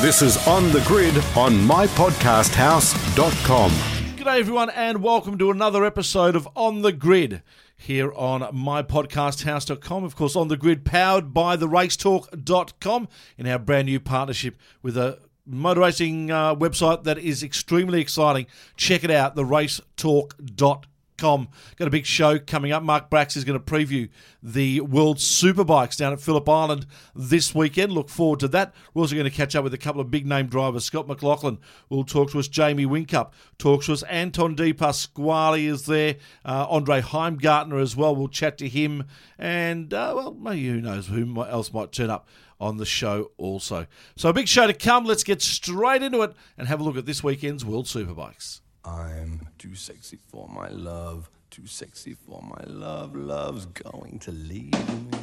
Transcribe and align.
This 0.00 0.22
is 0.22 0.46
On 0.46 0.70
the 0.70 0.80
Grid 0.82 1.16
on 1.36 1.54
mypodcasthouse.com. 1.54 3.70
G'day, 4.16 4.38
everyone, 4.38 4.70
and 4.70 5.02
welcome 5.02 5.36
to 5.38 5.50
another 5.50 5.84
episode 5.84 6.36
of 6.36 6.48
On 6.54 6.82
the 6.82 6.92
Grid 6.92 7.42
here 7.76 8.12
on 8.12 8.42
mypodcasthouse.com. 8.42 10.04
Of 10.04 10.14
course, 10.14 10.36
On 10.36 10.46
the 10.46 10.56
Grid, 10.56 10.84
powered 10.84 11.34
by 11.34 11.56
the 11.56 11.66
racetalk.com 11.66 13.08
in 13.36 13.48
our 13.48 13.58
brand 13.58 13.86
new 13.86 13.98
partnership 13.98 14.54
with 14.82 14.96
a 14.96 15.18
motor 15.44 15.80
racing 15.80 16.30
uh, 16.30 16.54
website 16.54 17.02
that 17.02 17.18
is 17.18 17.42
extremely 17.42 18.00
exciting. 18.00 18.46
Check 18.76 19.02
it 19.02 19.10
out, 19.10 19.34
the 19.34 19.42
racetalk.com. 19.42 20.82
Com. 21.18 21.48
Got 21.76 21.88
a 21.88 21.90
big 21.90 22.06
show 22.06 22.38
coming 22.38 22.72
up. 22.72 22.82
Mark 22.82 23.10
Brax 23.10 23.36
is 23.36 23.44
going 23.44 23.58
to 23.58 23.64
preview 23.64 24.08
the 24.42 24.80
World 24.80 25.18
Superbikes 25.18 25.96
down 25.96 26.12
at 26.12 26.20
Phillip 26.20 26.48
Island 26.48 26.86
this 27.14 27.54
weekend. 27.54 27.92
Look 27.92 28.08
forward 28.08 28.40
to 28.40 28.48
that. 28.48 28.74
We're 28.94 29.02
also 29.02 29.16
going 29.16 29.28
to 29.28 29.36
catch 29.36 29.54
up 29.56 29.64
with 29.64 29.74
a 29.74 29.78
couple 29.78 30.00
of 30.00 30.10
big 30.10 30.26
name 30.26 30.46
drivers. 30.46 30.84
Scott 30.84 31.08
McLaughlin 31.08 31.58
will 31.88 32.04
talk 32.04 32.30
to 32.30 32.38
us. 32.38 32.48
Jamie 32.48 32.86
Whincup 32.86 33.32
talks 33.58 33.86
to 33.86 33.92
us. 33.92 34.02
Anton 34.04 34.54
De 34.54 34.72
Pasquale 34.72 35.66
is 35.66 35.86
there. 35.86 36.16
Uh, 36.44 36.66
Andre 36.70 37.00
Heimgartner 37.00 37.82
as 37.82 37.96
well. 37.96 38.14
We'll 38.14 38.28
chat 38.28 38.56
to 38.58 38.68
him. 38.68 39.04
And, 39.38 39.92
uh, 39.92 40.12
well, 40.14 40.34
maybe 40.34 40.68
who 40.68 40.80
knows 40.80 41.08
who 41.08 41.42
else 41.42 41.72
might 41.72 41.92
turn 41.92 42.10
up 42.10 42.28
on 42.60 42.76
the 42.76 42.86
show 42.86 43.30
also. 43.36 43.86
So 44.16 44.28
a 44.28 44.32
big 44.32 44.48
show 44.48 44.66
to 44.66 44.74
come. 44.74 45.04
Let's 45.04 45.24
get 45.24 45.42
straight 45.42 46.02
into 46.02 46.22
it 46.22 46.32
and 46.56 46.68
have 46.68 46.80
a 46.80 46.84
look 46.84 46.96
at 46.96 47.06
this 47.06 47.22
weekend's 47.22 47.64
World 47.64 47.86
Superbikes. 47.86 48.60
I'm 48.84 49.48
too 49.58 49.74
sexy 49.74 50.18
for 50.28 50.48
my 50.48 50.68
love, 50.68 51.30
too 51.50 51.66
sexy 51.66 52.14
for 52.14 52.42
my 52.42 52.64
love. 52.66 53.14
Love's 53.16 53.66
going 53.66 54.18
to 54.20 54.32
leave 54.32 54.72
me. 54.72 55.18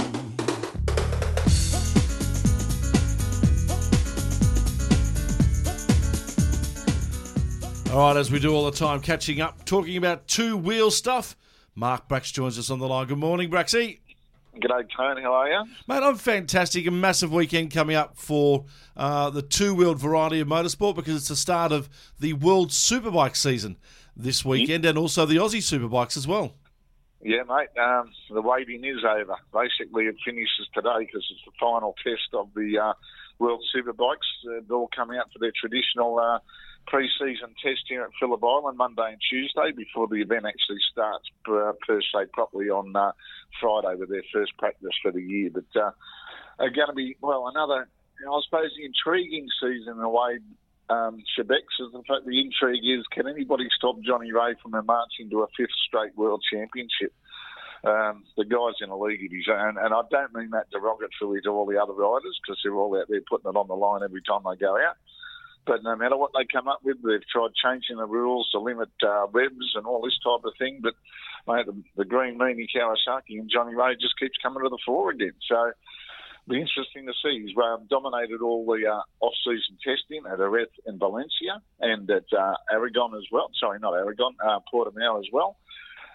All 7.91 8.07
right, 8.09 8.17
as 8.17 8.29
we 8.29 8.39
do 8.39 8.53
all 8.53 8.65
the 8.65 8.75
time, 8.75 8.99
catching 8.99 9.39
up, 9.39 9.63
talking 9.63 9.95
about 9.95 10.27
two 10.27 10.57
wheel 10.57 10.91
stuff. 10.91 11.37
Mark 11.75 12.09
Brax 12.09 12.33
joins 12.33 12.59
us 12.59 12.69
on 12.69 12.79
the 12.79 12.87
line. 12.87 13.07
Good 13.07 13.17
morning, 13.17 13.49
Braxy. 13.49 13.99
G'day, 14.61 14.87
Tone. 14.95 15.21
How 15.21 15.33
are 15.33 15.49
you? 15.49 15.63
Mate, 15.87 16.03
I'm 16.03 16.15
fantastic. 16.15 16.87
A 16.87 16.91
massive 16.91 17.31
weekend 17.31 17.71
coming 17.71 17.95
up 17.95 18.17
for 18.17 18.65
uh, 18.95 19.29
the 19.29 19.41
two-wheeled 19.41 19.99
variety 19.99 20.39
of 20.39 20.47
motorsport 20.47 20.95
because 20.95 21.15
it's 21.15 21.27
the 21.27 21.35
start 21.35 21.71
of 21.71 21.89
the 22.19 22.33
World 22.33 22.69
Superbike 22.69 23.35
season 23.35 23.77
this 24.15 24.45
weekend 24.45 24.85
and 24.85 24.97
also 24.97 25.25
the 25.25 25.35
Aussie 25.35 25.57
Superbikes 25.57 26.15
as 26.15 26.25
well. 26.25 26.53
Yeah, 27.21 27.43
mate. 27.47 27.69
Um, 27.81 28.11
the 28.29 28.41
waiting 28.41 28.85
is 28.85 29.03
over. 29.03 29.35
Basically, 29.51 30.05
it 30.05 30.15
finishes 30.23 30.69
today 30.73 30.99
because 30.99 31.27
it's 31.29 31.43
the 31.45 31.51
final 31.59 31.95
test 32.03 32.33
of 32.33 32.49
the 32.55 32.77
uh, 32.77 32.93
World 33.39 33.63
Superbikes. 33.75 34.47
Uh, 34.47 34.61
they're 34.67 34.77
all 34.77 34.89
coming 34.95 35.17
out 35.17 35.31
for 35.33 35.39
their 35.39 35.51
traditional 35.59 36.17
uh, 36.19 36.39
pre-season 36.87 37.53
test 37.63 37.81
here 37.87 38.03
at 38.03 38.11
Phillip 38.19 38.43
Island 38.43 38.77
Monday 38.77 39.09
and 39.09 39.21
Tuesday 39.29 39.71
before 39.75 40.07
the 40.07 40.21
event 40.21 40.45
actually 40.45 40.79
starts 40.91 41.25
per, 41.43 41.73
per 41.87 42.01
se 42.01 42.29
properly 42.33 42.69
on 42.69 42.95
uh, 42.95 43.11
Friday 43.59 43.95
with 43.97 44.09
their 44.09 44.23
first 44.33 44.57
practice 44.57 44.95
for 45.01 45.11
the 45.11 45.21
year. 45.21 45.49
But 45.53 45.69
uh, 45.75 45.91
are 46.59 46.69
going 46.69 46.87
to 46.87 46.93
be 46.93 47.17
well 47.21 47.47
another, 47.47 47.87
you 48.19 48.25
know, 48.25 48.33
I 48.33 48.41
suppose, 48.45 48.71
the 48.77 48.85
intriguing 48.85 49.47
season 49.61 49.93
in 49.97 50.03
a 50.03 50.09
way. 50.09 50.39
Um, 50.87 51.17
is 51.17 51.47
the 51.47 52.03
fact 52.07 52.27
the 52.27 52.39
intrigue 52.39 52.85
is 52.85 53.03
can 53.11 53.27
anybody 53.27 53.67
stop 53.75 53.95
Johnny 54.05 54.31
Rea 54.31 54.53
from 54.61 54.71
marching 54.85 55.31
to 55.31 55.41
a 55.41 55.47
fifth 55.57 55.73
straight 55.87 56.15
world 56.15 56.43
championship? 56.53 57.11
Um, 57.83 58.23
the 58.37 58.45
guy's 58.45 58.81
in 58.81 58.89
a 58.89 58.97
league 58.97 59.25
of 59.25 59.31
his 59.31 59.47
own, 59.49 59.77
and 59.77 59.93
I 59.93 60.01
don't 60.09 60.33
mean 60.33 60.51
that 60.51 60.69
derogatorily 60.71 61.41
to 61.43 61.49
all 61.49 61.65
the 61.65 61.81
other 61.81 61.93
riders 61.93 62.39
because 62.41 62.59
they're 62.63 62.75
all 62.75 62.97
out 62.99 63.07
there 63.09 63.21
putting 63.29 63.49
it 63.49 63.55
on 63.57 63.67
the 63.67 63.75
line 63.75 64.01
every 64.03 64.21
time 64.21 64.41
they 64.45 64.57
go 64.57 64.77
out. 64.77 64.97
But 65.65 65.83
no 65.83 65.95
matter 65.95 66.15
what 66.15 66.31
they 66.37 66.45
come 66.45 66.67
up 66.67 66.81
with, 66.83 66.97
they've 67.01 67.27
tried 67.31 67.51
changing 67.55 67.97
the 67.97 68.05
rules 68.05 68.49
to 68.51 68.59
limit 68.59 68.89
uh, 69.01 69.25
webs 69.33 69.73
and 69.75 69.85
all 69.85 70.01
this 70.01 70.17
type 70.23 70.45
of 70.45 70.53
thing. 70.59 70.79
But 70.81 70.93
mate, 71.47 71.65
the, 71.65 71.75
the 71.97 72.05
green 72.05 72.37
meanie 72.37 72.67
Kawasaki 72.73 73.39
and 73.39 73.49
Johnny 73.51 73.73
Rea 73.75 73.95
just 73.99 74.19
keeps 74.19 74.37
coming 74.43 74.63
to 74.63 74.69
the 74.69 74.77
fore 74.85 75.09
again. 75.11 75.33
So 75.49 75.71
be 76.47 76.61
interesting 76.61 77.07
to 77.07 77.13
see. 77.23 77.41
He's 77.41 77.57
um, 77.57 77.87
dominated 77.89 78.41
all 78.41 78.65
the 78.65 78.85
uh, 78.85 79.01
off-season 79.25 79.77
testing 79.83 80.23
at 80.31 80.37
Jerez 80.37 80.67
and 80.85 80.99
Valencia 80.99 81.61
and 81.79 82.09
at 82.11 82.25
uh, 82.37 82.53
Aragon 82.71 83.15
as 83.15 83.25
well. 83.31 83.49
Sorry, 83.59 83.79
not 83.79 83.93
Aragon, 83.95 84.35
uh, 84.45 84.59
Portimao 84.71 85.19
as 85.19 85.25
well. 85.33 85.57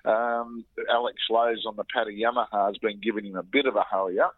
Um, 0.04 0.64
Alex 0.88 1.18
Lowes 1.28 1.64
on 1.66 1.74
the 1.76 1.84
Pata 1.92 2.10
Yamaha 2.10 2.68
has 2.68 2.78
been 2.78 3.00
giving 3.00 3.26
him 3.26 3.36
a 3.36 3.42
bit 3.42 3.66
of 3.66 3.74
a 3.74 3.82
hurry 3.82 4.20
up. 4.20 4.34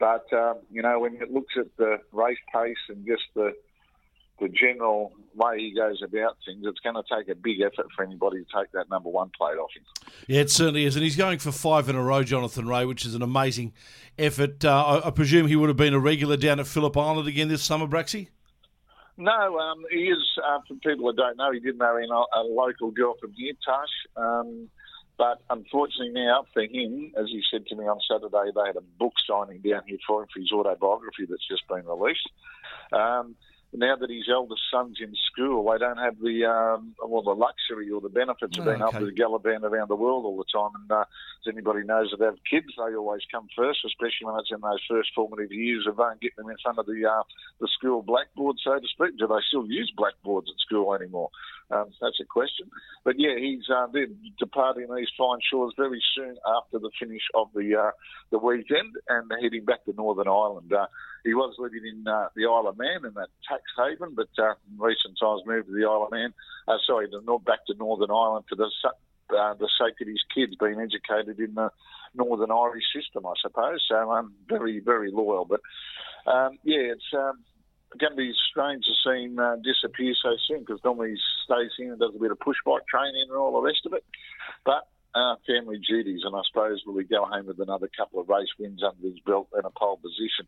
But, 0.00 0.32
um, 0.32 0.60
you 0.70 0.80
know, 0.80 0.98
when 1.00 1.16
it 1.16 1.30
looks 1.30 1.54
at 1.58 1.76
the 1.76 1.98
race 2.12 2.38
pace 2.54 2.76
and 2.88 3.06
just 3.06 3.24
the 3.34 3.52
the 4.40 4.48
general 4.48 5.12
way 5.34 5.58
he 5.58 5.74
goes 5.74 6.02
about 6.02 6.36
things, 6.44 6.64
it's 6.64 6.80
going 6.80 6.94
to 6.94 7.02
take 7.10 7.28
a 7.28 7.34
big 7.34 7.60
effort 7.60 7.86
for 7.94 8.04
anybody 8.04 8.38
to 8.38 8.46
take 8.58 8.70
that 8.72 8.88
number 8.90 9.08
one 9.08 9.30
plate 9.36 9.58
off 9.58 9.70
him. 9.74 9.84
Yeah, 10.26 10.40
it 10.40 10.50
certainly 10.50 10.84
is. 10.84 10.96
And 10.96 11.04
he's 11.04 11.16
going 11.16 11.38
for 11.38 11.52
five 11.52 11.88
in 11.88 11.96
a 11.96 12.02
row, 12.02 12.22
Jonathan 12.22 12.66
Rea, 12.66 12.84
which 12.84 13.04
is 13.04 13.14
an 13.14 13.22
amazing 13.22 13.72
effort. 14.18 14.64
Uh, 14.64 14.84
I, 14.84 15.08
I, 15.08 15.10
presume 15.10 15.46
he 15.46 15.56
would 15.56 15.68
have 15.68 15.76
been 15.76 15.94
a 15.94 15.98
regular 15.98 16.36
down 16.36 16.60
at 16.60 16.66
Phillip 16.66 16.96
Island 16.96 17.28
again 17.28 17.48
this 17.48 17.62
summer, 17.62 17.86
Braxy? 17.86 18.28
No, 19.16 19.58
um, 19.58 19.84
he 19.90 20.04
is, 20.04 20.22
uh, 20.46 20.60
for 20.66 20.74
people 20.74 21.06
that 21.06 21.16
don't 21.16 21.36
know, 21.36 21.50
he 21.52 21.58
did 21.58 21.76
marry 21.76 22.06
a, 22.06 22.38
a 22.38 22.42
local 22.42 22.92
girl 22.92 23.14
from 23.20 23.32
here, 23.36 23.52
Tash. 23.64 23.88
Um, 24.16 24.68
but 25.16 25.42
unfortunately 25.50 26.12
now 26.14 26.44
for 26.54 26.62
him, 26.62 27.12
as 27.18 27.26
he 27.26 27.42
said 27.50 27.66
to 27.66 27.74
me 27.74 27.84
on 27.84 27.98
Saturday, 28.08 28.52
they 28.54 28.66
had 28.66 28.76
a 28.76 28.86
book 28.98 29.14
signing 29.28 29.60
down 29.60 29.82
here 29.86 29.98
for 30.06 30.22
him 30.22 30.28
for 30.32 30.38
his 30.38 30.52
autobiography 30.52 31.26
that's 31.28 31.46
just 31.48 31.66
been 31.68 31.84
released. 31.84 32.30
Um, 32.92 33.34
now 33.74 33.96
that 33.96 34.10
his 34.10 34.28
eldest 34.32 34.62
son's 34.72 34.98
in 35.00 35.14
school, 35.30 35.70
they 35.70 35.78
don't 35.78 35.98
have 35.98 36.18
the 36.20 36.46
um, 36.46 36.94
well 37.04 37.22
the 37.22 37.34
luxury 37.34 37.90
or 37.90 38.00
the 38.00 38.08
benefits 38.08 38.58
of 38.58 38.64
being 38.64 38.82
okay. 38.82 38.96
able 38.96 39.06
to 39.06 39.12
gallivant 39.12 39.64
around 39.64 39.88
the 39.88 39.96
world 39.96 40.24
all 40.24 40.38
the 40.38 40.44
time. 40.52 40.70
And 40.80 40.90
uh, 40.90 41.00
as 41.02 41.52
anybody 41.52 41.84
knows 41.84 42.10
that 42.10 42.24
have 42.24 42.38
kids, 42.48 42.72
they 42.76 42.94
always 42.94 43.22
come 43.30 43.46
first, 43.54 43.80
especially 43.84 44.24
when 44.24 44.40
it's 44.40 44.50
in 44.50 44.60
those 44.60 44.80
first 44.88 45.10
formative 45.14 45.52
years 45.52 45.86
of 45.86 46.00
uh, 46.00 46.14
getting 46.20 46.38
them 46.38 46.50
in 46.50 46.56
front 46.62 46.78
of 46.78 46.86
the 46.86 47.04
uh, 47.04 47.22
the 47.60 47.68
school 47.68 48.02
blackboard, 48.02 48.56
so 48.64 48.78
to 48.78 48.88
speak. 48.88 49.18
Do 49.18 49.26
they 49.26 49.44
still 49.48 49.66
use 49.66 49.92
blackboards 49.96 50.48
at 50.48 50.58
school 50.60 50.94
anymore? 50.94 51.30
Um, 51.70 51.92
that's 52.00 52.20
a 52.20 52.24
question. 52.24 52.70
But 53.04 53.16
yeah, 53.18 53.36
he's 53.36 53.68
uh, 53.68 53.86
departing 54.38 54.86
these 54.94 55.10
fine 55.18 55.38
shores 55.50 55.74
very 55.76 56.02
soon 56.16 56.36
after 56.56 56.78
the 56.78 56.90
finish 56.98 57.22
of 57.34 57.48
the 57.54 57.76
uh, 57.76 57.90
the 58.30 58.38
weekend 58.38 58.96
and 59.08 59.30
heading 59.42 59.66
back 59.66 59.84
to 59.84 59.92
Northern 59.92 60.28
Ireland. 60.28 60.72
Uh, 60.72 60.86
he 61.24 61.34
was 61.34 61.54
living 61.58 61.82
in 61.84 62.08
uh, 62.08 62.28
the 62.34 62.46
Isle 62.46 62.68
of 62.68 62.78
Man 62.78 63.04
in 63.04 63.12
that 63.14 63.28
haven, 63.76 64.14
but 64.14 64.28
uh, 64.38 64.54
in 64.70 64.78
recent 64.78 65.18
times 65.20 65.42
moved 65.46 65.68
to 65.68 65.74
the 65.74 65.88
of 65.88 66.10
Man. 66.10 66.34
Uh, 66.66 66.76
sorry, 66.86 67.08
to, 67.10 67.20
back 67.44 67.64
to 67.66 67.74
Northern 67.74 68.10
Ireland 68.10 68.44
for 68.48 68.56
the 68.56 68.70
uh, 69.30 69.54
the 69.54 69.68
sake 69.78 70.00
of 70.00 70.08
his 70.08 70.22
kids 70.34 70.54
being 70.58 70.80
educated 70.80 71.38
in 71.38 71.54
the 71.54 71.70
Northern 72.14 72.50
Irish 72.50 72.84
system, 72.94 73.26
I 73.26 73.34
suppose. 73.40 73.84
So 73.88 73.96
I'm 73.96 74.26
um, 74.26 74.34
very, 74.48 74.80
very 74.80 75.10
loyal. 75.10 75.44
But 75.44 75.60
um, 76.30 76.58
yeah, 76.62 76.92
it's 76.92 77.12
um, 77.14 77.44
going 77.98 78.12
to 78.12 78.16
be 78.16 78.32
strange 78.50 78.84
to 78.84 78.92
see 79.04 79.24
him 79.24 79.38
uh, 79.38 79.56
disappear 79.56 80.14
so 80.22 80.36
soon 80.46 80.60
because 80.60 80.80
normally 80.84 81.10
he 81.10 81.18
stays 81.44 81.70
here 81.76 81.92
and 81.92 82.00
does 82.00 82.14
a 82.14 82.18
bit 82.18 82.30
of 82.30 82.40
push 82.40 82.56
bike 82.64 82.86
training 82.86 83.26
and 83.28 83.36
all 83.36 83.52
the 83.52 83.66
rest 83.66 83.84
of 83.86 83.92
it. 83.92 84.04
But 84.64 84.88
uh, 85.14 85.36
family 85.46 85.78
duties, 85.78 86.20
and 86.24 86.34
I 86.34 86.40
suppose 86.50 86.82
will 86.86 86.98
he 86.98 87.04
go 87.04 87.24
home 87.24 87.46
with 87.46 87.60
another 87.60 87.88
couple 87.96 88.20
of 88.20 88.28
race 88.28 88.48
wins 88.58 88.82
under 88.82 89.08
his 89.08 89.18
belt 89.26 89.48
and 89.54 89.64
a 89.64 89.70
pole 89.70 89.96
position. 89.96 90.44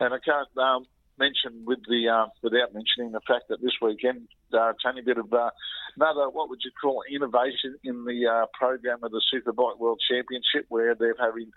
And 0.00 0.14
I 0.14 0.18
can't 0.18 0.48
um, 0.56 0.86
mention 1.18 1.64
with 1.64 1.80
the 1.88 2.08
uh, 2.08 2.26
without 2.42 2.74
mentioning 2.74 3.12
the 3.12 3.20
fact 3.26 3.48
that 3.48 3.60
this 3.60 3.74
weekend, 3.82 4.28
uh, 4.52 4.72
tiny 4.82 5.02
bit 5.02 5.18
of 5.18 5.32
uh, 5.32 5.50
another 5.96 6.28
what 6.30 6.48
would 6.48 6.60
you 6.64 6.70
call 6.80 7.02
innovation 7.10 7.76
in 7.84 8.04
the 8.04 8.26
uh, 8.26 8.46
program 8.58 8.98
of 9.02 9.10
the 9.10 9.22
Superbike 9.32 9.78
World 9.78 10.00
Championship, 10.10 10.66
where 10.68 10.94
they're 10.94 11.16
having 11.18 11.50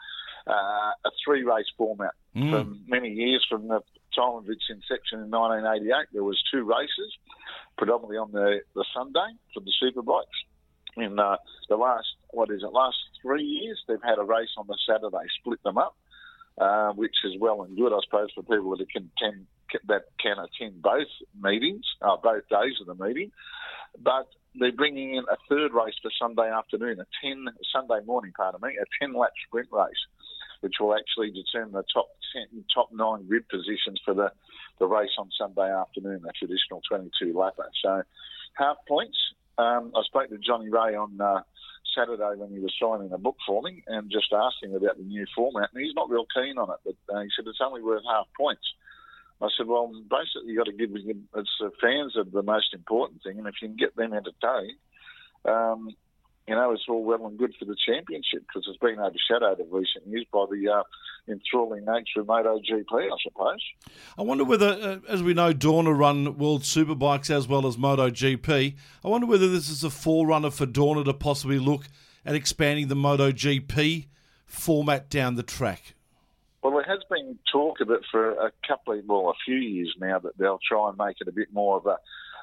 uh, 0.48 0.92
a 1.06 1.12
three 1.24 1.44
race 1.44 1.70
format 1.78 2.14
mm. 2.36 2.50
for 2.50 2.66
many 2.88 3.10
years 3.10 3.46
from 3.50 3.68
the 3.68 3.82
time 4.16 4.36
of 4.36 4.50
its 4.50 4.66
inception 4.70 5.20
in 5.20 5.30
1988. 5.30 6.08
There 6.14 6.24
was 6.24 6.42
two 6.52 6.64
races, 6.64 7.12
predominantly 7.78 8.18
on 8.18 8.32
the, 8.32 8.62
the 8.76 8.86
Sunday 8.94 9.38
for 9.54 9.62
the 9.62 9.74
Superbikes. 9.82 10.40
In 10.98 11.18
uh, 11.20 11.38
the 11.70 11.78
last, 11.78 12.08
what 12.32 12.52
is 12.52 12.64
it, 12.64 12.74
last 12.74 12.98
three 13.22 13.46
years, 13.46 13.82
they've 13.88 14.04
had 14.04 14.20
a 14.20 14.24
race 14.24 14.50
on 14.58 14.68
the 14.68 14.78
Saturday, 14.86 15.26
split 15.40 15.64
them 15.64 15.78
up, 15.78 15.96
uh, 16.62 16.94
which 16.94 17.16
is 17.26 17.34
well 17.40 17.64
and 17.64 17.76
good, 17.76 17.92
I 17.92 18.00
suppose, 18.06 18.30
for 18.34 18.44
people 18.44 18.78
that 18.78 18.90
can 18.90 19.10
attend, 19.18 19.48
that 19.88 20.04
can 20.22 20.38
attend 20.38 20.82
both 20.82 21.08
meetings, 21.42 21.84
uh, 22.02 22.18
both 22.22 22.48
days 22.50 22.76
of 22.80 22.88
the 22.88 23.04
meeting. 23.04 23.32
But 24.00 24.28
they're 24.56 24.72
bringing 24.72 25.16
in 25.16 25.24
a 25.24 25.38
third 25.50 25.74
race 25.74 25.96
for 26.02 26.12
Sunday 26.18 26.50
afternoon, 26.50 27.00
a 27.00 27.06
10, 27.26 27.46
Sunday 27.74 28.06
morning, 28.06 28.32
pardon 28.38 28.62
me, 28.62 28.78
a 28.80 28.86
10 29.06 29.14
lap 29.14 29.32
sprint 29.48 29.70
race 29.72 30.06
which 30.62 30.76
will 30.80 30.96
actually 30.96 31.32
determine 31.32 31.74
the 31.74 31.84
top 31.92 32.08
10, 32.34 32.64
top 32.74 32.90
nine 32.94 33.28
grid 33.28 33.50
positions 33.50 34.00
for 34.06 34.14
the, 34.14 34.32
the 34.80 34.86
race 34.86 35.10
on 35.18 35.30
Sunday 35.38 35.70
afternoon, 35.74 36.22
the 36.22 36.32
traditional 36.38 36.82
22 36.88 37.34
lapper. 37.34 37.68
So, 37.84 38.04
half 38.54 38.78
points. 38.88 39.18
Um, 39.58 39.92
I 39.96 40.04
spoke 40.04 40.30
to 40.30 40.38
Johnny 40.38 40.70
Rea 40.70 40.96
on 40.96 41.20
uh, 41.20 41.42
Saturday 41.96 42.36
when 42.36 42.52
he 42.52 42.60
was 42.60 42.74
signing 42.82 43.12
a 43.12 43.18
book 43.18 43.38
for 43.46 43.62
me 43.62 43.84
and 43.88 44.12
just 44.12 44.34
asked 44.34 44.64
him 44.64 44.76
about 44.76 44.98
the 44.98 45.04
new 45.04 45.26
format, 45.36 45.70
and 45.74 45.84
he's 45.84 45.96
not 45.96 46.10
real 46.10 46.26
keen 46.34 46.58
on 46.58 46.70
it, 46.70 46.80
but 46.86 47.16
uh, 47.16 47.22
he 47.22 47.30
said 47.36 47.46
it's 47.48 47.62
only 47.64 47.82
worth 47.82 48.04
half 48.10 48.28
points. 48.38 48.66
I 49.42 49.48
said, 49.58 49.68
well, 49.68 49.88
basically, 49.88 50.54
you've 50.54 50.58
got 50.58 50.72
to 50.72 50.78
give 50.78 50.92
it's 50.94 51.50
the 51.60 51.72
fans 51.82 52.16
are 52.16 52.24
the 52.24 52.44
most 52.44 52.74
important 52.74 53.24
thing, 53.24 53.40
and 53.40 53.48
if 53.48 53.56
you 53.62 53.70
can 53.70 53.78
get 53.78 53.96
them 53.96 54.14
entertained, 54.14 54.78
um, 55.46 55.90
you 56.52 56.58
know, 56.58 56.72
it's 56.74 56.84
all 56.90 57.02
well 57.02 57.26
and 57.28 57.38
good 57.38 57.54
for 57.58 57.64
the 57.64 57.78
championship 57.88 58.42
because 58.46 58.68
it's 58.68 58.78
been 58.80 59.00
overshadowed 59.00 59.62
in 59.62 59.72
recent 59.72 60.06
years 60.06 60.26
by 60.34 60.44
the 60.52 60.70
uh, 60.70 60.84
enthralling 61.32 61.86
nature 61.86 62.20
of 62.20 62.26
MotoGP, 62.26 62.92
I 62.92 63.16
suppose. 63.24 63.62
I 64.18 64.24
wonder 64.24 64.44
whether, 64.44 64.68
uh, 64.68 64.98
as 65.08 65.24
we 65.24 65.34
know, 65.34 65.54
Dorna 65.54 65.98
run 65.98 66.38
World 66.38 66.64
Superbikes 66.64 67.30
as 67.30 67.48
well 67.48 67.66
as 67.66 67.78
MotoGP. 67.78 68.76
I 69.02 69.08
wonder 69.08 69.28
whether 69.28 69.50
this 69.50 69.70
is 69.70 69.86
a 69.86 69.90
forerunner 69.90 70.52
for 70.52 70.66
Dorna 70.66 71.06
to 71.06 71.14
possibly 71.14 71.58
look 71.58 71.86
at 72.26 72.36
expanding 72.36 72.90
the 72.90 72.96
MotoGP 72.96 74.08
format 74.46 75.10
down 75.10 75.36
the 75.36 75.44
track. 75.44 75.96
Well, 76.62 76.74
there 76.74 76.84
has 76.84 77.00
been 77.10 77.40
talk 77.50 77.80
of 77.80 77.92
it 77.92 78.02
for 78.12 78.32
a 78.32 78.52
couple 78.68 79.00
of, 79.00 79.06
well, 79.08 79.30
a 79.30 79.40
few 79.46 79.56
years 79.56 79.96
now 80.02 80.20
that 80.20 80.38
they'll 80.38 80.60
try 80.68 80.90
and 80.90 80.98
make 80.98 81.16
it 81.22 81.30
a 81.30 81.32
bit 81.32 81.54
more 81.54 81.78
of 81.78 81.86
a, 81.86 81.96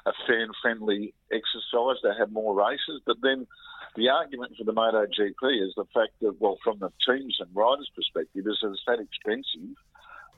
a 0.05 0.11
fan 0.27 0.49
friendly 0.61 1.13
exercise. 1.31 1.97
They 2.03 2.17
have 2.17 2.31
more 2.31 2.55
races, 2.55 3.01
but 3.05 3.17
then 3.21 3.47
the 3.95 4.09
argument 4.09 4.53
for 4.57 4.63
the 4.63 4.73
MotoGP 4.73 5.67
is 5.67 5.73
the 5.75 5.85
fact 5.93 6.13
that, 6.21 6.39
well, 6.39 6.57
from 6.63 6.79
the 6.79 6.91
teams 7.07 7.37
and 7.39 7.49
riders' 7.53 7.89
perspective, 7.95 8.45
is 8.47 8.59
that 8.61 8.71
it's 8.71 8.83
that 8.87 8.99
expensive 8.99 9.75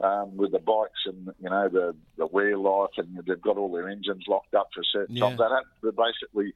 um, 0.02 0.36
with 0.36 0.52
the 0.52 0.60
bikes 0.60 1.06
and 1.06 1.30
you 1.40 1.50
know 1.50 1.70
the 1.70 1.96
the 2.18 2.26
wear 2.28 2.58
life, 2.58 2.92
and 2.98 3.20
they've 3.28 3.42
got 3.42 3.58
all 3.58 3.72
their 3.72 3.90
engines 3.90 4.24
locked 4.28 4.56
up 4.56 4.70
for 4.74 4.82
a 4.82 4.86
certain 4.92 5.16
yeah. 5.16 5.26
times. 5.26 5.38
They 5.38 5.44
have 5.44 5.64
to 5.84 5.92
basically 5.92 6.54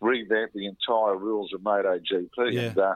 revamp 0.00 0.52
the 0.52 0.66
entire 0.66 1.16
rules 1.16 1.52
of 1.52 1.60
MotoGP. 1.60 2.52
Yeah. 2.52 2.60
And, 2.60 2.78
uh, 2.78 2.94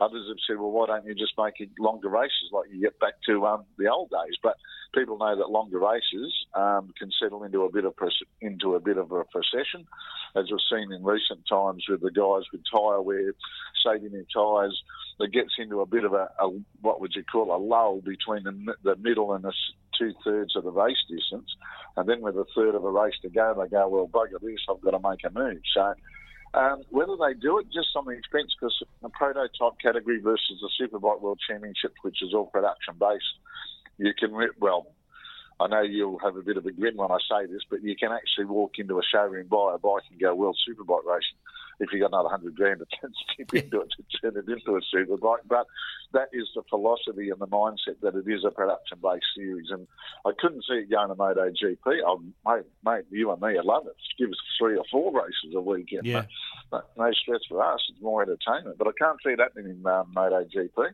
Others 0.00 0.26
have 0.28 0.36
said, 0.46 0.58
well, 0.60 0.70
why 0.70 0.86
don't 0.86 1.06
you 1.06 1.14
just 1.14 1.32
make 1.36 1.54
it 1.58 1.70
longer 1.78 2.08
races 2.08 2.50
like 2.52 2.66
you 2.72 2.80
get 2.80 2.98
back 3.00 3.14
to 3.26 3.44
um, 3.46 3.64
the 3.78 3.88
old 3.88 4.10
days? 4.10 4.36
But 4.42 4.56
people 4.94 5.18
know 5.18 5.36
that 5.36 5.50
longer 5.50 5.80
races 5.80 6.32
um, 6.54 6.92
can 6.96 7.10
settle 7.20 7.42
into 7.42 7.62
a 7.62 7.72
bit 7.72 7.84
of 7.84 7.94
into 8.40 8.74
a 8.74 8.80
bit 8.80 8.96
of 8.96 9.10
a 9.10 9.24
procession, 9.24 9.86
as 10.36 10.46
we've 10.50 10.60
seen 10.70 10.92
in 10.92 11.02
recent 11.02 11.40
times 11.50 11.84
with 11.88 12.00
the 12.00 12.12
guys 12.12 12.46
with 12.52 12.62
tyre 12.70 13.02
wear, 13.02 13.32
saving 13.84 14.12
their 14.12 14.26
tyres. 14.32 14.80
That 15.18 15.32
gets 15.32 15.54
into 15.58 15.80
a 15.80 15.86
bit 15.86 16.04
of 16.04 16.12
a, 16.12 16.30
a 16.38 16.48
what 16.80 17.00
would 17.00 17.12
you 17.16 17.24
call 17.24 17.54
a 17.54 17.58
lull 17.58 18.00
between 18.00 18.44
the, 18.44 18.74
the 18.84 18.94
middle 18.96 19.32
and 19.32 19.42
the 19.42 19.52
two 19.98 20.12
thirds 20.24 20.54
of 20.54 20.62
the 20.62 20.70
race 20.70 21.02
distance, 21.10 21.50
and 21.96 22.08
then 22.08 22.20
with 22.20 22.36
a 22.36 22.46
third 22.54 22.76
of 22.76 22.84
a 22.84 22.90
race 22.90 23.16
to 23.22 23.28
go, 23.28 23.52
they 23.60 23.68
go, 23.68 23.88
well, 23.88 24.06
bugger 24.06 24.40
this, 24.40 24.60
I've 24.70 24.80
got 24.80 24.92
to 24.92 25.00
make 25.00 25.24
a 25.24 25.30
move. 25.30 25.60
So 25.74 25.92
um, 26.54 26.82
whether 26.90 27.16
they 27.16 27.34
do 27.34 27.58
it 27.58 27.66
just 27.66 27.88
on 27.96 28.06
the 28.06 28.12
expense, 28.12 28.54
because 28.58 28.76
the 29.02 29.08
prototype 29.10 29.78
category 29.82 30.20
versus 30.20 30.60
the 30.60 30.70
Superbike 30.80 31.20
World 31.20 31.40
Championship, 31.46 31.94
which 32.02 32.22
is 32.22 32.34
all 32.34 32.46
production 32.46 32.94
based, 32.98 33.24
you 33.98 34.12
can, 34.18 34.32
well, 34.60 34.86
I 35.60 35.66
know 35.66 35.82
you'll 35.82 36.20
have 36.20 36.36
a 36.36 36.42
bit 36.42 36.56
of 36.56 36.66
a 36.66 36.72
grin 36.72 36.96
when 36.96 37.10
I 37.10 37.18
say 37.28 37.46
this, 37.46 37.62
but 37.68 37.82
you 37.82 37.96
can 37.96 38.12
actually 38.12 38.46
walk 38.46 38.78
into 38.78 38.98
a 38.98 39.02
showroom, 39.02 39.48
buy 39.48 39.74
a 39.74 39.78
bike, 39.78 40.04
and 40.10 40.20
go 40.20 40.34
World 40.34 40.56
Superbike 40.68 41.04
racing 41.04 41.38
if 41.80 41.92
you 41.92 42.00
got 42.00 42.12
another 42.12 42.28
hundred 42.28 42.56
grand 42.56 42.80
to 42.80 42.86
skip 43.32 43.54
into 43.54 43.80
it 43.80 43.88
to 43.96 44.20
turn 44.20 44.36
it 44.36 44.50
into 44.50 44.76
a 44.76 44.80
superbike. 44.94 45.46
But 45.48 45.66
that 46.12 46.28
is 46.32 46.48
the 46.54 46.62
philosophy 46.68 47.30
and 47.30 47.40
the 47.40 47.46
mindset 47.46 48.00
that 48.02 48.14
it 48.14 48.28
is 48.28 48.44
a 48.44 48.50
production-based 48.50 49.26
series, 49.36 49.70
and 49.70 49.86
I 50.26 50.30
couldn't 50.38 50.64
see 50.68 50.74
it 50.74 50.90
going 50.90 51.08
to 51.08 51.14
MotoGP. 51.14 52.00
Oh, 52.06 52.22
mate, 52.46 52.64
mate, 52.84 53.04
you 53.10 53.30
and 53.30 53.40
me, 53.40 53.58
I 53.58 53.62
love 53.62 53.86
it. 53.86 53.96
Give 54.18 54.30
us 54.30 54.38
three 54.58 54.76
or 54.76 54.84
four 54.90 55.12
races 55.12 55.54
a 55.54 55.60
weekend. 55.60 56.06
Yeah. 56.06 56.24
But, 56.70 56.90
no 56.96 57.10
stress 57.12 57.40
for 57.48 57.62
us. 57.62 57.80
It's 57.90 58.02
more 58.02 58.22
entertainment. 58.22 58.78
But 58.78 58.88
I 58.88 58.92
can't 58.98 59.18
see 59.24 59.30
it 59.30 59.40
happening 59.40 59.70
in 59.70 59.86
um, 59.86 60.12
MotoGP 60.14 60.92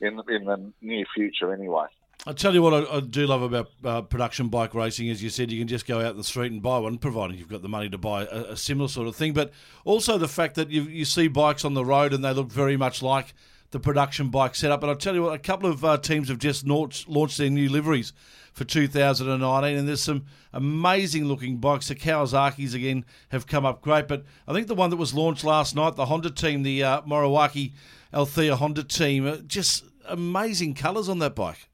in 0.00 0.20
in 0.28 0.44
the 0.44 0.72
near 0.82 1.04
future, 1.14 1.52
anyway. 1.52 1.86
I 2.28 2.32
tell 2.32 2.54
you 2.54 2.60
what, 2.60 2.74
I, 2.74 2.96
I 2.96 3.00
do 3.00 3.24
love 3.24 3.42
about 3.42 3.70
uh, 3.84 4.02
production 4.02 4.48
bike 4.48 4.74
racing. 4.74 5.08
As 5.10 5.22
you 5.22 5.30
said, 5.30 5.52
you 5.52 5.60
can 5.60 5.68
just 5.68 5.86
go 5.86 6.00
out 6.00 6.10
in 6.10 6.16
the 6.16 6.24
street 6.24 6.50
and 6.50 6.60
buy 6.60 6.78
one, 6.78 6.98
providing 6.98 7.38
you've 7.38 7.48
got 7.48 7.62
the 7.62 7.68
money 7.68 7.88
to 7.88 7.98
buy 7.98 8.24
a, 8.24 8.40
a 8.46 8.56
similar 8.56 8.88
sort 8.88 9.06
of 9.06 9.14
thing. 9.14 9.32
But 9.32 9.52
also 9.84 10.18
the 10.18 10.26
fact 10.26 10.56
that 10.56 10.68
you, 10.68 10.82
you 10.82 11.04
see 11.04 11.28
bikes 11.28 11.64
on 11.64 11.74
the 11.74 11.84
road 11.84 12.12
and 12.12 12.24
they 12.24 12.32
look 12.32 12.50
very 12.50 12.76
much 12.76 13.00
like 13.00 13.32
the 13.70 13.78
production 13.78 14.30
bike 14.30 14.56
setup. 14.56 14.82
And 14.82 14.90
I 14.90 14.94
tell 14.94 15.14
you 15.14 15.22
what, 15.22 15.34
a 15.34 15.38
couple 15.38 15.70
of 15.70 15.84
uh, 15.84 15.98
teams 15.98 16.28
have 16.28 16.40
just 16.40 16.66
launched, 16.66 17.08
launched 17.08 17.38
their 17.38 17.48
new 17.48 17.68
liveries 17.68 18.12
for 18.52 18.64
2019, 18.64 19.78
and 19.78 19.86
there's 19.86 20.02
some 20.02 20.24
amazing 20.52 21.26
looking 21.26 21.58
bikes. 21.58 21.86
The 21.86 21.94
Kawasaki's 21.94 22.74
again 22.74 23.04
have 23.28 23.46
come 23.46 23.64
up 23.64 23.82
great, 23.82 24.08
but 24.08 24.24
I 24.48 24.52
think 24.52 24.66
the 24.66 24.74
one 24.74 24.90
that 24.90 24.96
was 24.96 25.14
launched 25.14 25.44
last 25.44 25.76
night, 25.76 25.94
the 25.94 26.06
Honda 26.06 26.30
team, 26.30 26.64
the 26.64 26.82
uh, 26.82 27.02
Moriwaki 27.02 27.74
Althea 28.12 28.56
Honda 28.56 28.82
team, 28.82 29.28
uh, 29.28 29.36
just 29.46 29.84
amazing 30.08 30.74
colours 30.74 31.08
on 31.08 31.20
that 31.20 31.36
bike 31.36 31.68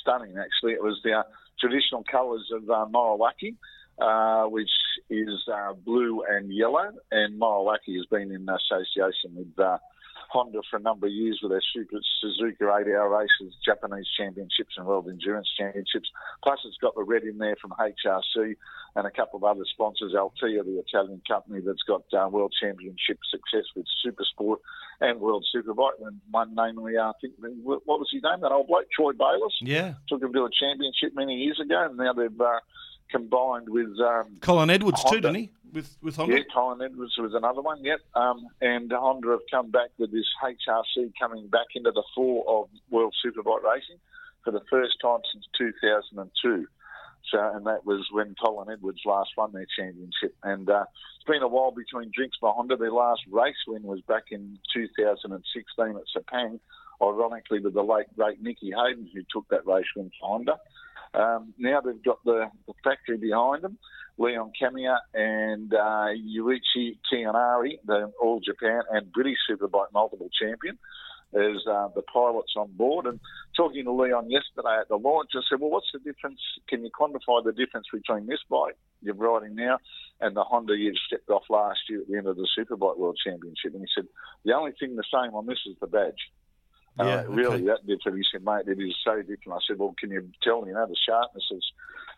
stunning, 0.00 0.36
actually. 0.38 0.72
It 0.72 0.82
was 0.82 1.00
the 1.04 1.12
uh, 1.12 1.22
traditional 1.60 2.04
colours 2.10 2.50
of 2.52 2.68
uh, 2.68 2.86
Moriwaki, 2.92 3.56
uh, 4.00 4.48
which 4.48 4.70
is 5.08 5.28
uh, 5.52 5.74
blue 5.74 6.22
and 6.28 6.52
yellow. 6.52 6.90
And 7.10 7.40
Moriwaki 7.40 7.96
has 7.96 8.06
been 8.10 8.32
in 8.32 8.48
association 8.48 9.34
with 9.34 9.58
uh, 9.58 9.78
Honda 10.30 10.60
for 10.70 10.76
a 10.76 10.80
number 10.80 11.06
of 11.06 11.12
years 11.12 11.40
with 11.42 11.50
their 11.50 11.62
Super 11.74 11.98
Suzuka 12.22 12.62
8 12.62 12.86
hour 12.94 13.08
races, 13.08 13.54
Japanese 13.64 14.06
championships, 14.16 14.74
and 14.76 14.86
World 14.86 15.08
Endurance 15.08 15.48
Championships. 15.58 16.08
Plus, 16.42 16.60
it's 16.64 16.76
got 16.80 16.94
the 16.94 17.02
red 17.02 17.24
in 17.24 17.38
there 17.38 17.56
from 17.60 17.72
HRC 17.72 18.56
and 18.96 19.06
a 19.06 19.10
couple 19.10 19.36
of 19.36 19.44
other 19.44 19.64
sponsors, 19.72 20.14
Althea, 20.14 20.62
the 20.62 20.82
Italian 20.86 21.20
company 21.28 21.60
that's 21.64 21.82
got 21.86 22.02
uh, 22.12 22.28
World 22.28 22.54
Championship 22.60 23.18
success 23.30 23.64
with 23.74 23.86
Super 24.02 24.24
Sport 24.24 24.60
and 25.00 25.20
World 25.20 25.46
Superbike. 25.54 26.00
And 26.04 26.20
one 26.30 26.54
namely, 26.54 26.98
I 26.98 27.12
think, 27.20 27.34
what 27.62 27.82
was 27.86 28.08
his 28.12 28.22
name? 28.22 28.40
That 28.40 28.52
old 28.52 28.68
bloke, 28.68 28.86
Troy 28.94 29.12
Bayliss. 29.12 29.54
Yeah. 29.60 29.94
Took 30.08 30.22
him 30.22 30.32
to 30.32 30.44
a 30.44 30.50
championship 30.50 31.14
many 31.14 31.34
years 31.34 31.60
ago, 31.60 31.86
and 31.88 31.96
now 31.96 32.12
they've 32.12 32.40
uh, 32.40 32.60
combined 33.10 33.68
with 33.68 33.90
um, 34.00 34.38
Colin 34.40 34.70
Edwards 34.70 35.00
Honda. 35.02 35.16
too, 35.16 35.20
didn't 35.20 35.36
he? 35.36 35.50
With 35.72 35.96
with 36.02 36.16
Honda. 36.16 36.36
Yeah, 36.36 36.42
Colin 36.52 36.82
Edwards 36.82 37.16
was 37.18 37.34
another 37.34 37.60
one. 37.60 37.84
Yep. 37.84 38.00
Um, 38.14 38.46
and 38.60 38.90
Honda 38.92 39.30
have 39.30 39.46
come 39.50 39.70
back 39.70 39.90
with 39.98 40.12
this 40.12 40.26
HRC 40.42 41.12
coming 41.20 41.48
back 41.48 41.66
into 41.74 41.92
the 41.92 42.02
fore 42.14 42.44
of 42.48 42.68
World 42.90 43.14
Superbike 43.24 43.62
racing 43.62 43.98
for 44.44 44.50
the 44.50 44.62
first 44.70 44.94
time 45.02 45.20
since 45.32 45.46
2002. 45.56 46.66
So, 47.30 47.38
and 47.54 47.66
that 47.66 47.84
was 47.84 48.06
when 48.10 48.34
Colin 48.42 48.70
Edwards 48.72 49.00
last 49.04 49.30
won 49.36 49.52
their 49.52 49.66
championship. 49.78 50.34
And 50.42 50.68
uh, 50.68 50.84
it's 51.16 51.26
been 51.26 51.42
a 51.42 51.48
while 51.48 51.70
between 51.70 52.10
drinks 52.14 52.38
by 52.40 52.50
Honda. 52.50 52.76
Their 52.76 52.92
last 52.92 53.22
race 53.30 53.56
win 53.66 53.82
was 53.82 54.00
back 54.02 54.24
in 54.30 54.58
2016 54.74 55.96
at 55.96 56.02
Sepang, 56.16 56.58
ironically 57.02 57.60
with 57.60 57.74
the 57.74 57.82
late 57.82 58.06
great 58.16 58.42
Nicky 58.42 58.72
Hayden, 58.72 59.08
who 59.14 59.22
took 59.30 59.46
that 59.50 59.66
race 59.66 59.86
win 59.94 60.10
for 60.18 60.28
Honda. 60.28 60.58
Um, 61.12 61.54
now 61.58 61.80
they've 61.80 62.02
got 62.02 62.22
the, 62.24 62.50
the, 62.66 62.74
factory 62.84 63.16
behind 63.16 63.62
them, 63.62 63.78
Leon 64.20 64.52
Camier 64.60 64.98
and 65.14 65.72
uh, 65.72 66.12
Ryuichi 66.12 66.98
Kiyonari, 67.10 67.78
the 67.86 68.12
All 68.20 68.38
Japan 68.38 68.82
and 68.92 69.10
British 69.10 69.38
Superbike 69.50 69.92
multiple 69.94 70.28
champion, 70.40 70.78
as 71.32 71.56
uh, 71.66 71.88
the 71.94 72.02
pilots 72.12 72.52
on 72.54 72.70
board. 72.72 73.06
And 73.06 73.18
talking 73.56 73.84
to 73.84 73.92
Leon 73.92 74.30
yesterday 74.30 74.76
at 74.78 74.88
the 74.88 74.98
launch, 74.98 75.30
I 75.34 75.40
said, 75.48 75.58
well, 75.60 75.70
what's 75.70 75.90
the 75.94 76.00
difference? 76.00 76.40
Can 76.68 76.84
you 76.84 76.90
quantify 76.90 77.42
the 77.42 77.52
difference 77.52 77.86
between 77.90 78.26
this 78.26 78.40
bike 78.50 78.76
you're 79.00 79.14
riding 79.14 79.54
now 79.54 79.78
and 80.20 80.36
the 80.36 80.44
Honda 80.44 80.76
you 80.76 80.92
stepped 81.06 81.30
off 81.30 81.44
last 81.48 81.80
year 81.88 82.02
at 82.02 82.08
the 82.08 82.16
end 82.18 82.26
of 82.26 82.36
the 82.36 82.48
Superbike 82.58 82.98
World 82.98 83.18
Championship? 83.24 83.72
And 83.72 83.80
he 83.80 83.88
said, 83.96 84.06
the 84.44 84.52
only 84.52 84.72
thing 84.78 84.96
the 84.96 85.04
same 85.10 85.34
on 85.34 85.46
this 85.46 85.60
is 85.66 85.76
the 85.80 85.86
badge. 85.86 86.30
Yeah, 86.98 87.20
uh, 87.20 87.24
really, 87.28 87.62
that 87.68 87.86
different. 87.86 88.18
He 88.18 88.24
said, 88.30 88.44
mate, 88.44 88.66
it 88.66 88.78
is 88.82 88.94
so 89.02 89.22
different. 89.22 89.54
I 89.54 89.58
said, 89.66 89.78
well, 89.78 89.94
can 89.98 90.10
you 90.10 90.28
tell, 90.42 90.60
me, 90.60 90.68
you 90.68 90.74
know, 90.74 90.86
the 90.86 90.96
sharpness 91.08 91.44
is. 91.52 91.64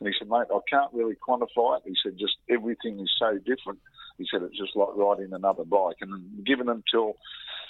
And 0.02 0.08
he 0.12 0.18
said, 0.18 0.28
mate, 0.28 0.50
I 0.50 0.58
can't 0.68 0.92
really 0.92 1.14
quantify 1.14 1.78
it. 1.78 1.84
He 1.86 1.94
said, 2.02 2.18
just 2.18 2.34
everything 2.50 2.98
is 2.98 3.10
so 3.20 3.38
different. 3.38 3.78
He 4.18 4.26
said, 4.28 4.42
it's 4.42 4.58
just 4.58 4.74
like 4.74 4.88
riding 4.96 5.32
another 5.32 5.62
bike. 5.62 5.98
And 6.00 6.44
given 6.44 6.66
them 6.66 6.82
till 6.90 7.14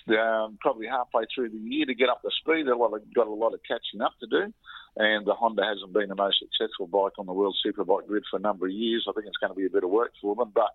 um, 0.08 0.56
probably 0.58 0.86
halfway 0.86 1.24
through 1.28 1.50
the 1.50 1.58
year 1.58 1.84
to 1.84 1.94
get 1.94 2.08
up 2.08 2.22
to 2.22 2.30
speed, 2.40 2.64
they've 2.64 3.14
got 3.14 3.26
a 3.26 3.30
lot 3.30 3.52
of 3.52 3.60
catching 3.68 4.00
up 4.00 4.14
to 4.20 4.26
do. 4.26 4.50
And 4.96 5.26
the 5.26 5.34
Honda 5.34 5.62
hasn't 5.62 5.92
been 5.92 6.08
the 6.08 6.14
most 6.14 6.40
successful 6.40 6.86
bike 6.86 7.18
on 7.18 7.26
the 7.26 7.34
World 7.34 7.54
Superbike 7.60 8.06
grid 8.06 8.24
for 8.30 8.38
a 8.38 8.40
number 8.40 8.64
of 8.64 8.72
years. 8.72 9.04
I 9.06 9.12
think 9.12 9.26
it's 9.26 9.36
going 9.36 9.52
to 9.52 9.60
be 9.60 9.66
a 9.66 9.70
bit 9.70 9.84
of 9.84 9.90
work 9.90 10.12
for 10.22 10.34
them. 10.34 10.52
But, 10.54 10.72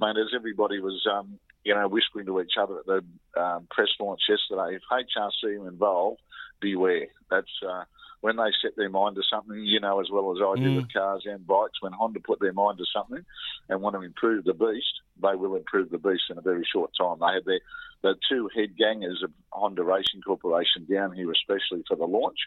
mate, 0.00 0.16
as 0.16 0.32
everybody 0.34 0.80
was, 0.80 1.06
um, 1.12 1.38
you 1.62 1.74
know, 1.74 1.88
whispering 1.88 2.24
to 2.24 2.40
each 2.40 2.56
other 2.58 2.78
at 2.78 2.86
the 2.86 3.04
um, 3.38 3.68
press 3.70 3.92
launch 4.00 4.22
yesterday, 4.30 4.76
if 4.76 4.82
HRC 4.90 5.60
are 5.60 5.68
involved, 5.68 6.22
beware. 6.58 7.08
That's 7.30 7.52
uh, 7.68 7.84
when 8.26 8.34
they 8.34 8.50
set 8.60 8.74
their 8.76 8.90
mind 8.90 9.14
to 9.14 9.22
something, 9.30 9.56
you 9.62 9.78
know 9.78 10.00
as 10.00 10.08
well 10.10 10.32
as 10.32 10.38
I 10.42 10.60
do 10.60 10.70
mm. 10.70 10.76
with 10.78 10.92
cars 10.92 11.22
and 11.26 11.46
bikes, 11.46 11.80
when 11.80 11.92
Honda 11.92 12.18
put 12.18 12.40
their 12.40 12.52
mind 12.52 12.76
to 12.78 12.84
something 12.92 13.24
and 13.68 13.80
want 13.80 13.94
to 13.94 14.02
improve 14.02 14.44
the 14.44 14.52
beast, 14.52 14.94
they 15.22 15.36
will 15.36 15.54
improve 15.54 15.90
the 15.90 15.98
beast 15.98 16.24
in 16.28 16.36
a 16.36 16.40
very 16.40 16.66
short 16.72 16.90
time. 17.00 17.18
They 17.20 17.34
had 17.34 17.44
their 17.44 17.60
the 18.02 18.16
two 18.28 18.50
head 18.52 18.76
gangers 18.76 19.22
of 19.22 19.30
Honda 19.52 19.84
Racing 19.84 20.22
Corporation 20.26 20.88
down 20.92 21.12
here, 21.12 21.30
especially 21.30 21.84
for 21.86 21.96
the 21.96 22.04
launch. 22.04 22.38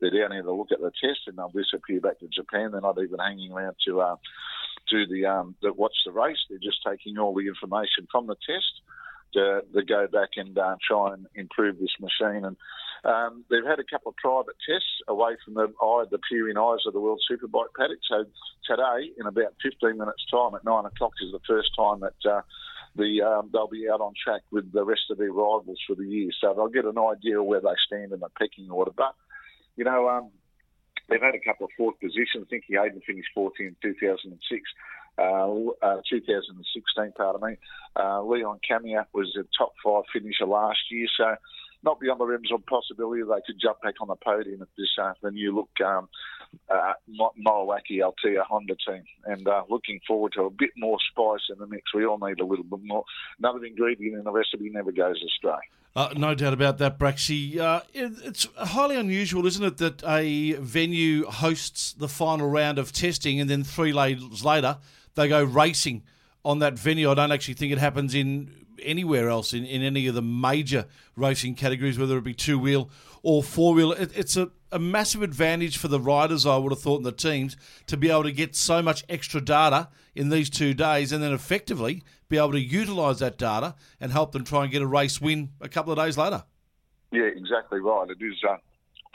They're 0.00 0.10
down 0.10 0.32
here 0.32 0.42
to 0.42 0.52
look 0.52 0.72
at 0.72 0.80
the 0.80 0.90
test, 1.00 1.20
and 1.28 1.38
they'll 1.38 1.54
disappear 1.54 2.00
back 2.00 2.18
to 2.18 2.26
Japan. 2.26 2.72
They're 2.72 2.80
not 2.80 3.00
even 3.00 3.20
hanging 3.20 3.52
around 3.52 3.76
to 3.86 4.00
uh, 4.00 4.16
do 4.90 5.06
the 5.06 5.24
um, 5.26 5.54
watch 5.62 5.94
the 6.04 6.10
race. 6.10 6.38
They're 6.50 6.58
just 6.58 6.82
taking 6.84 7.16
all 7.16 7.32
the 7.32 7.46
information 7.46 8.08
from 8.10 8.26
the 8.26 8.36
test 8.44 8.82
to, 9.34 9.62
to 9.74 9.84
go 9.84 10.06
back 10.06 10.30
and 10.36 10.56
uh, 10.58 10.76
try 10.86 11.14
and 11.14 11.26
improve 11.34 11.78
this 11.78 11.94
machine. 12.00 12.44
And 12.44 12.56
um, 13.04 13.44
they've 13.50 13.64
had 13.64 13.78
a 13.78 13.84
couple 13.84 14.10
of 14.10 14.16
private 14.16 14.56
tests 14.68 15.02
away 15.06 15.36
from 15.44 15.54
the 15.54 15.72
eye, 15.80 16.04
the 16.10 16.18
peering 16.30 16.58
eyes 16.58 16.86
of 16.86 16.92
the 16.92 17.00
World 17.00 17.22
Superbike 17.30 17.74
paddock. 17.78 17.98
So 18.08 18.24
today, 18.66 19.10
in 19.18 19.26
about 19.26 19.54
15 19.62 19.98
minutes' 19.98 20.26
time, 20.30 20.54
at 20.54 20.64
nine 20.64 20.84
o'clock, 20.84 21.12
is 21.22 21.32
the 21.32 21.40
first 21.46 21.70
time 21.76 22.00
that. 22.00 22.30
Uh, 22.30 22.42
the, 22.96 23.22
um, 23.22 23.50
they'll 23.52 23.68
be 23.68 23.86
out 23.88 24.00
on 24.00 24.12
track 24.24 24.42
with 24.50 24.72
the 24.72 24.82
rest 24.82 25.02
of 25.10 25.18
their 25.18 25.30
rivals 25.30 25.78
for 25.86 25.94
the 25.94 26.04
year, 26.04 26.30
so 26.40 26.52
they'll 26.54 26.68
get 26.68 26.84
an 26.84 26.98
idea 26.98 27.38
of 27.38 27.46
where 27.46 27.60
they 27.60 27.76
stand 27.86 28.12
in 28.12 28.18
the 28.18 28.28
pecking 28.36 28.70
order. 28.70 28.90
But 28.96 29.14
you 29.76 29.84
know, 29.84 30.08
um, 30.08 30.30
they've 31.08 31.22
had 31.22 31.34
a 31.34 31.40
couple 31.40 31.66
of 31.66 31.72
fourth 31.76 31.98
positions. 32.00 32.44
I 32.44 32.48
think 32.50 32.64
Hayden 32.68 33.00
finished 33.06 33.28
fourth 33.34 33.54
in 33.60 33.76
2006. 33.80 34.62
Uh, 35.18 35.70
uh, 35.82 36.00
2016, 36.08 37.12
pardon 37.16 37.50
me. 37.50 37.56
Uh, 37.96 38.22
Leon 38.22 38.60
Camier 38.68 39.04
was 39.12 39.36
a 39.38 39.42
top 39.56 39.72
five 39.84 40.04
finisher 40.12 40.46
last 40.46 40.78
year, 40.90 41.08
so 41.16 41.34
not 41.82 42.00
beyond 42.00 42.20
the 42.20 42.26
realms 42.26 42.50
of 42.52 42.64
possibility 42.66 43.22
they 43.22 43.40
could 43.46 43.60
jump 43.60 43.80
back 43.82 43.94
on 44.00 44.08
the 44.08 44.16
podium 44.16 44.62
at 44.62 44.68
this 44.76 44.88
uh, 45.00 45.12
the 45.22 45.30
new 45.30 45.54
look 45.54 45.70
um, 45.84 46.08
uh, 46.70 46.92
Moriwaki 47.44 48.02
Althea 48.02 48.42
Honda 48.44 48.76
team, 48.86 49.02
and 49.24 49.46
uh, 49.46 49.62
looking 49.68 50.00
forward 50.06 50.32
to 50.34 50.42
a 50.42 50.50
bit 50.50 50.70
more 50.76 50.98
spice 51.10 51.42
in 51.52 51.58
the 51.58 51.66
mix. 51.66 51.92
We 51.94 52.06
all 52.06 52.18
need 52.18 52.40
a 52.40 52.46
little 52.46 52.64
bit 52.64 52.80
more. 52.82 53.04
Another 53.38 53.64
ingredient 53.64 54.16
in 54.16 54.24
the 54.24 54.30
recipe 54.30 54.70
never 54.70 54.92
goes 54.92 55.22
astray. 55.24 55.58
Uh, 55.96 56.10
no 56.16 56.34
doubt 56.34 56.52
about 56.52 56.78
that, 56.78 56.98
Braxy. 56.98 57.58
Uh, 57.58 57.80
it, 57.92 58.12
it's 58.24 58.46
highly 58.56 58.96
unusual, 58.96 59.46
isn't 59.46 59.64
it, 59.64 59.78
that 59.78 60.02
a 60.06 60.52
venue 60.52 61.26
hosts 61.26 61.92
the 61.92 62.08
final 62.08 62.48
round 62.48 62.78
of 62.78 62.92
testing 62.92 63.40
and 63.40 63.50
then 63.50 63.64
three 63.64 63.92
days 63.92 64.44
later 64.44 64.78
they 65.18 65.28
go 65.28 65.42
racing 65.42 66.02
on 66.44 66.60
that 66.60 66.78
venue. 66.78 67.10
I 67.10 67.14
don't 67.14 67.32
actually 67.32 67.54
think 67.54 67.72
it 67.72 67.78
happens 67.78 68.14
in 68.14 68.66
anywhere 68.80 69.28
else 69.28 69.52
in, 69.52 69.64
in 69.64 69.82
any 69.82 70.06
of 70.06 70.14
the 70.14 70.22
major 70.22 70.86
racing 71.16 71.56
categories, 71.56 71.98
whether 71.98 72.16
it 72.16 72.24
be 72.24 72.34
two 72.34 72.58
wheel 72.58 72.88
or 73.24 73.42
four 73.42 73.74
wheel. 73.74 73.92
It, 73.92 74.16
it's 74.16 74.36
a, 74.36 74.50
a 74.70 74.78
massive 74.78 75.22
advantage 75.22 75.76
for 75.76 75.88
the 75.88 75.98
riders, 75.98 76.46
I 76.46 76.56
would 76.56 76.70
have 76.70 76.80
thought, 76.80 76.98
and 76.98 77.06
the 77.06 77.12
teams 77.12 77.56
to 77.88 77.96
be 77.96 78.08
able 78.10 78.22
to 78.22 78.32
get 78.32 78.54
so 78.54 78.80
much 78.80 79.04
extra 79.08 79.40
data 79.40 79.88
in 80.14 80.28
these 80.28 80.48
two 80.48 80.72
days 80.72 81.10
and 81.10 81.22
then 81.22 81.32
effectively 81.32 82.04
be 82.28 82.38
able 82.38 82.52
to 82.52 82.60
utilise 82.60 83.18
that 83.18 83.36
data 83.38 83.74
and 84.00 84.12
help 84.12 84.30
them 84.32 84.44
try 84.44 84.62
and 84.62 84.70
get 84.70 84.82
a 84.82 84.86
race 84.86 85.20
win 85.20 85.50
a 85.60 85.68
couple 85.68 85.92
of 85.92 85.98
days 85.98 86.16
later. 86.16 86.44
Yeah, 87.10 87.22
exactly 87.22 87.80
right. 87.80 88.08
It 88.08 88.24
is 88.24 88.36
uh, 88.48 88.56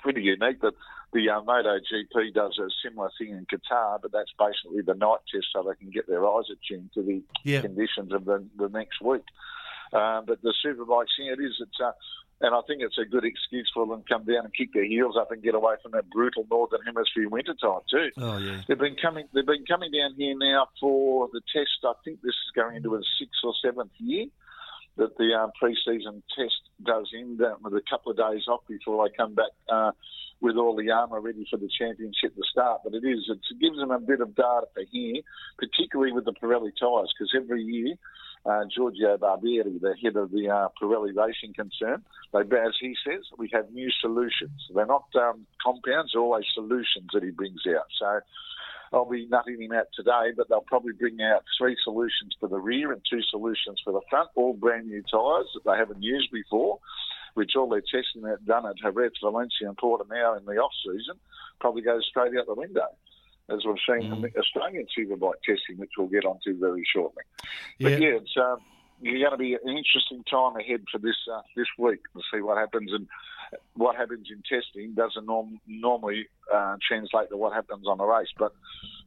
pretty 0.04 0.22
unique 0.22 0.62
that 0.62 0.74
the 1.14 1.30
uh, 1.30 1.42
MotoGP 1.42 2.34
does 2.34 2.60
a 2.60 2.68
similar 2.84 3.10
thing 3.18 3.30
in 3.30 3.46
Qatar, 3.46 4.00
but 4.02 4.12
that's 4.12 4.32
basically 4.38 4.82
the 4.82 4.94
night 4.94 5.20
test 5.32 5.48
so 5.54 5.64
they 5.64 5.76
can 5.76 5.92
get 5.92 6.08
their 6.08 6.28
eyes 6.28 6.46
attuned 6.52 6.92
to 6.94 7.02
the 7.02 7.24
yeah. 7.44 7.62
conditions 7.62 8.12
of 8.12 8.26
the, 8.26 8.46
the 8.58 8.68
next 8.70 9.02
week. 9.02 9.24
Uh, 9.94 10.22
but 10.26 10.42
the 10.42 10.54
superbikes, 10.66 11.14
yeah, 11.20 11.34
it 11.34 11.40
is. 11.40 11.54
It's 11.60 11.80
uh, 11.84 11.92
and 12.42 12.54
I 12.54 12.60
think 12.68 12.82
it's 12.82 12.98
a 12.98 13.06
good 13.06 13.24
excuse 13.24 13.72
for 13.74 13.86
them 13.86 14.04
to 14.04 14.14
come 14.14 14.26
down 14.26 14.44
and 14.44 14.54
kick 14.54 14.74
their 14.74 14.84
heels 14.86 15.16
up 15.18 15.32
and 15.32 15.42
get 15.42 15.56
away 15.56 15.76
from 15.82 15.94
that 15.94 16.10
brutal 16.10 16.46
northern 16.50 16.82
hemisphere 16.86 17.30
winter 17.30 17.54
time 17.62 17.80
too. 17.90 18.10
Oh 18.18 18.38
yeah. 18.38 18.62
They've 18.68 18.78
been 18.78 18.98
coming. 19.02 19.28
They've 19.34 19.46
been 19.46 19.66
coming 19.66 19.92
down 19.92 20.16
here 20.18 20.36
now 20.38 20.68
for 20.82 21.30
the 21.32 21.42
test. 21.56 21.86
I 21.86 21.94
think 22.04 22.22
this 22.22 22.34
is 22.34 22.52
going 22.54 22.76
into 22.76 22.96
a 22.96 23.02
sixth 23.20 23.40
or 23.46 23.54
seventh 23.64 23.92
year 23.98 24.26
that 24.98 25.18
the 25.18 25.34
um, 25.34 25.52
pre-season 25.60 26.22
test 26.38 26.62
does 26.86 27.10
end 27.18 27.42
uh, 27.42 27.56
with 27.62 27.74
a 27.74 27.82
couple 27.90 28.12
of 28.12 28.18
days 28.18 28.44
off 28.48 28.62
before 28.68 29.08
they 29.08 29.16
come 29.16 29.34
back 29.34 29.52
uh, 29.72 29.92
with 30.42 30.56
all 30.58 30.76
the 30.76 30.92
armour 30.92 31.20
ready 31.22 31.46
for 31.50 31.58
the 31.58 31.70
championship 31.80 32.36
to 32.36 32.42
start. 32.52 32.82
But 32.84 32.94
it 32.94 33.06
is 33.06 33.30
it 33.30 33.40
gives 33.60 33.78
them 33.78 33.92
a 33.92 34.00
bit 34.00 34.22
of 34.22 34.36
data 34.36 34.68
for 34.74 34.84
here, 34.92 35.22
particularly 35.58 36.12
with 36.12 36.26
the 36.26 36.34
Pirelli 36.34 36.72
tyres, 36.80 37.12
because 37.18 37.34
every 37.36 37.64
year 37.64 37.96
uh, 38.46 38.64
Giorgio 38.74 39.18
Barbieri, 39.18 39.80
the 39.80 39.96
head 40.04 40.16
of 40.16 40.32
the 40.32 40.50
uh, 40.50 40.68
Pirelli 40.82 41.16
Racing 41.16 41.54
concern. 41.54 42.04
They, 42.34 42.40
as 42.40 42.76
he 42.80 42.96
says, 43.08 43.22
we 43.38 43.50
have 43.54 43.72
new 43.72 43.90
solutions. 44.02 44.68
They're 44.74 44.86
not 44.86 45.06
um, 45.16 45.46
compounds, 45.64 46.12
they're 46.14 46.22
always 46.22 46.46
solutions 46.54 47.08
that 47.14 47.24
he 47.24 47.32
brings 47.32 47.62
out. 47.68 47.88
So 48.00 48.20
I'll 48.94 49.10
be 49.10 49.26
nutting 49.28 49.62
him 49.62 49.74
out 49.74 49.88
today, 49.94 50.32
but 50.38 50.50
they'll 50.50 50.62
probably 50.62 50.94
bring 50.94 51.22
out 51.22 51.44
three 51.58 51.76
solutions 51.84 52.36
for 52.40 52.48
the 52.48 52.60
rear 52.60 52.92
and 52.92 53.02
two 53.10 53.22
solutions 53.30 53.82
for 53.84 53.92
the 53.92 54.02
front, 54.10 54.30
all 54.36 54.54
brand 54.54 54.88
new 54.88 55.02
tyres 55.02 55.48
that 55.54 55.64
they 55.66 55.78
haven't 55.78 56.04
used 56.04 56.32
before, 56.32 56.80
which 57.34 57.56
all 57.56 57.68
their 57.68 57.82
testing 57.82 58.22
they've 58.22 58.46
done 58.46 58.66
at 58.66 58.78
Jerez, 58.78 59.14
Valencia 59.22 59.68
and 59.68 59.78
Portimao 59.78 60.10
now 60.10 60.36
in 60.36 60.46
the 60.46 60.58
off 60.58 60.72
season 60.86 61.16
probably 61.60 61.82
goes 61.82 62.06
straight 62.08 62.38
out 62.38 62.46
the 62.46 62.54
window 62.54 62.88
as 63.50 63.60
we've 63.66 63.76
seen 63.88 64.10
mm. 64.10 64.22
the 64.22 64.40
Australian 64.40 64.86
superbike 64.98 65.42
testing, 65.46 65.78
which 65.78 65.92
we'll 65.98 66.08
get 66.08 66.26
onto 66.26 66.58
very 66.58 66.86
shortly. 66.94 67.24
But 67.80 67.94
yeah, 67.94 67.98
yeah 67.98 68.18
it's 68.18 68.34
um, 68.38 68.58
you're 69.02 69.20
going 69.20 69.32
to 69.32 69.38
be 69.38 69.54
an 69.54 69.78
interesting 69.78 70.24
time 70.30 70.56
ahead 70.56 70.82
for 70.92 70.98
this 70.98 71.18
uh, 71.32 71.42
this 71.56 71.68
week 71.78 72.00
to 72.14 72.22
see 72.34 72.42
what 72.42 72.58
happens 72.58 72.92
and 72.94 73.08
what 73.76 73.96
happens 73.96 74.28
in 74.32 74.42
testing 74.50 74.94
doesn't 74.94 75.26
norm- 75.26 75.60
normally 75.68 76.28
uh, 76.52 76.78
translate 76.88 77.30
to 77.30 77.38
what 77.38 77.54
happens 77.54 77.86
on 77.88 77.98
the 77.98 78.06
race. 78.06 78.30
But 78.38 78.54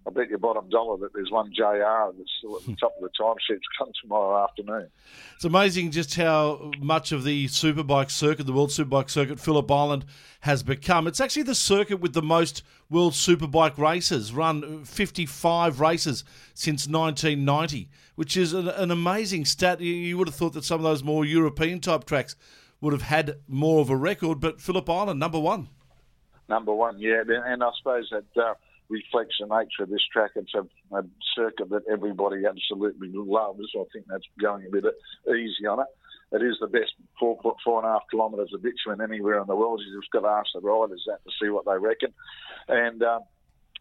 I 0.07 0.11
bet 0.11 0.29
your 0.29 0.39
bottom 0.39 0.69
dollar 0.69 0.99
that 0.99 1.13
there's 1.13 1.31
one 1.33 1.53
JR 1.53 2.17
that's 2.17 2.31
still 2.39 2.57
at 2.57 2.65
the 2.65 2.77
top 2.77 2.95
of 2.97 3.03
the 3.03 3.11
timesheets 3.21 3.63
come 3.77 3.91
tomorrow 4.01 4.45
afternoon. 4.45 4.89
It's 5.35 5.45
amazing 5.45 5.91
just 5.91 6.15
how 6.15 6.71
much 6.79 7.11
of 7.11 7.25
the 7.25 7.47
superbike 7.47 8.11
circuit, 8.11 8.47
the 8.47 8.53
World 8.53 8.71
Superbike 8.71 9.11
Circuit, 9.11 9.41
Phillip 9.41 9.69
Island 9.69 10.05
has 10.41 10.63
become. 10.63 11.09
It's 11.09 11.21
actually 11.21 11.43
the 11.43 11.57
circuit 11.57 12.01
with 12.01 12.13
the 12.13 12.23
most 12.23 12.63
World 12.89 13.15
Superbike 13.15 13.79
races, 13.79 14.33
run 14.33 14.85
55 14.85 15.81
races 15.81 16.23
since 16.55 16.87
1990, 16.87 17.89
which 18.15 18.37
is 18.37 18.53
an, 18.53 18.69
an 18.69 18.93
amazing 18.93 19.45
stat. 19.45 19.81
You 19.81 20.17
would 20.19 20.29
have 20.29 20.37
thought 20.37 20.53
that 20.53 20.65
some 20.65 20.79
of 20.79 20.85
those 20.85 21.03
more 21.03 21.25
European 21.25 21.81
type 21.81 22.05
tracks 22.05 22.37
would 22.81 22.93
have 22.93 23.03
had 23.03 23.39
more 23.49 23.81
of 23.81 23.91
a 23.91 23.97
record, 23.97 24.39
but 24.39 24.61
Phillip 24.61 24.89
Island, 24.89 25.19
number 25.19 25.41
one. 25.41 25.69
Number 26.49 26.75
one, 26.75 26.99
yeah. 26.99 27.23
And 27.27 27.63
I 27.63 27.71
suppose 27.79 28.09
that 28.11 28.41
uh, 28.41 28.55
reflects 28.89 29.37
the 29.41 29.47
nature 29.47 29.83
of 29.83 29.91
this 29.91 30.05
track. 30.13 30.33
It's 30.37 30.55
a, 30.55 30.63
a, 30.97 31.03
circuit 31.35 31.71
that 31.71 31.83
everybody 31.91 32.45
absolutely 32.47 33.11
loves. 33.13 33.69
I 33.75 33.85
think 33.93 34.07
that's 34.09 34.25
going 34.41 34.67
a 34.67 34.71
bit 34.71 34.85
easy 35.29 35.67
on 35.67 35.81
it. 35.81 35.87
It 36.33 36.43
is 36.43 36.57
the 36.61 36.67
best 36.67 36.93
four 37.21 37.39
four 37.65 37.79
and 37.79 37.89
a 37.89 37.93
half 37.93 38.03
kilometres 38.11 38.51
of 38.53 38.63
bitumen 38.63 39.01
anywhere 39.01 39.41
in 39.41 39.47
the 39.47 39.55
world. 39.55 39.81
You've 39.85 40.03
just 40.03 40.13
got 40.13 40.23
to 40.23 40.29
ask 40.29 40.49
the 40.55 40.61
riders 40.61 41.05
that 41.07 41.23
to 41.25 41.31
see 41.41 41.51
what 41.51 41.67
they 41.67 41.79
reckon. 41.79 42.13
And 42.69 43.03
um, 43.03 43.21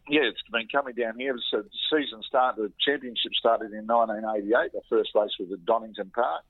yeah, 0.08 0.22
it's 0.22 0.42
been 0.52 0.68
coming 0.70 0.94
down 0.94 1.18
here. 1.18 1.36
So 1.50 1.62
the 1.62 1.70
season 1.90 2.22
started, 2.22 2.62
the 2.62 2.72
championship 2.86 3.34
started 3.38 3.72
in 3.72 3.86
1988. 3.86 4.72
The 4.72 4.80
first 4.88 5.10
race 5.14 5.34
was 5.40 5.50
at 5.52 5.64
Donington 5.66 6.12
Park. 6.14 6.44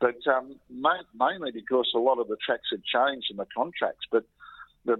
But 0.00 0.22
um, 0.30 0.54
mainly 0.70 1.50
because 1.50 1.90
a 1.94 1.98
lot 1.98 2.18
of 2.18 2.28
the 2.28 2.36
tracks 2.44 2.70
had 2.70 2.84
changed 2.84 3.26
in 3.30 3.36
the 3.36 3.46
contracts. 3.56 4.06
But 4.10 4.24
the, 4.84 4.96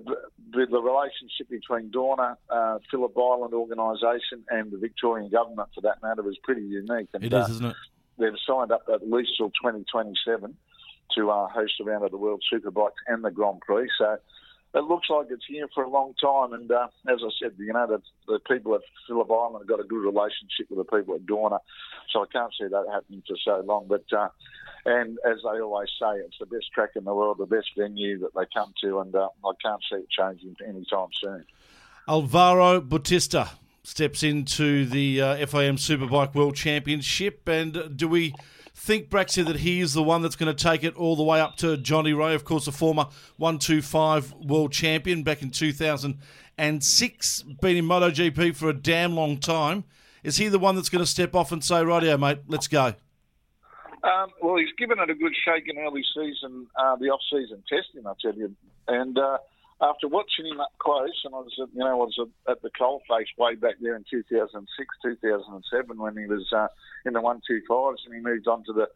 the, 0.52 0.66
the 0.70 0.80
relationship 0.80 1.48
between 1.50 1.90
Dorna, 1.90 2.36
uh, 2.48 2.78
Phillip 2.90 3.16
Island 3.16 3.54
organisation, 3.54 4.44
and 4.48 4.70
the 4.70 4.78
Victorian 4.78 5.30
government, 5.30 5.68
for 5.74 5.82
that 5.82 6.02
matter, 6.02 6.28
is 6.28 6.38
pretty 6.42 6.62
unique. 6.62 7.08
And, 7.12 7.24
it 7.24 7.32
is, 7.32 7.48
uh, 7.48 7.52
isn't 7.52 7.66
it? 7.66 7.76
They've 8.18 8.38
signed 8.46 8.72
up 8.72 8.84
at 8.92 9.08
least 9.10 9.32
till 9.36 9.50
2027 9.50 10.56
to 11.16 11.30
uh, 11.30 11.48
host 11.48 11.74
a 11.80 11.84
round 11.84 12.04
of 12.04 12.10
the 12.10 12.16
World 12.16 12.42
Superbikes 12.52 13.02
and 13.06 13.24
the 13.24 13.30
Grand 13.30 13.60
Prix. 13.60 13.90
So 13.98 14.16
it 14.74 14.84
looks 14.84 15.08
like 15.08 15.26
it's 15.30 15.44
here 15.46 15.68
for 15.72 15.84
a 15.84 15.88
long 15.88 16.14
time. 16.20 16.52
And 16.52 16.70
uh, 16.70 16.88
as 17.08 17.20
I 17.22 17.30
said, 17.40 17.52
you 17.58 17.72
know, 17.72 17.86
the, 17.86 18.02
the 18.26 18.40
people 18.40 18.74
at 18.74 18.80
Phillip 19.06 19.30
Island 19.30 19.56
have 19.60 19.68
got 19.68 19.80
a 19.80 19.86
good 19.86 20.04
relationship 20.04 20.68
with 20.68 20.78
the 20.78 20.96
people 20.96 21.14
at 21.14 21.26
Dorna, 21.26 21.58
so 22.12 22.22
I 22.22 22.26
can't 22.32 22.52
see 22.60 22.66
that 22.66 22.86
happening 22.92 23.22
for 23.26 23.36
so 23.44 23.62
long. 23.64 23.86
But 23.88 24.04
uh, 24.12 24.28
and 24.84 25.18
as 25.24 25.38
they 25.42 25.60
always 25.60 25.88
say, 26.00 26.18
it's 26.18 26.38
the 26.40 26.46
best 26.46 26.72
track 26.74 26.90
in 26.96 27.04
the 27.04 27.14
world, 27.14 27.38
the 27.38 27.46
best 27.46 27.68
venue 27.78 28.18
that 28.20 28.34
they 28.34 28.44
come 28.52 28.74
to, 28.82 29.00
and 29.00 29.14
uh, 29.14 29.28
I 29.44 29.52
can't 29.62 29.82
see 29.90 29.98
it 29.98 30.10
changing 30.10 30.56
anytime 30.66 31.08
soon. 31.22 31.44
Alvaro 32.08 32.80
Bautista 32.80 33.48
steps 33.82 34.22
into 34.22 34.86
the 34.86 35.20
uh, 35.20 35.36
FIM 35.46 35.76
Superbike 35.76 36.34
World 36.34 36.56
Championship, 36.56 37.48
and 37.48 37.96
do 37.96 38.08
we? 38.08 38.34
Think, 38.76 39.08
Braxy, 39.08 39.42
that 39.46 39.56
he 39.56 39.80
is 39.80 39.94
the 39.94 40.02
one 40.02 40.20
that's 40.20 40.34
going 40.34 40.54
to 40.54 40.62
take 40.62 40.82
it 40.82 40.96
all 40.96 41.14
the 41.14 41.22
way 41.22 41.40
up 41.40 41.56
to 41.58 41.76
Johnny 41.76 42.12
Rea, 42.12 42.34
of 42.34 42.44
course, 42.44 42.66
a 42.66 42.72
former 42.72 43.04
125 43.36 44.32
world 44.32 44.72
champion 44.72 45.22
back 45.22 45.42
in 45.42 45.50
2006, 45.50 47.42
been 47.42 47.76
in 47.76 47.84
MotoGP 47.84 48.56
for 48.56 48.68
a 48.68 48.74
damn 48.74 49.14
long 49.14 49.38
time. 49.38 49.84
Is 50.24 50.38
he 50.38 50.48
the 50.48 50.58
one 50.58 50.74
that's 50.74 50.88
going 50.88 51.04
to 51.04 51.10
step 51.10 51.36
off 51.36 51.52
and 51.52 51.62
say, 51.62 51.76
rightio, 51.76 52.18
mate, 52.18 52.40
let's 52.48 52.66
go? 52.66 52.94
Um, 54.02 54.30
well, 54.42 54.56
he's 54.56 54.72
given 54.76 54.98
it 54.98 55.08
a 55.08 55.14
good 55.14 55.32
shake 55.44 55.68
in 55.68 55.78
early 55.78 56.02
season, 56.14 56.66
uh, 56.76 56.96
the 56.96 57.06
off-season 57.10 57.62
testing, 57.68 58.06
I 58.06 58.12
tell 58.20 58.34
you, 58.34 58.54
and 58.88 59.16
uh, 59.16 59.38
after 59.80 60.08
watching 60.08 60.46
him 60.46 60.60
up 60.60 60.72
close, 60.78 61.22
and 61.24 61.34
I 61.34 61.38
was, 61.38 61.52
you 61.56 61.68
know, 61.74 61.90
I 61.90 61.94
was 61.94 62.16
at 62.48 62.62
the 62.62 62.70
coalface 62.70 63.26
way 63.38 63.54
back 63.54 63.74
there 63.80 63.96
in 63.96 64.04
2006, 64.08 64.88
2007 65.02 65.98
when 65.98 66.16
he 66.16 66.26
was 66.26 66.46
uh, 66.52 66.68
in 67.04 67.12
the 67.12 67.20
125s, 67.20 67.96
and 68.06 68.14
he 68.14 68.20
moved 68.20 68.46
on 68.48 68.64
to 68.64 68.72
the 68.72 68.86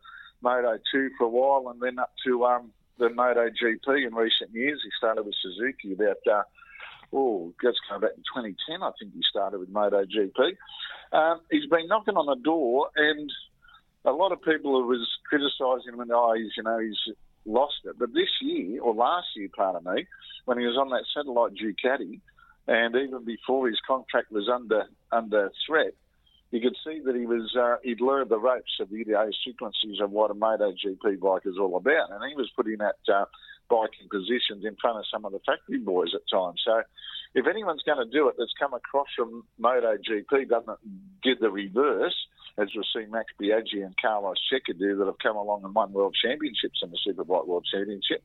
Moto 0.40 0.78
2 0.92 1.10
for 1.18 1.24
a 1.24 1.28
while, 1.28 1.70
and 1.70 1.80
then 1.80 1.98
up 1.98 2.12
to 2.24 2.44
um, 2.44 2.70
the 2.98 3.10
Moto 3.10 3.48
GP 3.48 4.06
in 4.06 4.14
recent 4.14 4.50
years. 4.52 4.80
He 4.84 4.90
started 4.96 5.24
with 5.24 5.34
Suzuki 5.42 5.92
about, 5.92 6.18
uh, 6.30 6.42
oh, 7.12 7.52
let's 7.62 7.78
go 7.90 7.98
back 7.98 8.12
in 8.16 8.22
2010, 8.22 8.82
I 8.82 8.90
think 8.98 9.14
he 9.14 9.22
started 9.28 9.58
with 9.58 9.70
Moto 9.70 10.04
GP. 10.04 10.56
Um, 11.12 11.40
he's 11.50 11.66
been 11.66 11.88
knocking 11.88 12.16
on 12.16 12.26
the 12.26 12.42
door, 12.42 12.90
and 12.96 13.30
a 14.04 14.12
lot 14.12 14.32
of 14.32 14.42
people 14.42 14.86
was 14.86 15.06
criticising 15.28 15.92
him 15.92 16.00
and 16.00 16.10
oh, 16.12 16.34
he's 16.34 16.52
you 16.56 16.62
know 16.62 16.78
he's 16.78 17.14
lost 17.48 17.80
it. 17.84 17.96
But 17.98 18.12
this 18.12 18.28
year 18.40 18.80
or 18.80 18.94
last 18.94 19.28
year, 19.36 19.48
pardon 19.54 19.92
me, 19.92 20.06
when 20.44 20.58
he 20.58 20.66
was 20.66 20.76
on 20.76 20.90
that 20.90 21.04
satellite 21.14 21.52
Ducati, 21.54 22.20
and 22.66 22.94
even 22.94 23.24
before 23.24 23.68
his 23.68 23.80
contract 23.86 24.30
was 24.30 24.48
under 24.48 24.84
under 25.10 25.50
threat, 25.66 25.94
you 26.50 26.60
could 26.60 26.76
see 26.84 27.00
that 27.04 27.16
he 27.16 27.26
was 27.26 27.54
uh, 27.58 27.76
he'd 27.82 28.00
learned 28.00 28.30
the 28.30 28.38
ropes 28.38 28.78
of 28.80 28.90
the 28.90 29.00
idiosyncrasies 29.00 30.00
of 30.00 30.10
what 30.10 30.30
a 30.30 30.34
MotoGP 30.34 31.20
bike 31.20 31.42
is 31.46 31.58
all 31.58 31.76
about, 31.76 32.10
and 32.10 32.22
he 32.28 32.36
was 32.36 32.50
putting 32.54 32.78
that 32.78 32.96
uh, 33.12 33.24
bike 33.68 33.90
in 34.00 34.08
positions 34.08 34.64
in 34.64 34.76
front 34.80 34.98
of 34.98 35.04
some 35.12 35.24
of 35.24 35.32
the 35.32 35.40
factory 35.46 35.78
boys 35.78 36.14
at 36.14 36.22
times. 36.30 36.60
So, 36.64 36.82
if 37.34 37.46
anyone's 37.46 37.82
going 37.84 37.98
to 37.98 38.10
do 38.10 38.28
it, 38.28 38.36
that's 38.38 38.52
come 38.58 38.74
across 38.74 39.08
from 39.14 39.44
MotoGP, 39.60 40.48
doesn't 40.48 40.78
did 41.22 41.38
the 41.40 41.50
reverse, 41.50 42.16
as 42.58 42.68
we've 42.74 42.84
seen 42.94 43.10
Max 43.10 43.26
Biaggi 43.40 43.84
and 43.84 43.94
Carlos 44.00 44.36
Checa 44.50 44.78
do, 44.78 44.96
that 44.96 45.06
have 45.06 45.18
come 45.22 45.36
along 45.36 45.64
and 45.64 45.74
won 45.74 45.92
world 45.92 46.16
championships 46.20 46.80
in 46.82 46.90
the 46.90 46.98
Superbike 47.06 47.46
World 47.46 47.66
Championship. 47.70 48.22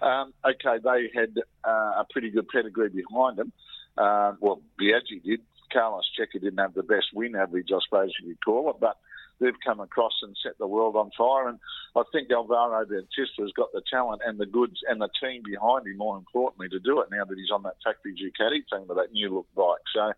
Um, 0.00 0.32
okay, 0.44 0.78
they 0.82 1.10
had 1.18 1.34
uh, 1.64 2.02
a 2.02 2.06
pretty 2.10 2.30
good 2.30 2.48
pedigree 2.48 2.88
behind 2.88 3.38
them. 3.38 3.52
Uh, 3.98 4.32
well, 4.40 4.62
Biaggi 4.80 5.22
did. 5.22 5.40
Carlos 5.72 6.08
Checa 6.18 6.40
didn't 6.40 6.58
have 6.58 6.74
the 6.74 6.84
best 6.84 7.06
win 7.12 7.34
average, 7.34 7.68
I 7.74 7.78
suppose 7.84 8.12
you 8.20 8.28
could 8.28 8.44
call 8.44 8.70
it, 8.70 8.76
but 8.80 8.96
they've 9.40 9.60
come 9.64 9.80
across 9.80 10.12
and 10.22 10.36
set 10.42 10.58
the 10.58 10.66
world 10.66 10.96
on 10.96 11.10
fire. 11.16 11.48
And 11.48 11.58
I 11.94 12.02
think 12.12 12.30
Alvaro 12.30 12.84
Bautista 12.84 13.42
has 13.42 13.52
got 13.52 13.72
the 13.72 13.82
talent 13.90 14.22
and 14.24 14.38
the 14.38 14.46
goods 14.46 14.80
and 14.88 15.00
the 15.00 15.08
team 15.20 15.42
behind 15.44 15.86
him, 15.86 15.98
more 15.98 16.16
importantly, 16.16 16.68
to 16.70 16.80
do 16.80 17.00
it 17.00 17.08
now 17.10 17.24
that 17.24 17.38
he's 17.38 17.50
on 17.52 17.62
that 17.64 17.76
factory 17.84 18.14
Ducati 18.14 18.62
team 18.70 18.88
with 18.88 18.96
that 18.96 19.12
new 19.12 19.34
look 19.34 19.46
bike. 19.54 19.84
So 19.94 20.12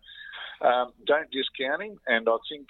um, 0.67 0.93
don't 1.05 1.29
discount 1.31 1.83
him. 1.83 1.99
And 2.07 2.27
I 2.27 2.37
think 2.49 2.67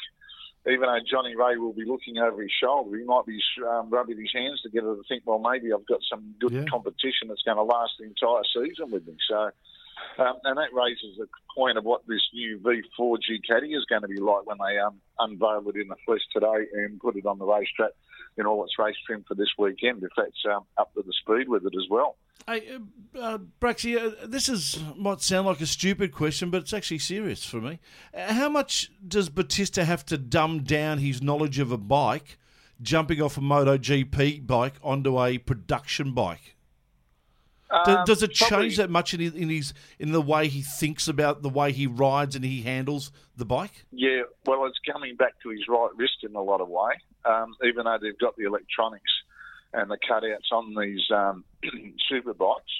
even 0.67 0.81
though 0.81 0.99
Johnny 1.09 1.35
Rea 1.35 1.57
will 1.57 1.73
be 1.73 1.85
looking 1.85 2.17
over 2.17 2.41
his 2.41 2.51
shoulder, 2.51 2.97
he 2.97 3.05
might 3.05 3.25
be 3.25 3.39
um, 3.67 3.89
rubbing 3.89 4.19
his 4.19 4.31
hands 4.33 4.61
together 4.61 4.95
to 4.95 5.03
think, 5.07 5.23
well, 5.25 5.39
maybe 5.39 5.71
I've 5.71 5.87
got 5.87 6.01
some 6.09 6.35
good 6.39 6.51
yeah. 6.51 6.65
competition 6.69 7.29
that's 7.29 7.43
going 7.43 7.57
to 7.57 7.63
last 7.63 7.93
the 7.99 8.05
entire 8.05 8.43
season 8.53 8.91
with 8.91 9.07
me. 9.07 9.15
So 9.29 9.51
um, 10.17 10.35
and 10.43 10.57
that 10.57 10.73
raises 10.73 11.17
the 11.17 11.27
point 11.55 11.77
of 11.77 11.83
what 11.83 12.01
this 12.07 12.21
new 12.33 12.59
V4 12.59 13.17
Ducati 13.17 13.75
is 13.75 13.85
going 13.89 14.01
to 14.01 14.07
be 14.07 14.19
like 14.19 14.45
when 14.45 14.57
they 14.57 14.77
um, 14.79 14.95
unveil 15.17 15.63
it 15.69 15.75
in 15.75 15.87
the 15.87 15.95
flesh 16.05 16.21
today 16.33 16.65
and 16.73 16.99
put 16.99 17.15
it 17.15 17.25
on 17.25 17.39
the 17.39 17.45
racetrack 17.45 17.91
in 18.37 18.45
all 18.45 18.63
its 18.63 18.77
race 18.79 18.95
trim 19.05 19.23
for 19.27 19.35
this 19.35 19.49
weekend, 19.57 20.03
if 20.03 20.09
that's 20.15 20.43
um, 20.53 20.63
up 20.77 20.93
to 20.93 21.01
the 21.01 21.13
speed 21.21 21.49
with 21.49 21.65
it 21.65 21.73
as 21.75 21.89
well. 21.89 22.15
Hey, 22.47 22.77
uh, 23.15 23.19
uh 23.19 23.37
Braxy, 23.59 23.97
uh, 23.97 24.25
this 24.25 24.49
is 24.49 24.79
might 24.95 25.21
sound 25.21 25.47
like 25.47 25.61
a 25.61 25.65
stupid 25.65 26.11
question, 26.11 26.49
but 26.49 26.61
it's 26.61 26.73
actually 26.73 26.99
serious 26.99 27.43
for 27.43 27.61
me. 27.61 27.79
Uh, 28.13 28.33
how 28.33 28.49
much 28.49 28.91
does 29.05 29.29
Bautista 29.29 29.85
have 29.85 30.05
to 30.07 30.17
dumb 30.17 30.63
down 30.63 30.99
his 30.99 31.21
knowledge 31.21 31.59
of 31.59 31.71
a 31.71 31.77
bike, 31.77 32.37
jumping 32.81 33.21
off 33.21 33.37
a 33.37 33.41
MotoGP 33.41 34.47
bike 34.47 34.75
onto 34.81 35.21
a 35.21 35.37
production 35.37 36.13
bike? 36.13 36.55
Um, 37.71 38.03
does 38.05 38.23
it 38.23 38.35
probably, 38.35 38.67
change 38.67 38.77
that 38.77 38.89
much 38.89 39.13
in 39.13 39.19
his, 39.19 39.35
in 39.35 39.49
his 39.49 39.73
in 39.99 40.11
the 40.11 40.21
way 40.21 40.47
he 40.47 40.61
thinks 40.61 41.07
about 41.07 41.43
the 41.43 41.49
way 41.49 41.71
he 41.71 41.85
rides 41.85 42.35
and 42.35 42.43
he 42.43 42.63
handles 42.63 43.11
the 43.37 43.45
bike? 43.45 43.85
Yeah, 43.91 44.21
well, 44.45 44.65
it's 44.65 44.79
coming 44.91 45.15
back 45.15 45.33
to 45.43 45.49
his 45.49 45.61
right 45.67 45.89
wrist 45.95 46.23
in 46.23 46.35
a 46.35 46.41
lot 46.41 46.61
of 46.61 46.69
way. 46.69 46.93
Um, 47.25 47.55
even 47.63 47.85
though 47.85 47.97
they've 48.01 48.17
got 48.17 48.35
the 48.37 48.45
electronics 48.45 49.11
and 49.73 49.91
the 49.91 49.97
cutouts 49.97 50.51
on 50.51 50.73
these 50.75 51.03
um, 51.13 51.43
super 52.09 52.33
bikes, 52.33 52.71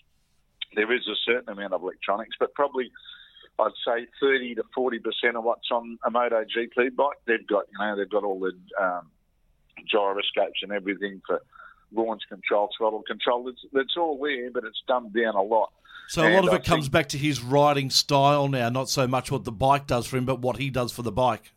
there 0.76 0.92
is 0.92 1.08
a 1.08 1.16
certain 1.24 1.50
amount 1.50 1.74
of 1.74 1.84
electronics, 1.84 2.36
but 2.40 2.54
probably 2.56 2.92
I'd 3.60 3.72
say 3.86 4.08
30 4.20 4.56
to 4.56 4.64
40 4.74 5.00
percent 5.00 5.36
of 5.36 5.44
what's 5.44 5.70
on 5.72 6.00
a 6.04 6.10
MotoGP 6.10 6.96
bike, 6.96 7.18
they've 7.28 7.46
got 7.46 7.66
you 7.72 7.78
know 7.80 7.96
they've 7.96 8.10
got 8.10 8.24
all 8.24 8.40
the 8.40 8.54
um, 8.84 9.12
gyroscopes 9.88 10.62
and 10.64 10.72
everything 10.72 11.22
for 11.28 11.42
launch 11.94 12.24
control, 12.30 12.70
throttle 12.78 13.04
control. 13.04 13.48
It's, 13.50 13.62
it's 13.74 13.96
all 13.98 14.20
there, 14.22 14.52
but 14.52 14.64
it's 14.64 14.82
dumbed 14.88 15.14
down 15.14 15.36
a 15.36 15.42
lot. 15.42 15.72
So 16.08 16.28
a 16.28 16.34
lot 16.34 16.48
of 16.48 16.54
it 16.54 16.62
I 16.62 16.64
comes 16.64 16.86
think, 16.86 16.92
back 16.92 17.10
to 17.10 17.18
his 17.20 17.42
riding 17.42 17.92
style 17.92 18.48
now, 18.48 18.70
not 18.70 18.90
so 18.90 19.08
much 19.08 19.32
what 19.32 19.44
the 19.44 19.52
bike 19.52 19.86
does 19.86 20.08
for 20.08 20.18
him, 20.18 20.26
but 20.26 20.40
what 20.40 20.58
he 20.58 20.72
does 20.72 20.92
for 20.92 21.04
the 21.04 21.12
bike. 21.12 21.54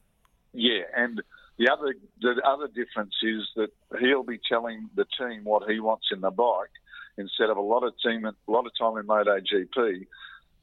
Yeah, 0.53 0.83
and 0.95 1.23
the 1.59 1.71
other 1.73 1.95
the 2.21 2.41
other 2.47 2.69
difference 2.69 3.15
is 3.23 3.49
that 3.57 3.69
he'll 3.99 4.25
be 4.25 4.39
telling 4.51 4.91
the 4.95 5.07
team 5.19 5.45
what 5.45 5.71
he 5.71 5.81
wants 5.81 6.09
in 6.13 6.21
the 6.21 6.31
bike 6.31 6.69
instead 7.17 7.51
of 7.51 7.57
a 7.57 7.63
lot 7.63 7.83
of 7.83 7.95
team 8.05 8.27
a 8.27 8.35
lot 8.47 8.67
of 8.67 8.73
time 8.79 8.99
in 8.99 9.07
MotoGP. 9.07 10.07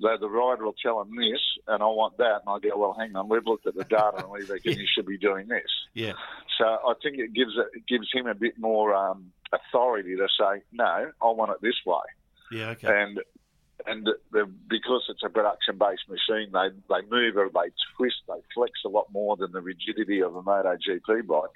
Though 0.01 0.17
the 0.17 0.29
rider 0.29 0.63
will 0.63 0.75
tell 0.81 1.01
him 1.01 1.15
this, 1.15 1.41
and 1.67 1.83
I 1.83 1.87
want 1.87 2.17
that, 2.17 2.41
and 2.45 2.47
I 2.47 2.59
go, 2.59 2.77
well, 2.77 2.95
hang 2.97 3.15
on, 3.15 3.27
we've 3.27 3.45
looked 3.45 3.67
at 3.67 3.75
the 3.75 3.83
data, 3.83 4.17
and 4.17 4.29
we 4.29 4.43
reckon 4.43 4.79
you 4.79 4.85
should 4.95 5.05
be 5.05 5.17
doing 5.17 5.47
this. 5.47 5.69
Yeah. 5.93 6.13
So 6.57 6.65
I 6.65 6.93
think 7.03 7.17
it 7.17 7.33
gives 7.33 7.51
it, 7.57 7.85
gives 7.87 8.07
him 8.13 8.27
a 8.27 8.33
bit 8.33 8.57
more 8.57 8.95
um, 8.95 9.31
authority 9.51 10.15
to 10.15 10.27
say, 10.39 10.61
no, 10.71 11.11
I 11.21 11.25
want 11.31 11.51
it 11.51 11.57
this 11.61 11.75
way. 11.85 12.03
Yeah, 12.51 12.69
okay. 12.69 12.87
And 12.87 13.19
and 13.85 14.07
because 14.69 15.03
it's 15.09 15.23
a 15.23 15.29
production-based 15.29 16.09
machine, 16.09 16.51
they 16.51 16.69
they 16.89 17.07
move 17.09 17.37
or 17.37 17.49
they 17.53 17.71
twist, 17.97 18.17
they 18.27 18.41
flex 18.53 18.71
a 18.85 18.89
lot 18.89 19.07
more 19.11 19.37
than 19.37 19.51
the 19.51 19.61
rigidity 19.61 20.21
of 20.21 20.35
a 20.35 20.41
MotoGP 20.41 21.27
bike, 21.27 21.49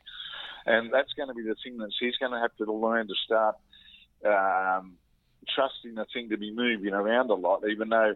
and 0.66 0.92
that's 0.94 1.14
going 1.14 1.30
to 1.30 1.34
be 1.34 1.44
the 1.44 1.56
thing 1.64 1.78
that 1.78 1.92
he's 2.00 2.16
going 2.18 2.32
to 2.32 2.40
have 2.40 2.56
to 2.58 2.72
learn 2.72 3.08
to 3.08 3.14
start 3.26 3.56
um, 4.26 4.94
trusting 5.54 5.96
the 5.96 6.06
thing 6.14 6.30
to 6.30 6.38
be 6.38 6.54
moving 6.54 6.94
around 6.94 7.30
a 7.30 7.36
lot, 7.36 7.64
even 7.70 7.90
though 7.90 8.14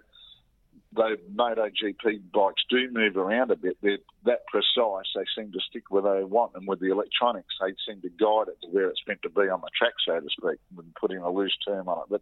the 0.94 1.18
MotoGP 1.36 2.32
bikes 2.34 2.64
do 2.70 2.90
move 2.92 3.18
around 3.18 3.52
a 3.52 3.56
bit. 3.56 3.78
They're 3.82 3.98
that 4.26 4.46
precise. 4.48 5.06
They 5.16 5.26
seem 5.36 5.52
to 5.52 5.60
stick 5.70 5.84
where 5.90 6.02
they 6.02 6.24
want, 6.24 6.54
and 6.56 6.68
with 6.68 6.80
the 6.80 6.92
electronics, 6.92 7.56
they 7.62 7.74
seem 7.88 8.02
to 8.02 8.10
guide 8.10 8.50
it 8.50 8.58
to 8.62 8.68
where 8.72 8.90
it's 8.90 9.02
meant 9.08 9.22
to 9.24 9.30
be 9.30 9.50
on 9.50 9.62
the 9.62 9.70
track, 9.78 9.94
so 10.06 10.20
to 10.20 10.28
speak, 10.30 10.60
and 10.78 10.96
putting 11.00 11.18
a 11.18 11.30
loose 11.30 11.56
term 11.68 11.88
on 11.88 12.00
it. 12.00 12.10
But 12.10 12.22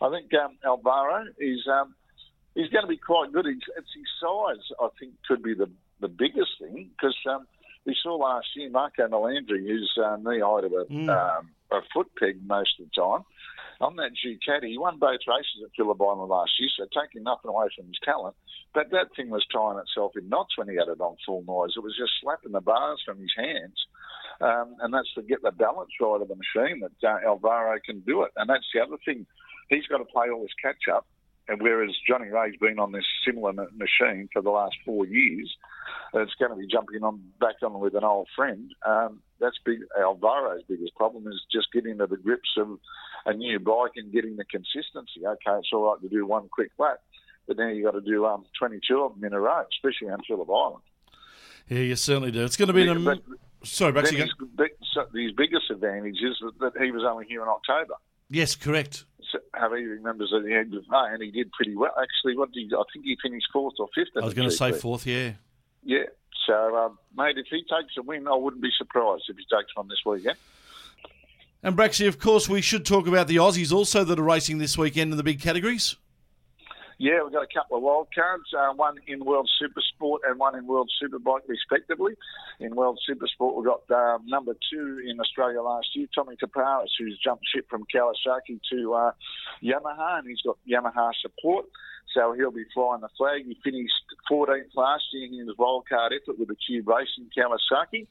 I 0.00 0.10
think 0.10 0.32
um, 0.34 0.56
Alvaro 0.64 1.26
is 1.38 1.66
um, 1.70 1.94
he's 2.54 2.70
going 2.70 2.84
to 2.84 2.88
be 2.88 2.96
quite 2.96 3.32
good. 3.32 3.46
It's, 3.46 3.66
it's 3.76 3.94
his 3.94 4.08
size, 4.20 4.64
I 4.80 4.88
think, 4.98 5.14
could 5.26 5.42
be 5.42 5.54
the 5.54 5.70
the 6.00 6.08
biggest 6.08 6.52
thing 6.60 6.90
because 6.96 7.16
um, 7.28 7.46
we 7.84 7.96
saw 8.02 8.16
last 8.16 8.46
year 8.54 8.70
Marco 8.70 9.08
Melandri, 9.08 9.66
who's 9.66 9.92
uh, 10.02 10.16
knee 10.16 10.40
high 10.40 10.60
to 10.60 10.66
a, 10.66 10.84
mm. 10.86 11.08
um, 11.08 11.50
a 11.72 11.80
foot 11.92 12.08
peg 12.18 12.38
most 12.46 12.70
of 12.80 12.86
the 12.86 13.00
time 13.00 13.24
on 13.80 13.96
that 13.96 14.10
Ducati, 14.18 14.68
he 14.68 14.78
won 14.78 14.98
both 14.98 15.20
races 15.28 15.62
at 15.64 15.70
Phillip 15.76 16.00
Island 16.00 16.28
last 16.28 16.50
year, 16.58 16.68
so 16.76 16.86
taking 16.90 17.22
nothing 17.22 17.48
away 17.48 17.68
from 17.76 17.86
his 17.86 17.98
talent. 18.04 18.34
But 18.74 18.90
that 18.90 19.14
thing 19.14 19.30
was 19.30 19.46
tying 19.52 19.78
itself 19.78 20.12
in 20.16 20.28
knots 20.28 20.58
when 20.58 20.68
he 20.68 20.76
had 20.76 20.88
it 20.88 21.00
on 21.00 21.16
full 21.24 21.44
noise. 21.46 21.74
It 21.76 21.82
was 21.82 21.96
just 21.96 22.12
slapping 22.20 22.52
the 22.52 22.60
bars 22.60 23.00
from 23.04 23.18
his 23.18 23.32
hands. 23.36 23.78
Um, 24.40 24.76
and 24.80 24.94
that's 24.94 25.12
to 25.14 25.22
get 25.22 25.42
the 25.42 25.50
balance 25.50 25.90
right 26.00 26.20
of 26.20 26.28
the 26.28 26.36
machine 26.36 26.80
that 26.80 27.08
uh, 27.08 27.26
Alvaro 27.26 27.78
can 27.84 28.00
do 28.00 28.22
it. 28.22 28.32
And 28.36 28.48
that's 28.48 28.66
the 28.74 28.80
other 28.80 28.96
thing. 29.04 29.26
He's 29.68 29.86
got 29.86 29.98
to 29.98 30.04
play 30.04 30.30
all 30.30 30.42
his 30.42 30.54
catch 30.62 30.88
up. 30.92 31.06
And 31.48 31.62
whereas 31.62 31.90
Johnny 32.06 32.28
Rea's 32.28 32.56
been 32.60 32.78
on 32.78 32.92
this 32.92 33.06
similar 33.26 33.52
machine 33.52 34.28
for 34.32 34.42
the 34.42 34.50
last 34.50 34.76
four 34.84 35.06
years, 35.06 35.50
it's 36.14 36.34
going 36.34 36.50
to 36.50 36.56
be 36.56 36.66
jumping 36.66 37.02
on 37.02 37.22
back 37.40 37.56
on 37.62 37.80
with 37.80 37.94
an 37.94 38.04
old 38.04 38.28
friend. 38.36 38.70
Um, 38.86 39.20
that's 39.40 39.56
big. 39.64 39.78
Alvaro's 39.98 40.62
biggest 40.68 40.94
problem 40.94 41.26
is 41.26 41.40
just 41.50 41.72
getting 41.72 41.98
to 41.98 42.06
the 42.06 42.16
grips 42.16 42.50
of 42.58 42.78
a 43.24 43.32
new 43.32 43.58
bike 43.58 43.92
and 43.96 44.12
getting 44.12 44.36
the 44.36 44.44
consistency. 44.44 45.26
Okay, 45.26 45.58
it's 45.58 45.70
all 45.72 45.90
right 45.90 46.00
to 46.02 46.08
do 46.08 46.26
one 46.26 46.48
quick 46.52 46.70
lap, 46.78 46.98
but 47.46 47.56
now 47.56 47.68
you've 47.68 47.84
got 47.84 47.92
to 47.92 48.00
do 48.00 48.26
um, 48.26 48.44
22 48.58 49.00
of 49.00 49.14
them 49.14 49.24
in 49.24 49.32
a 49.32 49.40
row, 49.40 49.64
especially 49.72 50.08
on 50.08 50.20
Phillip 50.26 50.48
Island. 50.50 50.82
Yeah, 51.68 51.80
you 51.80 51.96
certainly 51.96 52.30
do. 52.30 52.44
It's 52.44 52.56
going 52.56 52.68
to 52.68 52.74
be 52.74 52.86
an. 52.86 53.04
But, 53.04 53.20
Sorry, 53.64 53.92
back 53.92 54.06
his, 54.06 54.14
his 54.14 55.32
biggest 55.32 55.70
advantage 55.70 56.16
is 56.22 56.36
that, 56.40 56.74
that 56.74 56.82
he 56.82 56.92
was 56.92 57.02
only 57.04 57.26
here 57.26 57.42
in 57.42 57.48
October. 57.48 57.94
Yes, 58.30 58.54
correct. 58.54 59.04
How 59.54 59.74
he 59.74 59.84
remembers 59.84 60.32
at 60.34 60.44
the 60.44 60.54
end 60.54 60.74
of 60.74 60.84
May, 60.88 61.08
and 61.12 61.22
he 61.22 61.30
did 61.30 61.50
pretty 61.52 61.74
well. 61.74 61.92
Actually, 62.00 62.36
what 62.36 62.52
did 62.52 62.68
he, 62.68 62.74
I 62.74 62.82
think 62.92 63.04
he 63.04 63.16
finished 63.22 63.46
fourth 63.52 63.74
or 63.78 63.88
fifth. 63.94 64.08
I 64.16 64.24
was 64.24 64.34
going 64.34 64.48
to 64.48 64.54
say 64.54 64.72
fourth, 64.72 65.06
yeah. 65.06 65.32
Yeah. 65.84 66.04
So, 66.46 66.76
um, 66.76 66.98
mate, 67.16 67.36
if 67.36 67.46
he 67.50 67.62
takes 67.62 67.96
a 67.98 68.02
win, 68.02 68.26
I 68.26 68.34
wouldn't 68.34 68.62
be 68.62 68.70
surprised 68.76 69.24
if 69.28 69.36
he 69.36 69.44
takes 69.44 69.74
one 69.76 69.88
this 69.88 70.00
weekend. 70.06 70.38
And 71.62 71.76
Braxy, 71.76 72.06
of 72.06 72.18
course, 72.18 72.48
we 72.48 72.62
should 72.62 72.86
talk 72.86 73.06
about 73.06 73.26
the 73.26 73.36
Aussies 73.36 73.72
also 73.72 74.04
that 74.04 74.18
are 74.18 74.22
racing 74.22 74.58
this 74.58 74.78
weekend 74.78 75.10
in 75.10 75.16
the 75.16 75.24
big 75.24 75.40
categories. 75.40 75.96
Yeah, 77.00 77.22
we've 77.22 77.32
got 77.32 77.44
a 77.44 77.54
couple 77.54 77.76
of 77.76 77.84
wild 77.84 78.08
cards, 78.12 78.50
uh, 78.52 78.74
one 78.74 78.96
in 79.06 79.24
World 79.24 79.48
Super 79.60 79.80
Sport 79.94 80.22
and 80.26 80.36
one 80.36 80.56
in 80.58 80.66
World 80.66 80.90
Superbike, 81.00 81.46
respectively. 81.46 82.14
In 82.58 82.74
World 82.74 82.98
Super 83.06 83.28
Sport, 83.28 83.54
we've 83.54 83.66
got 83.66 83.88
um, 83.96 84.26
number 84.26 84.54
two 84.68 85.00
in 85.08 85.20
Australia 85.20 85.62
last 85.62 85.86
year, 85.94 86.08
Tommy 86.12 86.34
Toparis, 86.34 86.90
who's 86.98 87.16
jumped 87.22 87.44
ship 87.54 87.66
from 87.70 87.84
Kawasaki 87.94 88.58
to 88.72 88.94
uh, 88.94 89.12
Yamaha, 89.62 90.18
and 90.18 90.28
he's 90.28 90.42
got 90.44 90.58
Yamaha 90.68 91.12
support. 91.22 91.66
So 92.14 92.32
he'll 92.32 92.50
be 92.50 92.64
flying 92.74 93.02
the 93.02 93.10
flag. 93.16 93.46
He 93.46 93.56
finished 93.62 93.94
14th 94.28 94.74
last 94.74 95.04
year 95.12 95.26
in 95.26 95.46
his 95.46 95.56
wildcard 95.56 96.10
effort 96.20 96.36
with 96.36 96.48
the 96.48 96.56
Cube 96.56 96.88
Racing 96.88 97.30
Kawasaki. 97.30 98.08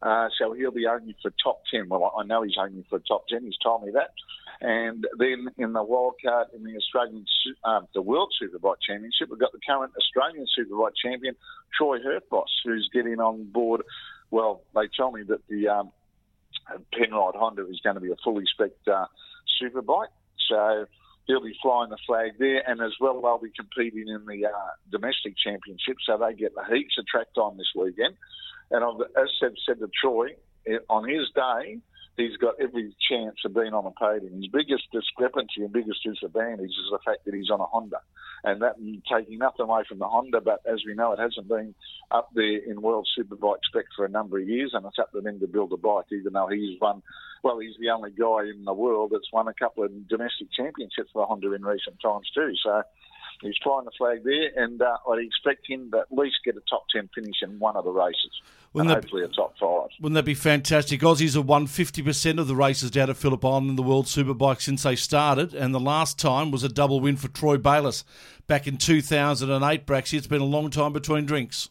Uh, 0.00 0.28
so 0.38 0.52
he'll 0.52 0.70
be 0.70 0.86
aiming 0.86 1.14
for 1.20 1.32
top 1.42 1.62
10. 1.72 1.88
Well, 1.88 2.12
I 2.18 2.24
know 2.24 2.42
he's 2.42 2.56
aiming 2.58 2.84
for 2.88 2.98
top 3.00 3.26
10. 3.28 3.44
He's 3.44 3.58
told 3.62 3.84
me 3.84 3.92
that. 3.92 4.10
And 4.60 5.06
then 5.18 5.48
in 5.56 5.72
the 5.72 5.84
wildcard 5.84 6.54
in 6.54 6.64
the 6.64 6.76
Australian, 6.76 7.24
um, 7.64 7.86
the 7.94 8.02
World 8.02 8.32
Superbike 8.40 8.80
Championship, 8.86 9.28
we've 9.30 9.38
got 9.38 9.52
the 9.52 9.60
current 9.64 9.92
Australian 9.96 10.46
Superbike 10.58 10.94
champion, 11.02 11.36
Troy 11.76 11.98
Herfoss, 11.98 12.48
who's 12.64 12.88
getting 12.92 13.20
on 13.20 13.44
board. 13.44 13.82
Well, 14.30 14.62
they 14.74 14.88
tell 14.96 15.12
me 15.12 15.22
that 15.24 15.46
the 15.48 15.68
um, 15.68 15.92
Penrite 16.92 17.36
Honda 17.36 17.68
is 17.68 17.80
going 17.82 17.94
to 17.94 18.00
be 18.00 18.10
a 18.10 18.16
fully 18.24 18.44
spec 18.52 18.70
uh, 18.92 19.06
superbike. 19.62 20.08
So 20.48 20.86
he'll 21.28 21.44
be 21.44 21.54
flying 21.62 21.90
the 21.90 21.98
flag 22.06 22.32
there, 22.38 22.68
and 22.68 22.80
as 22.80 22.94
well 23.00 23.20
they'll 23.20 23.38
be 23.38 23.52
competing 23.54 24.08
in 24.08 24.24
the 24.26 24.46
uh, 24.46 24.70
domestic 24.90 25.34
championship, 25.36 25.98
so 26.04 26.18
they 26.18 26.34
get 26.34 26.54
the 26.54 26.64
heaps 26.74 26.96
of 26.98 27.06
track 27.06 27.28
time 27.34 27.56
this 27.56 27.70
weekend. 27.76 28.16
And 28.72 28.82
I've, 28.82 29.00
as 29.22 29.28
said 29.38 29.78
to 29.78 29.88
Troy, 30.02 30.30
eh, 30.66 30.78
on 30.90 31.08
his 31.08 31.28
day, 31.34 31.78
he's 32.18 32.36
got 32.36 32.54
every 32.60 32.94
chance 33.08 33.36
of 33.44 33.54
being 33.54 33.72
on 33.72 33.86
a 33.86 33.90
podium. 33.90 34.34
His 34.34 34.50
biggest 34.52 34.84
discrepancy 34.92 35.62
and 35.62 35.72
biggest 35.72 36.02
disadvantage 36.04 36.70
is 36.70 36.90
the 36.90 36.98
fact 37.04 37.24
that 37.24 37.34
he's 37.34 37.50
on 37.50 37.60
a 37.60 37.66
Honda, 37.66 38.00
and 38.44 38.60
that 38.62 38.76
taking 39.10 39.38
nothing 39.38 39.64
away 39.64 39.82
from 39.88 39.98
the 39.98 40.08
Honda, 40.08 40.40
but 40.40 40.60
as 40.70 40.82
we 40.84 40.94
know, 40.94 41.12
it 41.12 41.18
hasn't 41.18 41.48
been 41.48 41.74
up 42.10 42.28
there 42.34 42.58
in 42.58 42.82
World 42.82 43.08
Superbike 43.16 43.64
spec 43.64 43.86
for 43.96 44.04
a 44.04 44.10
number 44.10 44.38
of 44.38 44.48
years, 44.48 44.72
and 44.74 44.84
it's 44.84 44.98
up 44.98 45.12
to 45.12 45.20
them 45.20 45.40
to 45.40 45.46
build 45.46 45.72
a 45.72 45.76
bike. 45.76 46.06
Even 46.12 46.32
though 46.34 46.48
he's 46.48 46.78
won, 46.80 47.02
well, 47.42 47.58
he's 47.58 47.76
the 47.80 47.90
only 47.90 48.10
guy 48.10 48.50
in 48.50 48.64
the 48.64 48.74
world 48.74 49.10
that's 49.12 49.32
won 49.32 49.48
a 49.48 49.54
couple 49.54 49.84
of 49.84 50.08
domestic 50.08 50.48
championships 50.56 51.10
for 51.12 51.26
Honda 51.26 51.52
in 51.54 51.62
recent 51.62 51.96
times 52.02 52.28
too. 52.34 52.52
So 52.62 52.82
he's 53.40 53.54
flying 53.62 53.84
the 53.84 53.90
flag 53.96 54.24
there, 54.24 54.50
and 54.56 54.80
uh, 54.80 54.96
I'd 55.10 55.24
expect 55.24 55.68
him 55.68 55.90
to 55.92 56.00
at 56.00 56.06
least 56.10 56.36
get 56.44 56.56
a 56.56 56.62
top 56.68 56.84
10 56.94 57.10
finish 57.14 57.36
in 57.42 57.58
one 57.58 57.76
of 57.76 57.84
the 57.84 57.90
races. 57.90 58.30
Wouldn't 58.72 58.92
and 58.92 59.02
hopefully 59.02 59.24
a 59.24 59.28
top 59.28 59.54
five. 59.58 59.88
Wouldn't 60.00 60.14
that 60.14 60.24
be 60.24 60.34
fantastic? 60.34 61.00
Aussies 61.00 61.34
have 61.34 61.46
won 61.46 61.66
50% 61.66 62.38
of 62.38 62.48
the 62.48 62.56
races 62.56 62.90
down 62.90 63.10
at 63.10 63.16
Phillip 63.16 63.44
Island 63.44 63.70
in 63.70 63.76
the 63.76 63.82
World 63.82 64.06
Superbike 64.06 64.60
since 64.60 64.82
they 64.82 64.96
started, 64.96 65.54
and 65.54 65.74
the 65.74 65.80
last 65.80 66.18
time 66.18 66.50
was 66.50 66.62
a 66.62 66.68
double 66.68 67.00
win 67.00 67.16
for 67.16 67.28
Troy 67.28 67.56
Bayliss 67.56 68.04
back 68.46 68.66
in 68.66 68.76
2008. 68.76 69.86
Braxy, 69.86 70.18
it's 70.18 70.26
been 70.26 70.42
a 70.42 70.46
long 70.46 70.70
time 70.70 70.92
between 70.92 71.24
drinks. 71.26 71.70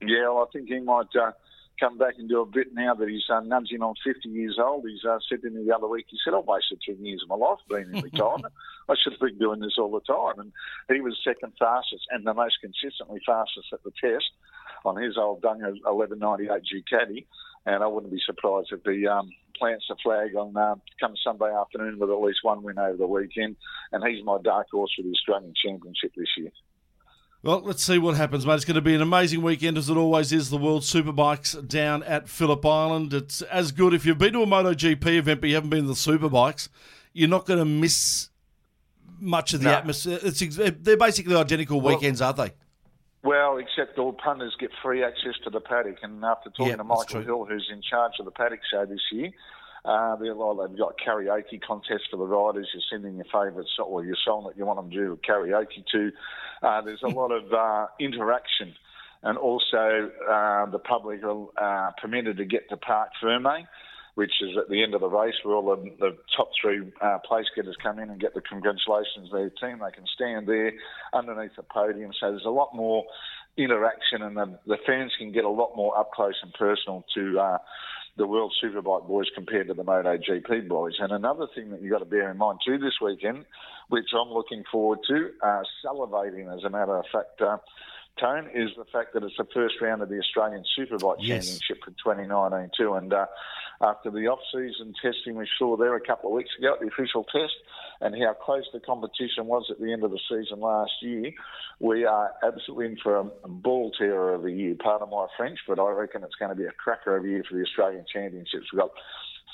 Yeah, 0.00 0.28
well, 0.28 0.48
I 0.48 0.52
think 0.52 0.68
he 0.68 0.80
might. 0.80 1.14
Uh, 1.14 1.32
come 1.80 1.98
back 1.98 2.14
and 2.18 2.28
do 2.28 2.42
a 2.42 2.46
bit 2.46 2.68
now 2.74 2.94
that 2.94 3.08
he's 3.08 3.24
uh, 3.32 3.40
nudging 3.40 3.82
on 3.82 3.94
50 4.04 4.28
years 4.28 4.58
old. 4.62 4.84
He's 4.86 5.04
uh, 5.04 5.18
said 5.28 5.42
to 5.42 5.50
me 5.50 5.64
the 5.64 5.74
other 5.74 5.88
week, 5.88 6.06
he 6.08 6.18
said, 6.22 6.34
I've 6.34 6.44
wasted 6.44 6.80
10 6.86 7.04
years 7.04 7.22
of 7.24 7.30
my 7.30 7.46
life 7.46 7.58
being 7.68 7.88
in 7.92 8.02
retirement. 8.12 8.52
I 8.88 8.94
should 9.02 9.14
have 9.14 9.20
been 9.20 9.38
doing 9.38 9.60
this 9.60 9.76
all 9.78 9.90
the 9.90 10.00
time. 10.00 10.38
And 10.38 10.52
he 10.94 11.00
was 11.00 11.18
second 11.24 11.54
fastest 11.58 12.06
and 12.10 12.26
the 12.26 12.34
most 12.34 12.58
consistently 12.60 13.20
fastest 13.26 13.72
at 13.72 13.82
the 13.82 13.92
test 14.00 14.30
on 14.84 15.02
his 15.02 15.16
old 15.16 15.42
Dunga 15.42 15.72
1198 15.82 16.62
Ducati. 16.68 17.26
And 17.66 17.82
I 17.82 17.86
wouldn't 17.86 18.12
be 18.12 18.22
surprised 18.24 18.72
if 18.72 18.80
he 18.84 19.06
um, 19.06 19.30
plants 19.58 19.86
a 19.90 19.96
flag 20.02 20.34
on 20.36 20.56
uh, 20.56 20.74
come 21.00 21.14
Sunday 21.22 21.52
afternoon 21.52 21.98
with 21.98 22.10
at 22.10 22.20
least 22.20 22.40
one 22.42 22.62
win 22.62 22.78
over 22.78 22.96
the 22.96 23.06
weekend. 23.06 23.56
And 23.92 24.04
he's 24.06 24.24
my 24.24 24.38
dark 24.42 24.68
horse 24.70 24.92
for 24.96 25.02
the 25.02 25.10
Australian 25.10 25.54
Championship 25.56 26.12
this 26.16 26.28
year. 26.36 26.50
Well, 27.42 27.62
let's 27.62 27.82
see 27.82 27.96
what 27.96 28.16
happens, 28.16 28.44
mate. 28.44 28.56
It's 28.56 28.66
going 28.66 28.74
to 28.74 28.82
be 28.82 28.94
an 28.94 29.00
amazing 29.00 29.40
weekend, 29.40 29.78
as 29.78 29.88
it 29.88 29.96
always 29.96 30.30
is. 30.30 30.50
The 30.50 30.58
World 30.58 30.82
Superbikes 30.82 31.66
down 31.66 32.02
at 32.02 32.28
Phillip 32.28 32.64
Island. 32.66 33.14
It's 33.14 33.40
as 33.42 33.72
good 33.72 33.94
if 33.94 34.04
you've 34.04 34.18
been 34.18 34.34
to 34.34 34.42
a 34.42 34.46
MotoGP 34.46 35.06
event, 35.06 35.40
but 35.40 35.48
you 35.48 35.54
haven't 35.54 35.70
been 35.70 35.82
to 35.82 35.88
the 35.88 35.94
Superbikes. 35.94 36.68
You're 37.14 37.30
not 37.30 37.46
going 37.46 37.58
to 37.58 37.64
miss 37.64 38.28
much 39.18 39.54
of 39.54 39.60
the 39.60 39.70
no. 39.70 39.74
atmosphere. 39.74 40.18
It's 40.22 40.40
they're 40.56 40.98
basically 40.98 41.34
identical 41.34 41.80
weekends, 41.80 42.20
aren't 42.20 42.36
they? 42.36 42.52
Well, 43.22 43.56
except 43.56 43.98
all 43.98 44.12
punters 44.12 44.54
get 44.58 44.70
free 44.82 45.02
access 45.02 45.34
to 45.44 45.50
the 45.50 45.60
paddock. 45.60 45.96
And 46.02 46.22
after 46.22 46.50
talking 46.50 46.76
to 46.76 46.84
Michael 46.84 47.22
Hill, 47.22 47.46
who's 47.46 47.70
in 47.72 47.80
charge 47.80 48.12
of 48.18 48.26
the 48.26 48.30
paddock 48.32 48.60
show 48.70 48.84
this 48.84 49.00
year, 49.10 49.30
uh, 49.84 50.16
they've 50.16 50.36
got 50.78 50.94
karaoke 51.04 51.60
contests 51.66 52.08
for 52.10 52.16
the 52.16 52.26
riders. 52.26 52.68
You're 52.74 52.82
sending 52.90 53.16
your 53.16 53.24
favourite 53.26 53.66
song 53.76 53.86
or 53.88 54.04
your 54.04 54.16
song 54.24 54.44
that 54.46 54.56
you 54.56 54.66
want 54.66 54.78
them 54.78 54.90
to 54.90 54.96
do 54.96 55.18
karaoke 55.26 55.84
to. 55.92 56.12
Uh, 56.62 56.82
there's 56.82 57.02
a 57.02 57.08
lot 57.08 57.30
of 57.32 57.52
uh, 57.52 57.86
interaction, 57.98 58.74
and 59.22 59.38
also 59.38 60.10
uh, 60.28 60.66
the 60.66 60.78
public 60.78 61.22
are 61.24 61.46
uh, 61.56 61.90
permitted 62.00 62.36
to 62.36 62.44
get 62.44 62.68
to 62.68 62.76
Parc 62.76 63.10
Ferme, 63.22 63.66
which 64.16 64.32
is 64.42 64.56
at 64.58 64.68
the 64.68 64.82
end 64.82 64.94
of 64.94 65.00
the 65.00 65.08
race 65.08 65.34
where 65.42 65.54
all 65.54 65.74
the, 65.74 65.90
the 65.98 66.16
top 66.36 66.50
three 66.60 66.92
uh, 67.00 67.18
place 67.26 67.46
getters 67.56 67.76
come 67.82 67.98
in 67.98 68.10
and 68.10 68.20
get 68.20 68.34
the 68.34 68.42
congratulations 68.42 69.30
to 69.30 69.36
their 69.36 69.50
team. 69.50 69.78
They 69.78 69.92
can 69.92 70.06
stand 70.14 70.46
there 70.46 70.72
underneath 71.14 71.56
the 71.56 71.62
podium. 71.62 72.12
So 72.20 72.30
there's 72.30 72.44
a 72.44 72.50
lot 72.50 72.74
more 72.74 73.04
interaction, 73.56 74.22
and 74.22 74.36
the, 74.36 74.58
the 74.66 74.76
fans 74.86 75.12
can 75.18 75.32
get 75.32 75.44
a 75.44 75.48
lot 75.48 75.74
more 75.76 75.98
up 75.98 76.12
close 76.12 76.34
and 76.42 76.52
personal 76.52 77.04
to 77.14 77.40
uh, 77.40 77.58
the 78.16 78.26
World 78.26 78.54
Superbike 78.62 79.06
boys 79.06 79.26
compared 79.34 79.68
to 79.68 79.74
the 79.74 79.84
MotoGP 79.84 80.68
boys. 80.68 80.94
And 80.98 81.12
another 81.12 81.46
thing 81.54 81.70
that 81.70 81.80
you've 81.80 81.92
got 81.92 82.00
to 82.00 82.04
bear 82.04 82.30
in 82.30 82.36
mind 82.36 82.60
too 82.66 82.78
this 82.78 82.98
weekend, 83.00 83.44
which 83.88 84.08
I'm 84.14 84.32
looking 84.32 84.64
forward 84.70 84.98
to, 85.08 85.30
uh, 85.42 85.62
salivating 85.84 86.54
as 86.54 86.64
a 86.64 86.70
matter 86.70 86.96
of 86.96 87.04
fact, 87.12 87.40
uh, 87.40 87.58
Tone, 88.20 88.48
is 88.54 88.70
the 88.76 88.84
fact 88.92 89.14
that 89.14 89.22
it's 89.22 89.36
the 89.38 89.46
first 89.54 89.76
round 89.80 90.02
of 90.02 90.08
the 90.08 90.18
Australian 90.18 90.64
Superbike 90.78 91.16
yes. 91.20 91.46
Championship 91.46 91.78
for 91.84 91.90
2019 91.90 92.70
too. 92.76 92.94
And 92.94 93.12
uh, 93.12 93.26
after 93.80 94.10
the 94.10 94.28
off-season 94.28 94.94
testing 95.02 95.36
we 95.36 95.48
saw 95.58 95.76
there 95.76 95.96
a 95.96 96.00
couple 96.00 96.30
of 96.30 96.36
weeks 96.36 96.50
ago, 96.58 96.74
at 96.74 96.80
the 96.80 96.88
official 96.88 97.24
test, 97.24 97.54
and 98.00 98.14
how 98.14 98.34
close 98.34 98.64
the 98.72 98.80
competition 98.80 99.46
was 99.46 99.66
at 99.70 99.80
the 99.80 99.92
end 99.92 100.04
of 100.04 100.10
the 100.10 100.20
season 100.28 100.60
last 100.60 100.92
year, 101.00 101.32
we 101.78 102.04
are 102.04 102.32
absolutely 102.44 102.86
in 102.86 102.96
for 103.02 103.16
a 103.16 103.48
ball 103.48 103.90
terror 103.96 104.34
of 104.34 104.44
a 104.44 104.50
year. 104.50 104.74
Pardon 104.78 105.08
my 105.10 105.26
French, 105.36 105.58
but 105.66 105.78
I 105.78 105.90
reckon 105.90 106.22
it's 106.22 106.34
going 106.34 106.50
to 106.50 106.54
be 106.54 106.66
a 106.66 106.72
cracker 106.72 107.16
of 107.16 107.24
a 107.24 107.28
year 107.28 107.44
for 107.48 107.56
the 107.56 107.62
Australian 107.62 108.04
Championships. 108.12 108.66
We've 108.72 108.80
got 108.80 108.90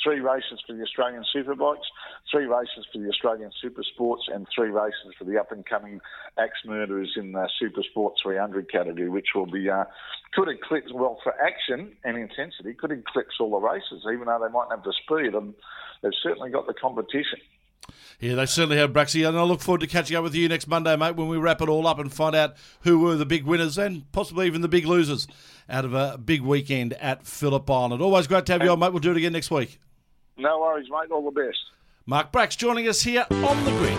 three 0.07 0.21
races 0.21 0.61
for 0.65 0.73
the 0.73 0.83
Australian 0.83 1.25
Superbikes, 1.35 1.87
three 2.31 2.47
races 2.47 2.87
for 2.93 2.99
the 2.99 3.09
Australian 3.09 3.51
Super 3.61 3.83
Sports, 3.83 4.23
and 4.33 4.47
three 4.55 4.71
races 4.71 5.13
for 5.19 5.25
the 5.25 5.37
up 5.37 5.51
and 5.51 5.67
coming 5.67 6.01
axe 6.39 6.61
murderers 6.65 7.13
in 7.17 7.33
the 7.33 7.49
Super 7.59 7.83
Sport 7.83 8.15
300 8.23 8.71
category, 8.71 9.09
which 9.09 9.29
will 9.35 9.51
be 9.51 9.69
uh, 9.69 9.85
could 10.33 10.49
eclipse 10.49 10.93
well 10.95 11.19
for 11.25 11.35
action 11.43 11.97
and 12.05 12.17
intensity 12.17 12.73
could 12.75 12.93
eclipse 12.93 13.35
all 13.41 13.51
the 13.51 13.67
races, 13.67 14.07
even 14.13 14.27
though 14.27 14.39
they 14.41 14.53
might 14.53 14.69
not 14.69 14.77
have 14.77 14.85
the 14.85 14.95
speed, 15.03 15.35
and 15.35 15.55
they've 16.03 16.13
certainly 16.23 16.51
got 16.51 16.69
the 16.69 16.75
competition. 16.75 17.41
Yeah, 18.21 18.37
they 18.37 18.47
certainly 18.47 18.79
have, 18.79 18.93
Braxy, 18.93 19.29
and 19.29 19.37
I 19.37 19.43
look 19.43 19.61
forward 19.61 19.81
to 19.81 19.87
catching 19.87 20.17
up 20.17 20.23
with 20.23 20.35
you 20.35 20.49
next 20.49 20.67
Monday, 20.69 20.97
mate, 20.97 21.17
when 21.17 21.29
we 21.29 21.37
wrap 21.37 21.61
it 21.61 21.69
all 21.69 21.87
up 21.87 21.99
and 21.99 22.13
find 22.13 22.35
out 22.35 22.55
who 22.83 22.99
were 23.01 23.17
the 23.17 23.27
big 23.27 23.45
winners 23.45 23.77
and 23.77 24.11
possibly 24.13 24.47
even 24.47 24.63
the 24.63 24.69
big 24.69 24.87
losers 24.87 25.27
out 25.69 25.85
of 25.85 25.95
a 25.95 26.17
big 26.17 26.43
weekend 26.43 26.95
at 26.95 27.27
Phillip 27.27 27.69
Island. 27.69 28.01
Always 28.01 28.27
great 28.27 28.47
to 28.47 28.53
have 28.53 28.63
you 28.63 28.71
on, 28.71 28.79
mate. 28.79 28.93
We'll 28.93 29.01
do 29.01 29.11
it 29.11 29.17
again 29.17 29.33
next 29.33 29.51
week. 29.51 29.79
No 30.39 30.61
worries, 30.61 30.89
mate. 30.91 31.11
All 31.11 31.25
the 31.25 31.31
best. 31.31 31.59
Mark 32.05 32.31
Brax 32.31 32.57
joining 32.57 32.89
us 32.89 33.01
here 33.01 33.27
on 33.31 33.65
the 33.65 33.71
grid. 33.71 33.99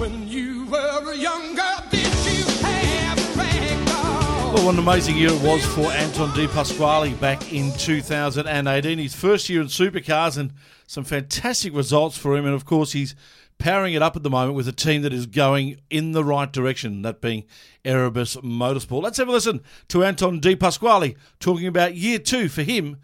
When 0.00 0.26
you 0.26 0.66
were 0.66 1.12
a 1.12 1.16
young 1.16 1.54
girl, 1.54 1.84
did 1.88 2.02
you 2.02 2.44
have 2.66 3.18
a 3.18 4.54
Well, 4.54 4.66
what 4.66 4.74
an 4.74 4.80
amazing 4.80 5.16
year 5.16 5.30
it 5.30 5.40
was 5.40 5.64
for 5.66 5.92
Anton 5.92 6.34
De 6.36 6.48
Pasquale 6.48 7.14
back 7.14 7.52
in 7.52 7.72
2018. 7.78 8.98
His 8.98 9.14
first 9.14 9.48
year 9.48 9.60
in 9.60 9.68
supercars 9.68 10.36
and 10.36 10.52
some 10.88 11.04
fantastic 11.04 11.72
results 11.74 12.18
for 12.18 12.36
him. 12.36 12.44
And 12.44 12.54
of 12.54 12.64
course, 12.64 12.90
he's 12.90 13.14
powering 13.58 13.94
it 13.94 14.02
up 14.02 14.16
at 14.16 14.22
the 14.22 14.30
moment 14.30 14.54
with 14.54 14.68
a 14.68 14.72
team 14.72 15.02
that 15.02 15.12
is 15.12 15.26
going 15.26 15.80
in 15.90 16.12
the 16.12 16.24
right 16.24 16.52
direction, 16.52 17.02
that 17.02 17.20
being 17.20 17.44
Erebus 17.84 18.36
Motorsport. 18.36 19.02
Let's 19.02 19.18
have 19.18 19.28
a 19.28 19.32
listen 19.32 19.62
to 19.88 20.04
Anton 20.04 20.40
De 20.40 20.54
Pasquale 20.54 21.16
talking 21.40 21.66
about 21.66 21.94
year 21.94 22.18
two 22.18 22.48
for 22.48 22.62
him 22.62 22.98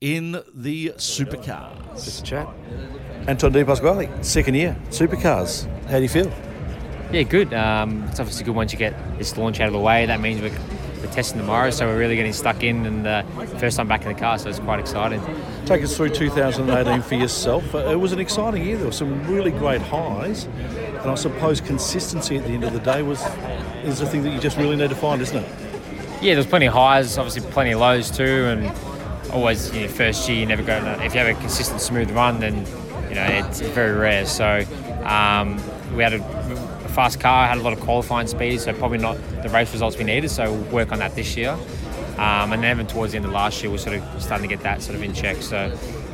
in 0.00 0.42
the 0.54 0.92
supercars. 0.96 2.04
Just 2.04 2.20
a 2.20 2.22
chat. 2.22 2.48
Anton 3.26 3.52
De 3.52 3.64
Pasquale, 3.64 4.08
second 4.22 4.54
year, 4.54 4.76
supercars. 4.90 5.66
How 5.86 5.96
do 5.96 6.02
you 6.02 6.08
feel? 6.08 6.32
Yeah, 7.12 7.22
good. 7.22 7.54
Um, 7.54 8.02
it's 8.04 8.20
obviously 8.20 8.44
good 8.44 8.54
once 8.54 8.72
you 8.72 8.78
get 8.78 8.94
this 9.18 9.36
launch 9.36 9.60
out 9.60 9.68
of 9.68 9.72
the 9.72 9.80
way. 9.80 10.06
That 10.06 10.20
means 10.20 10.40
we're, 10.40 10.50
we're 10.50 10.85
testing 11.16 11.38
tomorrow, 11.40 11.70
so 11.70 11.86
we're 11.86 11.98
really 11.98 12.14
getting 12.14 12.34
stuck 12.34 12.62
in 12.62 12.84
and 12.84 13.06
uh, 13.06 13.22
first 13.58 13.78
time 13.78 13.88
back 13.88 14.02
in 14.02 14.08
the 14.08 14.14
car, 14.14 14.38
so 14.38 14.50
it's 14.50 14.58
quite 14.58 14.78
exciting. 14.78 15.18
Take 15.64 15.82
us 15.82 15.96
through 15.96 16.10
2018 16.10 17.00
for 17.00 17.14
yourself. 17.14 17.74
Uh, 17.74 17.78
it 17.90 17.98
was 17.98 18.12
an 18.12 18.18
exciting 18.18 18.62
year. 18.62 18.76
There 18.76 18.84
were 18.84 18.92
some 18.92 19.26
really 19.26 19.50
great 19.50 19.80
highs, 19.80 20.44
and 20.44 21.10
I 21.10 21.14
suppose 21.14 21.62
consistency 21.62 22.36
at 22.36 22.44
the 22.44 22.50
end 22.50 22.64
of 22.64 22.74
the 22.74 22.80
day 22.80 23.00
was 23.00 23.24
is 23.82 23.98
the 23.98 24.04
thing 24.04 24.24
that 24.24 24.30
you 24.30 24.38
just 24.38 24.58
really 24.58 24.76
need 24.76 24.90
to 24.90 24.94
find, 24.94 25.22
isn't 25.22 25.38
it? 25.38 25.48
Yeah, 26.20 26.34
there's 26.34 26.46
plenty 26.46 26.66
of 26.66 26.74
highs, 26.74 27.16
obviously 27.16 27.50
plenty 27.50 27.72
of 27.72 27.80
lows 27.80 28.10
too, 28.10 28.24
and 28.24 28.70
always 29.32 29.74
you 29.74 29.82
know, 29.82 29.88
first 29.88 30.28
year 30.28 30.38
you 30.38 30.44
never 30.44 30.62
go. 30.62 30.76
If 31.00 31.14
you 31.14 31.20
have 31.20 31.34
a 31.34 31.40
consistent 31.40 31.80
smooth 31.80 32.10
run, 32.10 32.40
then 32.40 32.58
you 33.08 33.14
know 33.14 33.24
it's 33.24 33.60
very 33.60 33.96
rare. 33.96 34.26
So 34.26 34.64
um, 35.04 35.58
we 35.96 36.02
had 36.02 36.12
a 36.12 36.18
fast 36.96 37.20
car, 37.20 37.46
had 37.46 37.58
a 37.58 37.60
lot 37.60 37.74
of 37.74 37.80
qualifying 37.80 38.26
speed, 38.26 38.58
so 38.58 38.72
probably 38.72 38.96
not 38.96 39.18
the 39.42 39.50
race 39.50 39.70
results 39.70 39.98
we 39.98 40.04
needed. 40.04 40.30
So 40.30 40.50
we'll 40.50 40.72
work 40.72 40.92
on 40.92 40.98
that 41.00 41.14
this 41.14 41.36
year. 41.36 41.50
Um, 42.16 42.54
and 42.54 42.62
then 42.62 42.86
towards 42.86 43.12
the 43.12 43.18
end 43.18 43.26
of 43.26 43.32
last 43.32 43.62
year, 43.62 43.70
we're 43.70 43.76
sort 43.76 43.96
of 43.96 44.22
starting 44.22 44.48
to 44.48 44.54
get 44.54 44.62
that 44.62 44.80
sort 44.80 44.96
of 44.96 45.02
in 45.02 45.12
check. 45.12 45.42
So 45.42 45.66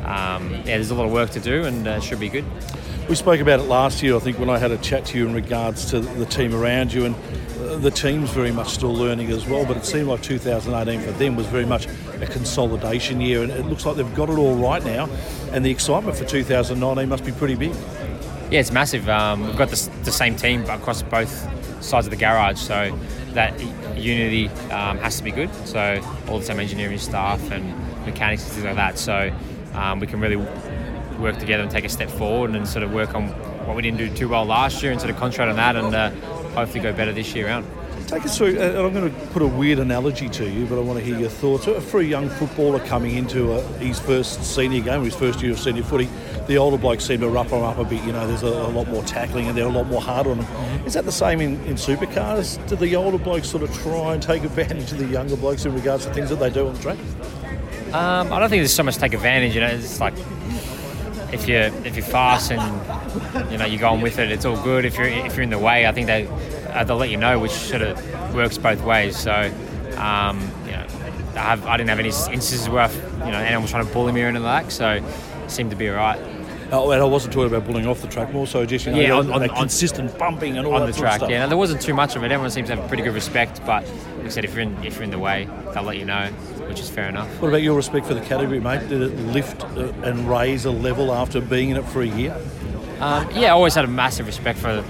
um, 0.05 0.53
yeah, 0.53 0.63
there's 0.65 0.91
a 0.91 0.97
lot 0.97 1.07
of 1.07 1.13
work 1.13 1.31
to 1.31 1.41
do, 1.41 1.65
and 1.65 1.87
uh, 1.87 2.01
should 2.01 2.19
be 2.19 2.29
good. 2.29 2.45
We 3.09 3.15
spoke 3.15 3.41
about 3.41 3.61
it 3.61 3.65
last 3.65 4.03
year, 4.03 4.17
I 4.17 4.19
think, 4.19 4.41
when 4.41 4.51
I 4.51 4.59
had 4.59 4.73
a 4.73 4.79
chat 4.79 5.05
to 5.07 5.19
you 5.19 5.29
in 5.29 5.35
regards 5.35 5.89
to 5.91 6.01
the 6.01 6.27
team 6.27 6.53
around 6.53 6.93
you, 6.93 7.05
and 7.05 7.15
uh, 7.61 7.77
the 7.77 7.93
team's 7.93 8.31
very 8.31 8.51
much 8.51 8.71
still 8.71 8.93
learning 8.93 9.31
as 9.31 9.47
well. 9.47 9.65
But 9.65 9.77
it 9.77 9.85
seemed 9.85 10.09
like 10.09 10.21
2018 10.23 11.01
for 11.01 11.13
them 11.13 11.37
was 11.37 11.47
very 11.47 11.67
much 11.67 11.87
a 12.21 12.27
consolidation 12.27 13.21
year, 13.21 13.45
and 13.45 13.53
it 13.53 13.67
looks 13.67 13.87
like 13.87 13.95
they've 13.95 14.15
got 14.17 14.31
it 14.31 14.37
all 14.37 14.57
right 14.57 14.85
now. 14.85 15.09
And 15.53 15.65
the 15.65 15.71
excitement 15.71 16.17
for 16.17 16.25
2019 16.25 17.09
must 17.09 17.25
be 17.25 17.31
pretty 17.31 17.55
big. 17.55 17.73
Yeah, 18.53 18.61
it's 18.61 18.71
massive. 18.71 19.09
Um, 19.09 19.47
we've 19.47 19.57
got 19.57 19.71
the, 19.71 19.77
same 19.77 20.37
team 20.37 20.69
across 20.69 21.01
both 21.01 21.31
sides 21.83 22.07
of 22.07 22.11
the 22.11 22.19
garage, 22.19 22.59
so 22.59 22.95
that 23.33 23.59
unity 23.97 24.49
um, 24.71 24.99
has 24.99 25.17
to 25.17 25.25
be 25.25 25.31
good. 25.31 25.49
So 25.67 26.03
all 26.29 26.39
the 26.39 26.45
same 26.45 26.61
engineering 26.61 26.99
staff 26.99 27.51
and 27.51 27.75
mechanics 28.05 28.45
and 28.45 28.53
things 28.53 28.67
like 28.67 28.77
that. 28.77 28.99
So 28.99 29.35
um, 29.73 30.01
we 30.01 30.07
can 30.07 30.21
really 30.21 30.37
work 30.37 31.39
together 31.39 31.63
and 31.63 31.73
take 31.73 31.87
a 31.87 31.89
step 31.89 32.11
forward 32.11 32.51
and 32.51 32.69
sort 32.69 32.83
of 32.83 32.93
work 32.93 33.15
on 33.15 33.29
what 33.67 33.75
we 33.75 33.81
didn't 33.81 33.97
do 33.97 34.15
too 34.15 34.29
well 34.29 34.45
last 34.45 34.83
year 34.83 34.93
and 34.93 35.01
sort 35.01 35.11
of 35.11 35.17
concentrate 35.17 35.49
on 35.49 35.57
that 35.57 35.75
and 35.75 35.95
uh, 35.95 36.11
hopefully 36.51 36.81
go 36.81 36.93
better 36.93 37.15
this 37.15 37.35
year 37.35 37.47
around. 37.47 37.67
Take 38.13 38.27
us 38.27 38.37
through, 38.37 38.61
and 38.61 38.77
I'm 38.77 38.93
going 38.93 39.11
to 39.11 39.27
put 39.29 39.41
a 39.41 39.47
weird 39.47 39.79
analogy 39.79 40.29
to 40.29 40.47
you, 40.47 40.67
but 40.67 40.77
I 40.77 40.83
want 40.83 40.99
to 40.99 41.05
hear 41.05 41.19
your 41.19 41.31
thoughts. 41.31 41.65
For 41.91 42.01
a 42.01 42.05
young 42.05 42.29
footballer 42.29 42.79
coming 42.81 43.17
into 43.17 43.53
a, 43.53 43.63
his 43.79 43.99
first 43.99 44.45
senior 44.45 44.83
game, 44.83 45.03
his 45.03 45.15
first 45.15 45.41
year 45.41 45.53
of 45.53 45.59
senior 45.59 45.83
footy, 45.83 46.11
the 46.47 46.59
older 46.59 46.77
blokes 46.77 47.07
seem 47.07 47.21
to 47.21 47.29
rough 47.31 47.51
him 47.51 47.63
up 47.63 47.79
a 47.79 47.85
bit. 47.85 48.05
You 48.05 48.13
know, 48.13 48.27
there's 48.27 48.43
a, 48.43 48.49
a 48.49 48.69
lot 48.69 48.87
more 48.89 49.03
tackling 49.05 49.49
and 49.49 49.57
they're 49.57 49.65
a 49.65 49.71
lot 49.71 49.87
more 49.87 50.03
hard 50.03 50.27
on 50.27 50.37
them. 50.37 50.47
Mm-hmm. 50.47 50.87
Is 50.89 50.93
that 50.93 51.07
the 51.07 51.11
same 51.11 51.41
in, 51.41 51.53
in 51.65 51.77
supercars? 51.77 52.59
Do 52.69 52.77
the 52.77 52.95
older 52.97 53.17
blokes 53.17 53.49
sort 53.49 53.63
of 53.63 53.75
try 53.79 54.13
and 54.13 54.23
take 54.23 54.45
advantage 54.45 54.93
of 54.93 54.99
the 54.99 55.07
younger 55.07 55.37
blokes 55.37 55.65
in 55.65 55.73
regards 55.75 56.05
to 56.05 56.13
things 56.13 56.29
that 56.29 56.37
they 56.37 56.51
do 56.51 56.67
on 56.69 56.75
the 56.75 56.83
track? 56.83 56.99
Um, 57.95 58.31
I 58.31 58.39
don't 58.41 58.51
think 58.51 58.61
there's 58.61 58.75
so 58.75 58.83
much 58.83 58.97
take 58.97 59.15
advantage. 59.15 59.55
You 59.55 59.63
know, 59.63 59.69
it's 59.69 60.01
like 60.01 60.13
if 61.33 61.49
you 61.49 61.57
if 61.57 61.97
you're 61.97 62.05
fast 62.05 62.53
and 62.53 63.51
you 63.51 63.57
know 63.57 63.65
you're 63.65 63.81
going 63.81 64.03
with 64.03 64.19
it, 64.19 64.31
it's 64.31 64.45
all 64.45 64.63
good. 64.63 64.85
If 64.85 64.99
you're 64.99 65.07
if 65.07 65.35
you're 65.35 65.45
in 65.45 65.51
the 65.51 65.59
way, 65.59 65.87
I 65.87 65.93
think 65.93 66.09
they 66.09 66.29
uh, 66.73 66.85
they'll 66.85 66.97
let 66.97 67.11
you 67.11 67.17
know, 67.17 67.39
which 67.39 67.53
sort 67.53 67.83
of 67.83 68.35
works 68.35 68.59
both 68.59 68.83
ways. 68.83 69.17
So 69.17 69.53
um, 69.97 70.41
you 70.65 70.73
know, 70.73 70.87
I, 71.35 71.39
have, 71.39 71.67
I 71.67 71.77
didn't 71.77 71.91
have 71.91 71.99
any 71.99 72.09
instances 72.09 72.69
where 72.69 72.83
I've, 72.83 72.95
you 72.95 73.31
know 73.33 73.39
anyone 73.39 73.63
was 73.63 73.71
trying 73.71 73.87
to 73.87 73.93
bully 73.93 74.13
me 74.13 74.23
or 74.23 74.27
anything 74.27 74.45
like 74.45 74.65
that. 74.65 74.73
So 74.73 74.91
it 74.93 75.51
seemed 75.51 75.71
to 75.71 75.77
be 75.77 75.89
alright. 75.91 76.21
Oh, 76.73 76.91
and 76.91 77.03
I 77.03 77.05
wasn't 77.05 77.35
talking 77.35 77.55
about 77.55 77.67
bullying 77.67 77.87
off 77.87 78.01
the 78.01 78.09
track, 78.09 78.33
more 78.33 78.47
so 78.47 78.65
just 78.65 78.87
you 78.87 78.93
know, 78.93 78.99
yeah, 78.99 79.13
on, 79.13 79.31
on, 79.31 79.43
on, 79.43 79.57
consistent 79.57 80.17
bumping 80.17 80.57
and 80.57 80.67
all 80.67 80.75
on 80.75 80.87
the 80.87 80.93
sort 80.95 81.05
track. 81.05 81.21
of. 81.21 81.29
Yeah, 81.29 81.41
no, 81.41 81.49
there 81.49 81.59
wasn't 81.59 81.83
too 81.83 81.93
much 81.93 82.17
of 82.17 82.25
it. 82.25 82.33
Everyone 82.33 82.51
seems 82.51 82.71
to 82.71 82.77
have 82.77 82.89
pretty 82.89 83.03
good 83.03 83.13
respect, 83.13 83.61
but 83.67 83.85
like 84.17 84.27
I 84.27 84.29
said, 84.31 84.47
if 84.47 84.55
you're 84.55 84.63
in 84.63 84.83
if 84.83 84.95
you're 84.95 85.05
in 85.05 85.11
the 85.11 85.19
way, 85.19 85.49
they'll 85.75 85.83
let 85.83 85.99
you 85.99 86.07
know, 86.07 86.29
which 86.69 86.81
is 86.81 86.89
fair 86.89 87.11
enough. 87.11 87.29
What 87.43 87.49
about 87.49 87.61
your 87.61 87.77
respect 87.77 88.07
for 88.07 88.15
the 88.15 88.23
category, 88.23 88.59
mate? 88.59 88.89
Did 88.89 89.03
it 89.03 89.15
lift 89.19 89.63
uh, 89.65 89.93
and 90.03 90.29
raise 90.31 90.65
a 90.65 90.71
level 90.71 91.13
after 91.13 91.43
being 91.43 91.69
in 91.69 91.77
it 91.77 91.85
for 91.85 92.01
a 92.01 92.07
year? 92.07 92.35
Um, 93.03 93.29
yeah, 93.33 93.49
I 93.49 93.51
always 93.51 93.75
had 93.75 93.85
a 93.85 93.89
massive 93.89 94.27
respect 94.27 94.61
for 94.61 94.81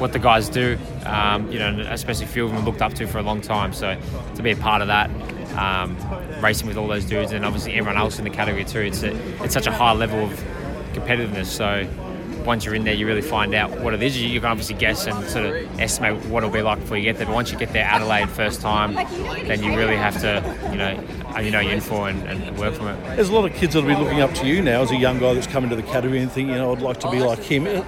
what 0.00 0.12
the 0.12 0.18
guys 0.18 0.48
do. 0.48 0.76
Um, 1.06 1.50
you 1.52 1.60
know, 1.60 1.78
especially 1.90 2.24
a 2.24 2.28
few 2.28 2.44
of 2.44 2.50
them 2.50 2.64
looked 2.64 2.82
up 2.82 2.92
to 2.94 3.06
for 3.06 3.18
a 3.18 3.22
long 3.22 3.40
time. 3.40 3.72
So 3.72 3.96
to 4.34 4.42
be 4.42 4.50
a 4.50 4.56
part 4.56 4.82
of 4.82 4.88
that, 4.88 5.08
um, 5.56 5.96
racing 6.42 6.66
with 6.66 6.76
all 6.76 6.88
those 6.88 7.04
dudes, 7.04 7.30
and 7.30 7.44
obviously 7.44 7.74
everyone 7.74 7.98
else 7.98 8.18
in 8.18 8.24
the 8.24 8.30
category 8.30 8.64
too, 8.64 8.80
it's 8.80 9.04
a, 9.04 9.14
it's 9.44 9.54
such 9.54 9.68
a 9.68 9.72
high 9.72 9.92
level 9.92 10.24
of 10.24 10.32
competitiveness. 10.92 11.46
So 11.46 11.86
once 12.44 12.64
you're 12.64 12.74
in 12.74 12.84
there, 12.84 12.94
you 12.94 13.06
really 13.06 13.22
find 13.22 13.54
out 13.54 13.70
what 13.80 13.94
it 13.94 14.02
is. 14.02 14.20
You, 14.20 14.40
can 14.40 14.50
obviously 14.50 14.76
guess 14.76 15.06
and 15.06 15.24
sort 15.28 15.46
of 15.46 15.80
estimate 15.80 16.24
what 16.26 16.42
it'll 16.42 16.52
be 16.52 16.62
like 16.62 16.80
before 16.80 16.96
you 16.96 17.04
get 17.04 17.16
there. 17.16 17.26
But 17.26 17.34
once 17.34 17.50
you 17.52 17.58
get 17.58 17.72
there, 17.72 17.84
Adelaide 17.84 18.30
first 18.30 18.60
time, 18.60 18.94
then 18.94 19.62
you 19.62 19.76
really 19.76 19.96
have 19.96 20.20
to, 20.20 20.70
you 20.70 20.76
know, 20.76 21.40
you 21.40 21.50
know 21.50 21.60
you're 21.60 21.72
in 21.72 21.80
for 21.80 22.08
and, 22.08 22.22
and 22.28 22.58
work 22.58 22.74
from 22.74 22.88
it. 22.88 23.16
There's 23.16 23.28
a 23.28 23.34
lot 23.34 23.50
of 23.50 23.56
kids 23.56 23.74
that'll 23.74 23.88
be 23.88 23.96
looking 23.96 24.20
up 24.20 24.32
to 24.34 24.46
you 24.46 24.62
now 24.62 24.82
as 24.82 24.90
a 24.90 24.96
young 24.96 25.18
guy 25.18 25.34
that's 25.34 25.46
come 25.46 25.64
into 25.64 25.76
the 25.76 25.82
category 25.82 26.20
and 26.20 26.30
thinking, 26.30 26.54
you 26.54 26.60
know, 26.60 26.72
I'd 26.72 26.82
like 26.82 27.00
to 27.00 27.10
be 27.10 27.20
like 27.20 27.40
him. 27.40 27.66
Uh, 27.66 27.84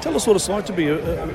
tell 0.00 0.14
us 0.14 0.26
what 0.26 0.36
it's 0.36 0.48
like 0.48 0.66
to 0.66 0.72
be 0.72 0.88
a, 0.88 1.24
a, 1.24 1.28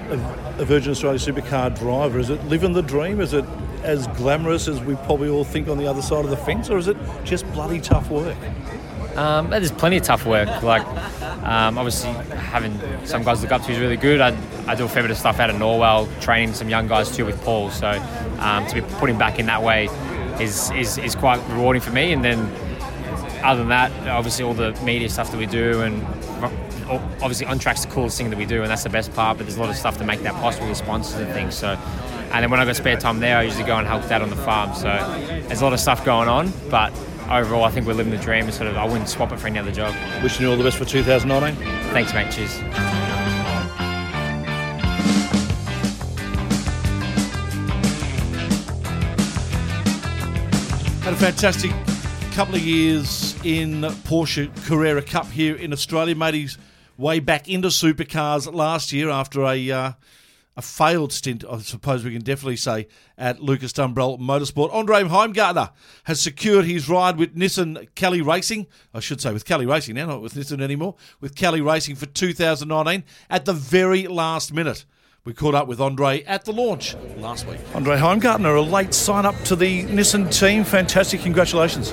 a 0.60 0.65
Virgin 0.65 0.91
Australia 0.91 1.19
supercar 1.19 1.77
driver. 1.77 2.19
Is 2.19 2.30
it 2.30 2.43
living 2.45 2.73
the 2.73 2.82
dream? 2.82 3.21
Is 3.21 3.34
it 3.34 3.45
as 3.84 4.08
glamorous 4.08 4.67
as 4.67 4.82
we 4.82 4.95
probably 4.95 5.30
all 5.30 5.43
think 5.43 5.67
on 5.67 5.77
the 5.77 5.88
other 5.88 6.01
side 6.01 6.25
of 6.25 6.32
the 6.32 6.38
fence, 6.38 6.69
or 6.69 6.77
is 6.77 6.88
it 6.88 6.97
just 7.23 7.51
bloody 7.53 7.80
tough 7.80 8.10
work? 8.10 8.38
Um, 9.17 9.49
there's 9.49 9.71
plenty 9.71 9.97
of 9.97 10.03
tough 10.03 10.25
work. 10.25 10.62
Like 10.62 10.86
um, 11.43 11.77
obviously 11.77 12.12
having 12.36 12.80
some 13.06 13.23
guys 13.23 13.41
look 13.41 13.51
up 13.51 13.63
to 13.63 13.71
is 13.71 13.80
really 13.80 13.97
good. 13.97 14.21
I, 14.21 14.38
I 14.67 14.75
do 14.75 14.86
a 14.86 14.88
fair 14.88 15.01
bit 15.01 15.12
of 15.12 15.17
stuff 15.17 15.39
out 15.39 15.49
of 15.49 15.56
Norwell, 15.56 16.08
training 16.21 16.53
some 16.53 16.69
young 16.69 16.88
guys 16.88 17.15
too 17.15 17.25
with 17.25 17.41
Paul. 17.43 17.71
So 17.71 17.89
um, 18.39 18.67
to 18.67 18.75
be 18.75 18.82
putting 18.99 19.17
back 19.17 19.39
in 19.39 19.47
that 19.47 19.63
way 19.63 19.89
is, 20.39 20.69
is 20.71 20.97
is 20.99 21.15
quite 21.15 21.38
rewarding 21.49 21.82
for 21.82 21.91
me. 21.91 22.13
And 22.13 22.23
then 22.23 22.39
other 23.43 23.60
than 23.60 23.69
that, 23.69 23.91
obviously 24.08 24.45
all 24.45 24.53
the 24.53 24.71
media 24.84 25.10
stuff 25.10 25.32
that 25.32 25.38
we 25.38 25.47
do 25.47 25.82
and 25.82 26.06
obviously 27.21 27.45
on 27.45 27.60
track's 27.60 27.86
the 27.86 27.91
coolest 27.91 28.17
thing 28.17 28.30
that 28.30 28.38
we 28.38 28.45
do 28.45 28.62
and 28.62 28.71
that's 28.71 28.84
the 28.84 28.89
best 28.89 29.13
part 29.13 29.38
but 29.38 29.45
there's 29.45 29.58
a 29.58 29.60
lot 29.60 29.69
of 29.69 29.75
stuff 29.75 29.97
to 29.97 30.06
make 30.06 30.21
that 30.21 30.34
possible 30.36 30.69
with 30.69 30.77
sponsors 30.77 31.19
and 31.19 31.32
things 31.34 31.53
so 31.53 31.69
and 32.32 32.43
then 32.43 32.49
when 32.49 32.60
I 32.60 32.65
got 32.65 32.77
spare 32.77 32.95
time 32.97 33.19
there 33.19 33.38
I 33.38 33.43
usually 33.43 33.65
go 33.65 33.75
and 33.75 33.86
help 33.86 34.08
dad 34.08 34.21
on 34.21 34.30
the 34.30 34.38
farm 34.38 34.73
so 34.73 34.88
there's 35.47 35.60
a 35.60 35.63
lot 35.65 35.73
of 35.73 35.82
stuff 35.82 36.06
going 36.06 36.30
on 36.30 36.51
but 36.69 36.93
overall, 37.30 37.63
I 37.63 37.72
think 37.72 37.86
we're 37.88 37.94
living 37.94 38.12
the 38.12 38.20
dream. 38.20 38.46
And 38.46 38.54
sort 38.54 38.70
of, 38.70 38.78
I 38.78 38.86
wouldn't 38.86 39.10
swap 39.10 39.32
it 39.32 39.40
for 39.40 39.48
any 39.48 39.60
other 39.60 39.72
job. 39.72 39.96
Wishing 40.24 40.44
you 40.44 40.52
all 40.52 40.58
the 40.58 40.63
best 40.63 40.78
for 40.78 40.86
2019. 40.86 41.63
Thanks, 41.92 42.13
mate. 42.13 42.32
Cheers. 42.32 42.58
Had 51.04 51.13
a 51.13 51.18
fantastic 51.18 51.72
couple 52.34 52.56
of 52.56 52.62
years 52.62 53.36
in 53.44 53.82
Porsche 53.82 54.54
Carrera 54.66 55.02
Cup 55.02 55.28
here 55.28 55.56
in 55.56 55.72
Australia. 55.72 56.16
Made 56.16 56.34
his 56.34 56.58
way 56.98 57.20
back 57.20 57.48
into 57.48 57.70
supercars 57.70 58.52
last 58.54 58.92
year 58.92 59.10
after 59.10 59.44
a 59.46 59.72
uh, 59.72 59.92
a 60.58 60.62
failed 60.62 61.13
stint, 61.13 61.46
I 61.48 61.60
suppose 61.60 62.04
we 62.04 62.12
can 62.12 62.24
definitely 62.24 62.56
say, 62.58 62.88
at 63.15 63.39
Lucas 63.41 63.72
Dumbrell 63.72 64.20
Motorsport. 64.20 64.74
Andre 64.74 65.04
Heimgartner 65.04 65.70
has 66.06 66.20
secured 66.20 66.65
his 66.65 66.89
ride 66.89 67.17
with 67.17 67.38
Nissan 67.38 67.88
Kelly 67.93 68.22
Racing. 68.22 68.65
I 68.91 69.00
should 69.00 69.22
say 69.22 69.32
with 69.32 69.46
Kelly 69.46 69.67
Racing 69.67 69.96
now, 69.96 70.08
not 70.08 70.22
with 70.22 70.34
Nissan 70.34 70.60
anymore. 70.60 70.96
With 71.22 71.36
Kelly 71.36 71.62
Racing 71.62 71.96
for 71.96 72.08
2019 72.08 73.04
at 73.30 73.46
the 73.46 73.54
very 73.54 74.08
last 74.08 74.52
minute. 74.52 74.86
We 75.26 75.34
caught 75.34 75.54
up 75.54 75.67
with 75.67 75.80
Andre 75.80 76.24
at 76.24 76.46
the 76.46 76.54
launch 76.54 76.96
last 77.17 77.46
week. 77.46 77.60
Andre 77.76 77.98
Heimgartner, 77.98 78.58
a 78.58 78.62
late 78.62 78.93
sign 78.93 79.26
up 79.26 79.36
to 79.43 79.56
the 79.56 79.84
Nissan 79.84 80.34
team. 80.34 80.63
Fantastic, 80.63 81.22
congratulations. 81.22 81.91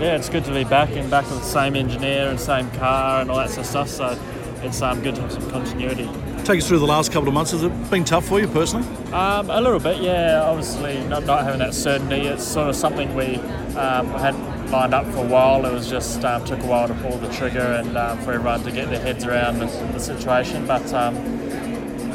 Yeah, 0.00 0.16
it's 0.16 0.28
good 0.28 0.44
to 0.44 0.54
be 0.54 0.64
back 0.64 0.90
and 0.90 1.10
back 1.10 1.28
with 1.28 1.40
the 1.40 1.44
same 1.44 1.74
engineer 1.76 2.28
and 2.28 2.40
same 2.40 2.70
car 2.72 3.20
and 3.20 3.30
all 3.30 3.38
that 3.38 3.50
sort 3.50 3.66
of 3.66 3.66
stuff. 3.66 3.88
So 3.88 4.18
it's 4.62 4.82
um, 4.82 5.02
good 5.02 5.14
to 5.16 5.22
have 5.22 5.32
some 5.32 5.50
continuity. 5.50 6.08
Take 6.44 6.60
us 6.60 6.68
through 6.68 6.78
the 6.78 6.86
last 6.86 7.12
couple 7.12 7.28
of 7.28 7.34
months. 7.34 7.50
Has 7.50 7.64
it 7.64 7.90
been 7.90 8.04
tough 8.04 8.26
for 8.26 8.40
you 8.40 8.46
personally? 8.48 8.86
Um, 9.12 9.50
a 9.50 9.60
little 9.60 9.80
bit, 9.80 10.00
yeah. 10.00 10.42
Obviously, 10.44 11.02
not, 11.08 11.24
not 11.24 11.44
having 11.44 11.58
that 11.58 11.74
certainty. 11.74 12.28
It's 12.28 12.44
sort 12.44 12.68
of 12.68 12.76
something 12.76 13.14
we 13.14 13.36
um, 13.76 14.06
had 14.10 14.34
lined 14.70 14.94
up 14.94 15.06
for 15.06 15.18
a 15.18 15.26
while. 15.26 15.64
It 15.66 15.72
was 15.72 15.88
just 15.90 16.24
um, 16.24 16.44
took 16.44 16.60
a 16.62 16.66
while 16.66 16.88
to 16.88 16.94
pull 16.94 17.18
the 17.18 17.28
trigger 17.32 17.58
and 17.60 17.96
um, 17.96 18.18
for 18.20 18.32
everyone 18.32 18.62
to 18.62 18.72
get 18.72 18.88
their 18.90 19.00
heads 19.00 19.24
around 19.24 19.58
the, 19.58 19.66
the 19.92 19.98
situation. 19.98 20.66
But 20.66 20.92
um, 20.92 21.16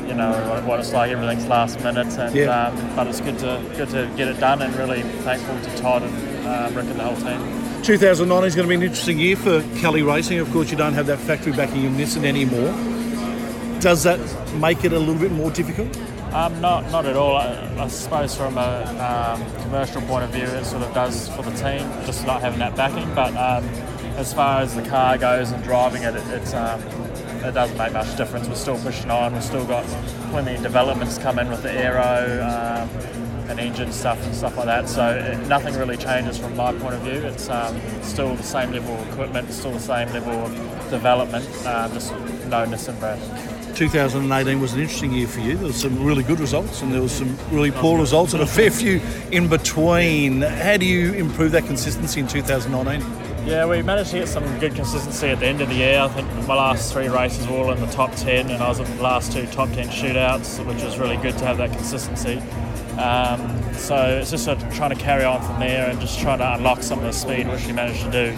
you 0.08 0.14
know 0.14 0.32
what, 0.50 0.64
what, 0.64 0.80
it's 0.80 0.94
like. 0.94 1.12
Everything's 1.12 1.48
last 1.48 1.82
minute, 1.82 2.08
and 2.18 2.36
yeah. 2.36 2.68
Um, 2.68 2.96
but 2.96 3.08
it's 3.08 3.22
good 3.22 3.38
to 3.40 3.62
good 3.76 3.90
to 3.90 4.12
get 4.16 4.28
it 4.28 4.40
done. 4.40 4.62
And 4.62 4.74
really 4.76 5.02
thankful 5.02 5.60
to 5.60 5.78
Todd 5.78 6.04
and 6.04 6.76
Rick 6.76 6.86
and 6.86 7.00
the 7.00 7.04
whole 7.04 7.16
team. 7.16 7.71
2009 7.84 8.44
is 8.44 8.56
going 8.56 8.68
to 8.68 8.70
be 8.70 8.76
an 8.76 8.84
interesting 8.84 9.20
year 9.20 9.36
for 9.36 9.62
Kelly 9.80 10.04
Racing. 10.04 10.40
Of 10.40 10.52
course, 10.52 10.72
you 10.72 10.78
don't 10.78 10.94
have 10.94 11.08
that 11.08 11.20
factory 11.20 11.52
backing 11.52 11.84
in 11.84 11.96
Nissan 11.96 12.24
anymore 12.24 12.72
does 13.82 14.04
that 14.04 14.20
make 14.60 14.86
it 14.86 14.94
a 14.94 15.00
little 15.00 15.16
bit 15.16 15.32
more 15.32 15.50
difficult? 15.52 15.98
Um, 16.34 16.62
not, 16.62 16.90
not 16.92 17.06
at 17.06 17.18
all. 17.18 17.36
I, 17.36 17.70
I 17.78 17.88
suppose 17.88 18.36
from 18.36 18.58
a 18.58 19.36
um, 19.36 19.64
commercial 19.64 20.02
point 20.04 20.24
of 20.24 20.30
view, 20.30 20.44
it 20.44 20.66
sort 20.66 20.84
of 20.84 20.94
does 20.94 21.28
for 21.30 21.42
the 21.42 21.52
team, 21.52 21.82
just 22.06 22.26
not 22.26 22.42
having 22.42 22.60
that 22.60 22.76
backing. 22.76 23.14
But 23.16 23.36
um, 23.36 23.66
as 24.16 24.34
far 24.34 24.62
as 24.62 24.76
the 24.76 24.84
car 24.84 25.18
goes 25.18 25.52
and 25.52 25.62
driving 25.64 26.04
it, 26.04 26.16
it 26.16 26.28
it's 26.28 26.54
um, 26.54 26.80
it 27.44 27.54
doesn't 27.54 27.78
make 27.78 27.92
much 27.92 28.16
difference. 28.16 28.48
We're 28.48 28.56
still 28.56 28.78
pushing 28.80 29.10
on. 29.10 29.34
We've 29.34 29.44
still 29.44 29.66
got 29.66 29.84
plenty 30.30 30.56
of 30.56 30.62
developments 30.62 31.18
coming 31.18 31.50
with 31.50 31.64
the 31.64 31.72
aero 31.72 32.42
um, 32.44 32.90
and 33.52 33.60
engine 33.60 33.92
stuff 33.92 34.24
and 34.26 34.34
stuff 34.34 34.58
like 34.58 34.66
that. 34.66 34.90
So 34.90 35.08
it, 35.10 35.48
nothing 35.48 35.76
really 35.78 35.98
changes 35.98 36.38
from 36.38 36.56
my 36.56 36.72
point 36.74 36.96
of 36.96 37.02
view. 37.02 37.14
It's 37.14 37.50
um, 37.50 37.80
still 38.02 38.36
the 38.36 38.44
same 38.44 38.72
level 38.72 38.96
of 38.96 39.08
equipment, 39.10 39.52
still 39.52 39.74
the 39.74 39.80
same 39.80 40.12
level 40.14 40.34
of 40.34 40.90
development, 40.90 41.48
uh, 41.66 41.88
just 41.90 42.12
no 42.48 42.66
Nissan 42.66 43.00
brand. 43.00 43.22
2018 43.76 44.60
was 44.60 44.74
an 44.74 44.82
interesting 44.82 45.12
year 45.12 45.28
for 45.28 45.40
you. 45.40 45.56
There 45.56 45.68
was 45.68 45.80
some 45.80 46.04
really 46.04 46.24
good 46.24 46.40
results 46.40 46.82
and 46.82 46.94
there 46.94 47.02
was 47.02 47.12
some 47.12 47.38
really 47.52 47.72
poor 47.72 48.00
results 48.00 48.34
and 48.34 48.44
a 48.44 48.48
fair 48.48 48.72
few 48.72 49.02
in 49.32 49.48
between. 49.48 50.42
How 50.42 50.78
do 50.78 50.86
you 50.86 51.14
improve 51.14 51.52
that 51.54 51.66
consistency 51.66 52.20
in 52.20 52.28
2019? 52.28 53.02
Yeah, 53.46 53.66
we 53.66 53.82
managed 53.82 54.12
to 54.12 54.20
get 54.20 54.28
some 54.28 54.44
good 54.60 54.76
consistency 54.76 55.28
at 55.30 55.40
the 55.40 55.48
end 55.48 55.62
of 55.62 55.70
the 55.70 55.76
year. 55.76 56.00
I 56.00 56.10
think 56.10 56.28
my 56.48 56.56
last 56.56 56.94
three 56.94 57.08
races 57.08 57.48
were 57.48 57.56
all 57.56 57.72
in 57.72 57.80
the 57.80 57.88
top 57.88 58.14
10 58.16 58.52
and 58.52 58.62
I 58.62 58.70
was 58.70 58.80
in 58.80 58.98
the 58.98 59.02
last 59.02 59.32
two 59.32 59.48
top 59.48 59.70
10 59.70 59.88
shootouts, 59.88 60.64
which 60.68 60.84
was 60.84 61.00
really 61.00 61.18
good 61.18 61.38
to 61.40 61.46
have 61.46 61.58
that 61.58 61.72
consistency. 61.72 62.42
Um, 63.02 63.74
so 63.74 64.20
it's 64.20 64.30
just 64.30 64.46
sort 64.46 64.62
of 64.62 64.74
trying 64.74 64.92
to 64.92 64.96
carry 64.96 65.24
on 65.24 65.42
from 65.42 65.60
there 65.60 65.90
and 65.90 66.00
just 66.00 66.20
trying 66.20 66.38
to 66.38 66.54
unlock 66.54 66.84
some 66.84 67.00
of 67.00 67.06
the 67.06 67.12
speed, 67.12 67.48
which 67.48 67.66
we 67.66 67.74
managed 67.74 68.04
to 68.04 68.12
do. 68.12 68.38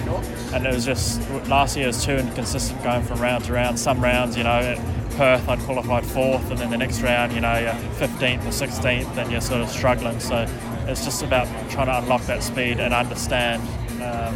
And 0.53 0.65
it 0.65 0.73
was 0.73 0.85
just, 0.85 1.19
last 1.49 1.75
year 1.75 1.87
was 1.87 2.03
too 2.03 2.13
inconsistent 2.13 2.81
going 2.81 3.03
from 3.03 3.19
round 3.19 3.43
to 3.45 3.53
round. 3.53 3.77
Some 3.77 4.01
rounds, 4.01 4.37
you 4.37 4.43
know, 4.43 4.75
Perth, 5.17 5.47
I'd 5.49 5.59
qualified 5.59 6.05
fourth, 6.05 6.49
and 6.49 6.59
then 6.59 6.69
the 6.69 6.77
next 6.77 7.01
round, 7.01 7.33
you 7.33 7.41
know, 7.41 7.57
you're 7.57 7.73
15th 8.07 8.45
or 8.45 8.67
16th, 8.67 9.17
and 9.17 9.31
you're 9.31 9.41
sort 9.41 9.61
of 9.61 9.69
struggling. 9.69 10.19
So 10.19 10.47
it's 10.87 11.03
just 11.03 11.23
about 11.23 11.47
trying 11.69 11.87
to 11.87 11.97
unlock 11.99 12.21
that 12.23 12.41
speed 12.41 12.79
and 12.79 12.93
understand 12.93 13.61
um, 14.01 14.33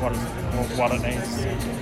what, 0.00 0.12
is, 0.12 0.78
what 0.78 0.92
it 0.92 1.02
needs. 1.02 1.81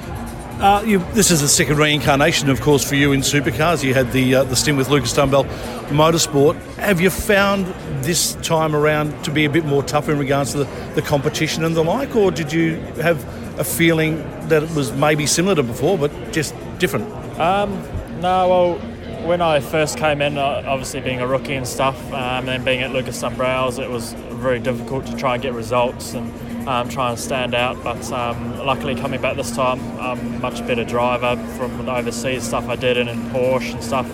Uh, 0.60 0.82
you, 0.84 0.98
this 1.14 1.30
is 1.30 1.40
the 1.40 1.48
second 1.48 1.78
reincarnation, 1.78 2.50
of 2.50 2.60
course, 2.60 2.86
for 2.86 2.94
you 2.94 3.12
in 3.12 3.20
supercars. 3.20 3.82
You 3.82 3.94
had 3.94 4.12
the 4.12 4.34
uh, 4.34 4.44
the 4.44 4.54
stint 4.54 4.76
with 4.76 4.90
Lucas 4.90 5.14
Dumbrell 5.14 5.46
Motorsport. 5.88 6.54
Have 6.76 7.00
you 7.00 7.08
found 7.08 7.64
this 8.04 8.34
time 8.42 8.76
around 8.76 9.24
to 9.24 9.30
be 9.30 9.46
a 9.46 9.50
bit 9.50 9.64
more 9.64 9.82
tough 9.82 10.10
in 10.10 10.18
regards 10.18 10.52
to 10.52 10.58
the, 10.58 10.64
the 10.96 11.00
competition 11.00 11.64
and 11.64 11.74
the 11.74 11.82
like, 11.82 12.14
or 12.14 12.30
did 12.30 12.52
you 12.52 12.74
have 13.00 13.24
a 13.58 13.64
feeling 13.64 14.18
that 14.48 14.62
it 14.62 14.70
was 14.74 14.92
maybe 14.92 15.24
similar 15.24 15.54
to 15.54 15.62
before, 15.62 15.96
but 15.96 16.12
just 16.30 16.54
different? 16.78 17.10
Um, 17.40 17.82
no, 18.20 18.46
well, 18.46 18.78
when 19.26 19.40
I 19.40 19.60
first 19.60 19.96
came 19.96 20.20
in, 20.20 20.36
uh, 20.36 20.62
obviously 20.66 21.00
being 21.00 21.22
a 21.22 21.26
rookie 21.26 21.54
and 21.54 21.66
stuff, 21.66 21.98
um, 22.12 22.40
and 22.40 22.48
then 22.48 22.64
being 22.64 22.82
at 22.82 22.90
Lucas 22.90 23.22
Dumbrell's, 23.22 23.78
it 23.78 23.88
was 23.88 24.12
very 24.12 24.58
difficult 24.58 25.06
to 25.06 25.16
try 25.16 25.34
and 25.34 25.42
get 25.42 25.54
results 25.54 26.12
and 26.12 26.30
um, 26.66 26.88
try 26.88 27.10
and 27.10 27.18
stand 27.18 27.54
out. 27.54 27.82
But 27.82 28.10
um, 28.12 28.58
luckily, 28.58 28.94
coming 28.94 29.20
back 29.20 29.36
this 29.36 29.54
time, 29.54 29.80
I'm 29.98 30.18
a 30.18 30.38
much 30.38 30.66
better 30.66 30.84
driver 30.84 31.36
from 31.56 31.84
the 31.84 31.94
overseas 31.94 32.44
stuff 32.44 32.68
I 32.68 32.76
did 32.76 32.96
and 32.96 33.08
in 33.08 33.18
Porsche 33.30 33.74
and 33.74 33.82
stuff. 33.82 34.06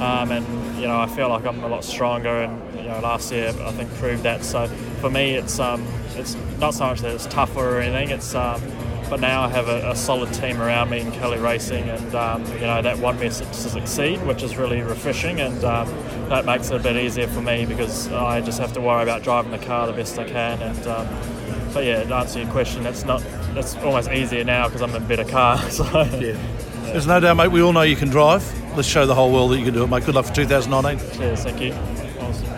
Um, 0.00 0.30
and 0.30 0.46
you 0.80 0.86
know, 0.86 1.00
I 1.00 1.06
feel 1.06 1.28
like 1.28 1.44
I'm 1.46 1.62
a 1.64 1.68
lot 1.68 1.84
stronger. 1.84 2.42
And 2.42 2.78
you 2.78 2.88
know, 2.88 3.00
last 3.00 3.32
year 3.32 3.48
I 3.48 3.72
think 3.72 3.92
proved 3.94 4.22
that. 4.24 4.44
So 4.44 4.66
for 5.00 5.10
me, 5.10 5.34
it's 5.34 5.58
um, 5.58 5.86
it's 6.16 6.36
not 6.58 6.74
so 6.74 6.86
much 6.86 7.00
that 7.00 7.14
it's 7.14 7.26
tougher 7.26 7.78
or 7.78 7.80
anything. 7.80 8.10
It's 8.10 8.34
um, 8.34 8.60
but 9.08 9.20
now 9.20 9.42
I 9.42 9.48
have 9.48 9.68
a, 9.68 9.90
a, 9.90 9.96
solid 9.96 10.32
team 10.34 10.60
around 10.60 10.90
me 10.90 11.00
in 11.00 11.12
Kelly 11.12 11.38
Racing, 11.38 11.88
and 11.88 12.14
um, 12.14 12.44
you 12.54 12.62
know 12.62 12.82
that 12.82 12.98
one 12.98 13.18
me 13.18 13.28
to 13.28 13.32
succeed, 13.54 14.24
which 14.26 14.42
is 14.42 14.56
really 14.56 14.82
refreshing, 14.82 15.40
and 15.40 15.62
um, 15.64 15.88
that 16.28 16.44
makes 16.44 16.70
it 16.70 16.76
a 16.76 16.82
bit 16.82 16.96
easier 16.96 17.28
for 17.28 17.40
me 17.40 17.66
because 17.66 18.08
I 18.08 18.40
just 18.40 18.58
have 18.58 18.72
to 18.72 18.80
worry 18.80 19.04
about 19.04 19.22
driving 19.22 19.52
the 19.52 19.58
car 19.58 19.86
the 19.86 19.92
best 19.92 20.18
I 20.18 20.24
can. 20.24 20.60
And 20.60 20.86
um, 20.88 21.06
but 21.76 21.84
yeah, 21.84 22.02
to 22.04 22.14
answer 22.14 22.40
your 22.40 22.50
question, 22.50 22.82
that's 22.82 23.04
not 23.04 23.22
that's 23.52 23.76
almost 23.76 24.10
easier 24.10 24.42
now 24.44 24.66
because 24.66 24.80
I'm 24.80 24.88
in 24.94 25.02
a 25.02 25.06
better 25.06 25.24
car. 25.24 25.60
So 25.70 25.84
yeah. 25.84 26.38
There's 26.84 27.06
no 27.06 27.20
doubt, 27.20 27.36
mate. 27.36 27.48
We 27.48 27.60
all 27.60 27.74
know 27.74 27.82
you 27.82 27.96
can 27.96 28.08
drive. 28.08 28.42
Let's 28.74 28.88
show 28.88 29.04
the 29.04 29.14
whole 29.14 29.30
world 29.30 29.50
that 29.50 29.58
you 29.58 29.64
can 29.66 29.74
do 29.74 29.84
it, 29.84 29.88
mate. 29.88 30.06
Good 30.06 30.14
luck 30.14 30.24
for 30.24 30.32
2019. 30.32 31.18
Cheers, 31.18 31.42
thank 31.42 31.60
you. 31.60 31.74
Awesome. 32.20 32.48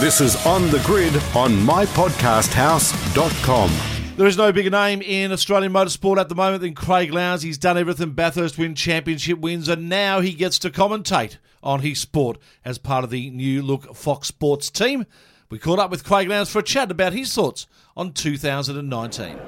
This 0.00 0.20
is 0.20 0.44
On 0.44 0.68
the 0.70 0.80
Grid 0.80 1.14
on 1.36 1.52
mypodcasthouse.com. 1.52 3.70
There 4.16 4.26
is 4.26 4.36
no 4.36 4.50
bigger 4.50 4.70
name 4.70 5.00
in 5.00 5.30
Australian 5.30 5.72
motorsport 5.72 6.18
at 6.18 6.28
the 6.28 6.34
moment 6.34 6.62
than 6.62 6.74
Craig 6.74 7.12
Lowndes. 7.12 7.42
He's 7.42 7.58
done 7.58 7.78
everything 7.78 8.10
Bathurst 8.10 8.58
win 8.58 8.74
championship 8.74 9.38
wins, 9.38 9.68
and 9.68 9.88
now 9.88 10.20
he 10.20 10.32
gets 10.32 10.58
to 10.60 10.70
commentate 10.70 11.36
on 11.62 11.82
his 11.82 12.00
sport 12.00 12.38
as 12.64 12.78
part 12.78 13.04
of 13.04 13.10
the 13.10 13.30
new 13.30 13.62
look 13.62 13.94
Fox 13.94 14.26
Sports 14.26 14.68
team. 14.68 15.06
We 15.48 15.60
caught 15.60 15.78
up 15.78 15.92
with 15.92 16.02
Craig 16.02 16.28
Lowndes 16.28 16.50
for 16.50 16.58
a 16.58 16.64
chat 16.64 16.90
about 16.90 17.12
his 17.12 17.32
thoughts 17.32 17.68
on 17.96 18.12
2019. 18.12 19.38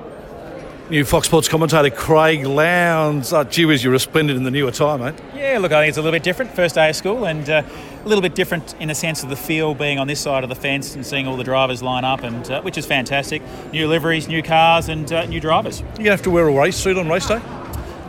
New 0.88 1.04
Fox 1.04 1.26
Sports 1.26 1.48
commentator 1.48 1.90
Craig 1.90 2.46
Lowndes. 2.46 3.32
Oh, 3.32 3.42
gee 3.42 3.64
whiz, 3.64 3.82
you're 3.82 3.92
resplendent 3.92 4.36
in 4.36 4.44
the 4.44 4.52
new 4.52 4.68
attire, 4.68 4.96
mate. 4.96 5.14
Yeah, 5.34 5.58
look, 5.58 5.72
I 5.72 5.82
think 5.82 5.88
it's 5.88 5.98
a 5.98 6.00
little 6.00 6.14
bit 6.14 6.22
different. 6.22 6.52
First 6.54 6.76
day 6.76 6.88
of 6.88 6.94
school, 6.94 7.26
and 7.26 7.50
uh, 7.50 7.64
a 8.04 8.08
little 8.08 8.22
bit 8.22 8.36
different 8.36 8.76
in 8.78 8.86
the 8.86 8.94
sense 8.94 9.24
of 9.24 9.28
the 9.28 9.34
feel 9.34 9.74
being 9.74 9.98
on 9.98 10.06
this 10.06 10.20
side 10.20 10.44
of 10.44 10.48
the 10.48 10.54
fence 10.54 10.94
and 10.94 11.04
seeing 11.04 11.26
all 11.26 11.36
the 11.36 11.42
drivers 11.42 11.82
line 11.82 12.04
up, 12.04 12.22
and 12.22 12.48
uh, 12.52 12.62
which 12.62 12.78
is 12.78 12.86
fantastic. 12.86 13.42
New 13.72 13.88
liveries, 13.88 14.28
new 14.28 14.44
cars, 14.44 14.88
and 14.88 15.12
uh, 15.12 15.26
new 15.26 15.40
drivers. 15.40 15.80
You're 15.80 15.88
going 15.88 16.04
to 16.04 16.10
have 16.12 16.22
to 16.22 16.30
wear 16.30 16.46
a 16.46 16.52
race 16.52 16.76
suit 16.76 16.96
on 16.98 17.08
race 17.08 17.26
day. 17.26 17.40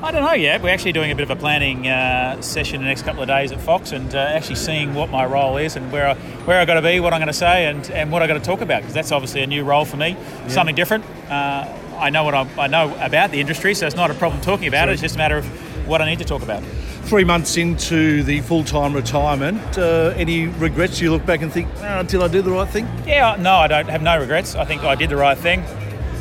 I 0.04 0.12
don't 0.12 0.24
know 0.24 0.34
yet. 0.34 0.62
We're 0.62 0.70
actually 0.70 0.92
doing 0.92 1.10
a 1.12 1.16
bit 1.16 1.24
of 1.24 1.32
a 1.32 1.36
planning 1.36 1.88
uh, 1.88 2.40
session 2.42 2.82
the 2.82 2.88
next 2.88 3.02
couple 3.02 3.24
of 3.24 3.28
days 3.28 3.52
at 3.52 3.60
Fox, 3.60 3.92
and 3.92 4.14
uh, 4.14 4.20
actually 4.20 4.56
seeing 4.56 4.94
what 4.94 5.10
my 5.10 5.26
role 5.26 5.58
is 5.58 5.76
and 5.76 5.92
where 5.92 6.10
I, 6.10 6.14
where 6.46 6.60
I 6.60 6.66
got 6.66 6.76
to 6.76 6.84
be, 6.84 7.00
what 7.00 7.14
I'm 7.14 7.20
going 7.20 7.28
to 7.28 7.34
say, 7.34 7.66
and, 7.66 7.90
and 7.90 8.12
what 8.12 8.22
I 8.22 8.28
got 8.28 8.36
to 8.36 8.40
talk 8.40 8.62
about 8.62 8.82
because 8.82 8.94
that's 8.94 9.12
obviously 9.12 9.42
a 9.42 9.48
new 9.48 9.64
role 9.64 9.86
for 9.86 9.98
me, 9.98 10.10
yeah. 10.10 10.48
something 10.50 10.76
different. 10.76 11.04
Uh, 11.30 11.76
I 11.98 12.12
know 12.12 12.24
what 12.24 12.36
I, 12.36 12.48
I, 12.60 12.68
know 12.68 12.96
about 13.04 13.32
the 13.32 13.40
industry, 13.40 13.74
so 13.74 13.88
it's 13.88 13.96
not 13.96 14.12
a 14.12 14.14
problem 14.14 14.40
talking 14.42 14.68
about 14.68 14.88
it. 14.88 14.92
It's 14.94 15.02
just 15.02 15.16
a 15.16 15.18
matter 15.18 15.38
of 15.38 15.46
what 15.88 16.00
I 16.00 16.06
need 16.06 16.20
to 16.20 16.26
talk 16.26 16.44
about. 16.44 16.62
Three 17.06 17.24
months 17.24 17.58
into 17.58 18.22
the 18.22 18.42
full 18.42 18.64
time 18.64 18.94
retirement, 18.94 19.80
uh, 19.80 20.14
any 20.16 20.46
regrets? 20.46 21.02
You 21.02 21.10
look 21.10 21.26
back 21.26 21.42
and 21.42 21.52
think, 21.52 21.70
oh, 21.78 22.04
did 22.04 22.22
I 22.22 22.28
do 22.28 22.44
the 22.44 22.52
right 22.52 22.70
thing? 22.70 22.88
Yeah, 23.08 23.36
no, 23.40 23.56
I 23.56 23.68
don't 23.68 23.90
have 23.90 24.04
no 24.04 24.20
regrets. 24.20 24.54
I 24.54 24.64
think 24.64 24.84
I 24.84 24.94
did 24.94 25.10
the 25.10 25.16
right 25.16 25.38
thing. 25.38 25.64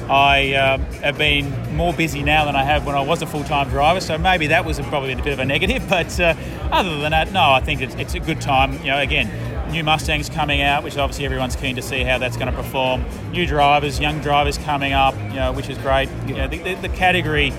I 0.08 0.54
uh, 0.54 0.78
have 1.00 1.18
been 1.18 1.74
more 1.74 1.92
busy 1.92 2.22
now 2.22 2.44
than 2.44 2.54
I 2.54 2.62
have 2.62 2.86
when 2.86 2.94
I 2.94 3.00
was 3.00 3.22
a 3.22 3.26
full 3.26 3.44
time 3.44 3.68
driver, 3.68 4.00
so 4.00 4.16
maybe 4.16 4.48
that 4.48 4.64
was 4.64 4.78
probably 4.80 5.12
a 5.12 5.16
bit 5.16 5.32
of 5.32 5.38
a 5.38 5.44
negative. 5.44 5.84
But 5.96 6.20
uh, 6.20 6.34
other 6.70 6.98
than 6.98 7.12
that, 7.12 7.32
no, 7.32 7.52
I 7.52 7.60
think 7.60 7.80
it's, 7.80 7.94
it's 7.94 8.14
a 8.14 8.20
good 8.20 8.40
time. 8.40 8.74
You 8.78 8.90
know, 8.90 8.98
again, 8.98 9.30
new 9.72 9.82
Mustangs 9.82 10.28
coming 10.28 10.62
out, 10.62 10.84
which 10.84 10.96
obviously 10.96 11.24
everyone's 11.24 11.56
keen 11.56 11.76
to 11.76 11.82
see 11.82 12.02
how 12.02 12.18
that's 12.18 12.36
going 12.36 12.50
to 12.50 12.56
perform. 12.56 13.04
New 13.30 13.46
drivers, 13.46 13.98
young 13.98 14.20
drivers 14.20 14.58
coming 14.58 14.92
up, 14.92 15.14
you 15.28 15.36
know, 15.36 15.52
which 15.52 15.68
is 15.68 15.78
great. 15.78 16.08
You 16.26 16.34
know, 16.34 16.48
the, 16.48 16.58
the, 16.58 16.74
the 16.74 16.88
category 16.90 17.52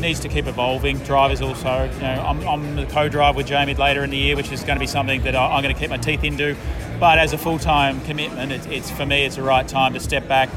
needs 0.00 0.20
to 0.20 0.28
keep 0.28 0.46
evolving. 0.46 0.98
Drivers 0.98 1.40
also, 1.40 1.84
you 1.84 2.00
know, 2.00 2.24
I'm, 2.26 2.46
I'm 2.46 2.76
the 2.76 2.86
co-drive 2.86 3.36
with 3.36 3.46
Jamie 3.46 3.74
later 3.74 4.04
in 4.04 4.10
the 4.10 4.16
year, 4.16 4.36
which 4.36 4.52
is 4.52 4.62
going 4.62 4.76
to 4.76 4.80
be 4.80 4.86
something 4.86 5.22
that 5.22 5.36
I'm 5.36 5.62
going 5.62 5.74
to 5.74 5.80
keep 5.80 5.90
my 5.90 5.96
teeth 5.96 6.24
into. 6.24 6.56
But 7.00 7.18
as 7.18 7.32
a 7.32 7.38
full-time 7.38 8.00
commitment, 8.02 8.52
it's, 8.52 8.66
it's 8.66 8.90
for 8.90 9.06
me, 9.06 9.24
it's 9.24 9.36
the 9.36 9.42
right 9.42 9.66
time 9.66 9.94
to 9.94 10.00
step 10.00 10.28
back, 10.28 10.48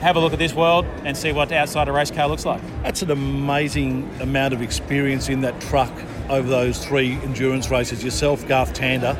have 0.00 0.16
a 0.16 0.20
look 0.20 0.32
at 0.32 0.38
this 0.38 0.54
world, 0.54 0.84
and 1.04 1.16
see 1.16 1.32
what 1.32 1.48
the 1.48 1.56
outside 1.56 1.88
a 1.88 1.92
race 1.92 2.10
car 2.10 2.28
looks 2.28 2.44
like. 2.44 2.60
That's 2.82 3.02
an 3.02 3.10
amazing 3.10 4.08
amount 4.20 4.54
of 4.54 4.62
experience 4.62 5.28
in 5.28 5.40
that 5.42 5.60
truck 5.60 5.92
over 6.28 6.48
those 6.48 6.84
three 6.84 7.12
endurance 7.22 7.70
races. 7.70 8.02
Yourself, 8.04 8.46
Garth 8.46 8.74
Tander 8.74 9.16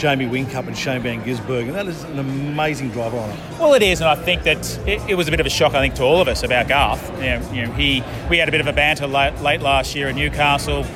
Jamie 0.00 0.26
Whincup 0.26 0.66
and 0.66 0.76
Shane 0.76 1.02
Van 1.02 1.22
Gisbergen. 1.22 1.74
That 1.74 1.86
is 1.86 2.02
an 2.04 2.18
amazing 2.18 2.88
driver 2.90 3.18
on 3.18 3.28
it. 3.28 3.38
Well, 3.58 3.74
it 3.74 3.82
is, 3.82 4.00
and 4.00 4.08
I 4.08 4.14
think 4.14 4.44
that 4.44 4.78
it, 4.88 5.02
it, 5.10 5.14
was 5.14 5.28
a 5.28 5.30
bit 5.30 5.40
of 5.40 5.46
a 5.46 5.50
shock, 5.50 5.74
I 5.74 5.80
think, 5.80 5.94
to 5.96 6.02
all 6.02 6.22
of 6.22 6.28
us 6.28 6.42
about 6.42 6.68
Garth. 6.68 7.06
You 7.16 7.24
know, 7.24 7.52
you 7.52 7.66
know 7.66 7.72
he 7.72 8.02
we 8.30 8.38
had 8.38 8.48
a 8.48 8.50
bit 8.50 8.62
of 8.62 8.66
a 8.66 8.72
banter 8.72 9.06
late, 9.06 9.38
late 9.42 9.60
last 9.60 9.94
year 9.94 10.08
at 10.08 10.14
Newcastle. 10.14 10.86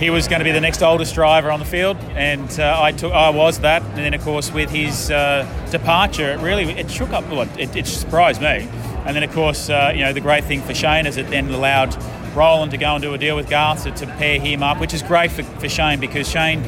He 0.00 0.08
was 0.08 0.28
going 0.28 0.40
to 0.40 0.44
be 0.44 0.50
the 0.50 0.62
next 0.62 0.82
oldest 0.82 1.14
driver 1.14 1.50
on 1.50 1.58
the 1.58 1.66
field, 1.66 1.98
and 2.14 2.58
uh, 2.58 2.80
I 2.80 2.90
took 2.90 3.12
I 3.12 3.28
was 3.28 3.60
that. 3.60 3.82
And 3.82 3.98
then, 3.98 4.14
of 4.14 4.22
course, 4.22 4.50
with 4.50 4.70
his 4.70 5.10
uh, 5.10 5.46
departure, 5.70 6.32
it 6.32 6.40
really 6.40 6.64
it 6.72 6.90
shook 6.90 7.10
up. 7.10 7.28
Well, 7.28 7.46
it, 7.58 7.76
it 7.76 7.86
surprised 7.86 8.40
me. 8.40 8.66
And 9.04 9.14
then, 9.14 9.22
of 9.22 9.30
course, 9.32 9.68
uh, 9.68 9.92
you 9.94 10.00
know 10.00 10.14
the 10.14 10.22
great 10.22 10.44
thing 10.44 10.62
for 10.62 10.72
Shane 10.72 11.04
is 11.04 11.18
it 11.18 11.28
then 11.28 11.50
allowed 11.50 11.94
Roland 12.34 12.70
to 12.70 12.78
go 12.78 12.94
and 12.94 13.02
do 13.02 13.12
a 13.12 13.18
deal 13.18 13.36
with 13.36 13.50
Garth 13.50 13.84
to, 13.84 13.90
to 13.90 14.06
pair 14.06 14.40
him 14.40 14.62
up, 14.62 14.80
which 14.80 14.94
is 14.94 15.02
great 15.02 15.32
for, 15.32 15.42
for 15.42 15.68
Shane 15.68 16.00
because 16.00 16.26
Shane 16.26 16.64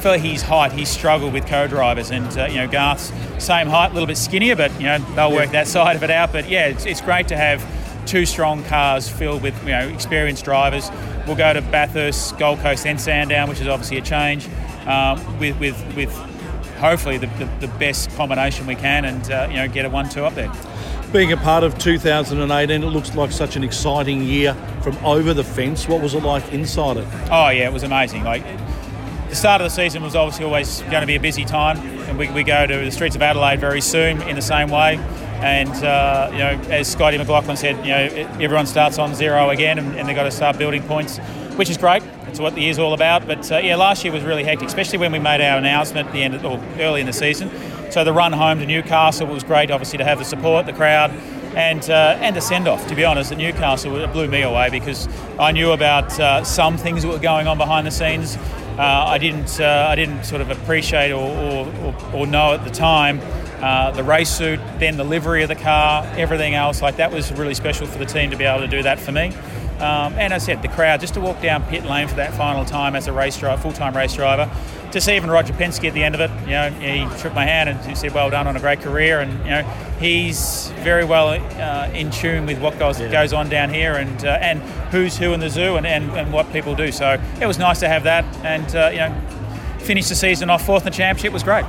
for 0.00 0.18
his 0.18 0.42
height, 0.42 0.72
he 0.72 0.84
struggled 0.84 1.32
with 1.32 1.46
co-drivers, 1.46 2.10
and 2.10 2.26
uh, 2.38 2.48
you 2.50 2.56
know 2.56 2.68
Garth's 2.68 3.12
same 3.38 3.68
height, 3.68 3.92
a 3.92 3.94
little 3.94 4.06
bit 4.06 4.18
skinnier, 4.18 4.56
but 4.56 4.78
you 4.78 4.86
know 4.86 4.98
they'll 5.14 5.32
work 5.32 5.52
that 5.52 5.66
side 5.66 5.96
of 5.96 6.02
it 6.02 6.10
out. 6.10 6.32
But 6.32 6.50
yeah, 6.50 6.66
it's, 6.66 6.84
it's 6.84 7.00
great 7.00 7.28
to 7.28 7.36
have 7.38 7.64
two 8.08 8.24
strong 8.24 8.64
cars 8.64 9.08
filled 9.08 9.42
with 9.42 9.60
you 9.62 9.70
know 9.70 9.86
experienced 9.88 10.44
drivers. 10.44 10.90
We'll 11.26 11.36
go 11.36 11.52
to 11.52 11.60
Bathurst, 11.60 12.38
Gold 12.38 12.58
Coast, 12.60 12.86
and 12.86 13.00
Sandown, 13.00 13.48
which 13.48 13.60
is 13.60 13.68
obviously 13.68 13.98
a 13.98 14.02
change. 14.02 14.48
Um, 14.86 15.38
with 15.38 15.58
with 15.60 15.94
with 15.94 16.12
hopefully 16.78 17.18
the, 17.18 17.26
the, 17.38 17.66
the, 17.66 17.68
best 17.78 18.10
combination 18.16 18.66
we 18.66 18.74
can, 18.74 19.04
and 19.04 19.30
uh, 19.30 19.46
you 19.50 19.56
know 19.56 19.68
get 19.68 19.84
a 19.84 19.90
one-two 19.90 20.24
up 20.24 20.34
there. 20.34 20.50
Being 21.12 21.32
a 21.32 21.36
part 21.36 21.64
of 21.64 21.78
2018, 21.78 22.82
it 22.82 22.86
looks 22.86 23.14
like 23.14 23.32
such 23.32 23.56
an 23.56 23.64
exciting 23.64 24.22
year 24.22 24.54
from 24.82 24.96
over 25.04 25.34
the 25.34 25.44
fence. 25.44 25.88
What 25.88 26.00
was 26.00 26.14
it 26.14 26.22
like 26.22 26.50
inside 26.52 26.96
it? 26.96 27.06
Oh 27.30 27.50
yeah, 27.50 27.68
it 27.68 27.72
was 27.72 27.82
amazing. 27.82 28.24
Like 28.24 28.44
the 29.28 29.36
start 29.36 29.60
of 29.60 29.66
the 29.66 29.74
season 29.74 30.02
was 30.02 30.16
obviously 30.16 30.46
always 30.46 30.80
going 30.82 31.02
to 31.02 31.06
be 31.06 31.16
a 31.16 31.20
busy 31.20 31.44
time, 31.44 31.76
and 32.08 32.18
we, 32.18 32.30
we 32.30 32.44
go 32.44 32.66
to 32.66 32.76
the 32.76 32.90
streets 32.90 33.16
of 33.16 33.20
Adelaide 33.20 33.60
very 33.60 33.82
soon 33.82 34.22
in 34.22 34.36
the 34.36 34.42
same 34.42 34.70
way. 34.70 34.98
And 35.40 35.70
uh, 35.84 36.28
you 36.32 36.38
know, 36.38 36.60
as 36.70 36.90
Scotty 36.90 37.18
McLaughlin 37.18 37.56
said, 37.56 37.76
you 37.84 37.92
know, 37.92 38.30
everyone 38.40 38.66
starts 38.66 38.98
on 38.98 39.14
zero 39.14 39.50
again, 39.50 39.78
and, 39.78 39.96
and 39.96 40.08
they've 40.08 40.16
got 40.16 40.24
to 40.24 40.30
start 40.30 40.58
building 40.58 40.82
points, 40.82 41.18
which 41.56 41.70
is 41.70 41.76
great. 41.76 42.02
It's 42.26 42.40
what 42.40 42.54
the 42.54 42.60
year's 42.60 42.78
all 42.78 42.92
about. 42.92 43.26
But 43.26 43.50
uh, 43.50 43.58
yeah, 43.58 43.76
last 43.76 44.04
year 44.04 44.12
was 44.12 44.24
really 44.24 44.44
hectic, 44.44 44.68
especially 44.68 44.98
when 44.98 45.12
we 45.12 45.18
made 45.18 45.40
our 45.40 45.58
announcement 45.58 46.08
at 46.08 46.12
the 46.12 46.22
end, 46.22 46.34
of, 46.34 46.44
or 46.44 46.60
early 46.80 47.00
in 47.00 47.06
the 47.06 47.12
season. 47.12 47.50
So 47.90 48.04
the 48.04 48.12
run 48.12 48.32
home 48.32 48.58
to 48.58 48.66
Newcastle 48.66 49.26
was 49.26 49.44
great, 49.44 49.70
obviously 49.70 49.98
to 49.98 50.04
have 50.04 50.18
the 50.18 50.24
support, 50.24 50.66
the 50.66 50.72
crowd, 50.72 51.10
and 51.54 51.88
uh, 51.88 52.18
and 52.20 52.36
a 52.36 52.40
send 52.40 52.66
off. 52.66 52.86
To 52.88 52.94
be 52.94 53.04
honest, 53.04 53.32
at 53.32 53.38
Newcastle 53.38 53.96
it 53.96 54.12
blew 54.12 54.28
me 54.28 54.42
away 54.42 54.70
because 54.70 55.08
I 55.38 55.52
knew 55.52 55.70
about 55.70 56.18
uh, 56.18 56.44
some 56.44 56.76
things 56.76 57.02
that 57.02 57.08
were 57.08 57.18
going 57.18 57.46
on 57.46 57.58
behind 57.58 57.86
the 57.86 57.90
scenes 57.90 58.36
uh, 58.78 59.06
I 59.08 59.18
didn't 59.18 59.58
uh, 59.58 59.86
I 59.88 59.96
didn't 59.96 60.22
sort 60.22 60.40
of 60.40 60.50
appreciate 60.50 61.10
or, 61.10 61.18
or, 61.18 61.94
or 62.14 62.26
know 62.28 62.52
at 62.54 62.62
the 62.62 62.70
time 62.70 63.20
uh, 63.60 63.90
the 63.90 64.04
race 64.04 64.30
suit, 64.30 64.60
then 64.78 64.96
the 64.96 65.04
livery 65.04 65.42
of 65.42 65.48
the 65.48 65.56
car, 65.56 66.04
everything 66.16 66.54
else. 66.54 66.82
Like 66.82 66.96
that 66.96 67.12
was 67.12 67.32
really 67.32 67.54
special 67.54 67.86
for 67.86 67.98
the 67.98 68.06
team 68.06 68.30
to 68.30 68.36
be 68.36 68.44
able 68.44 68.60
to 68.60 68.68
do 68.68 68.82
that 68.82 68.98
for 68.98 69.12
me. 69.12 69.32
Um, 69.78 70.14
and 70.14 70.34
I 70.34 70.38
said 70.38 70.60
the 70.60 70.68
crowd 70.68 71.00
just 71.00 71.14
to 71.14 71.20
walk 71.20 71.40
down 71.40 71.62
pit 71.64 71.84
lane 71.84 72.08
for 72.08 72.16
that 72.16 72.34
final 72.34 72.64
time 72.64 72.96
as 72.96 73.06
a 73.06 73.12
race 73.12 73.38
driver, 73.38 73.62
full-time 73.62 73.96
race 73.96 74.14
driver, 74.14 74.50
to 74.90 75.00
see 75.00 75.14
even 75.14 75.30
Roger 75.30 75.52
Penske 75.52 75.86
at 75.86 75.94
the 75.94 76.02
end 76.02 76.16
of 76.16 76.20
it. 76.20 76.30
You 76.42 76.52
know, 76.52 76.70
he 76.70 77.18
shook 77.18 77.32
my 77.32 77.44
hand 77.44 77.68
and 77.68 77.78
he 77.86 77.94
said, 77.94 78.12
"Well 78.12 78.28
done 78.28 78.48
on 78.48 78.56
a 78.56 78.60
great 78.60 78.80
career." 78.80 79.20
And 79.20 79.32
you 79.44 79.50
know, 79.50 79.62
he's 80.00 80.72
very 80.78 81.04
well 81.04 81.28
uh, 81.28 81.90
in 81.92 82.10
tune 82.10 82.46
with 82.46 82.60
what 82.60 82.76
goes 82.78 83.00
yeah. 83.00 83.08
goes 83.08 83.32
on 83.32 83.48
down 83.48 83.70
here 83.70 83.94
and 83.94 84.24
uh, 84.24 84.38
and 84.40 84.60
who's 84.90 85.16
who 85.16 85.32
in 85.32 85.38
the 85.38 85.50
zoo 85.50 85.76
and, 85.76 85.86
and, 85.86 86.10
and 86.12 86.32
what 86.32 86.50
people 86.52 86.74
do. 86.74 86.90
So 86.90 87.20
it 87.40 87.46
was 87.46 87.58
nice 87.58 87.78
to 87.80 87.88
have 87.88 88.02
that 88.04 88.24
and 88.44 88.74
uh, 88.74 88.88
you 88.90 88.98
know, 88.98 89.14
finish 89.78 90.08
the 90.08 90.16
season 90.16 90.50
off 90.50 90.66
fourth 90.66 90.84
in 90.84 90.90
the 90.90 90.96
championship 90.96 91.32
was 91.32 91.44
great. 91.44 91.66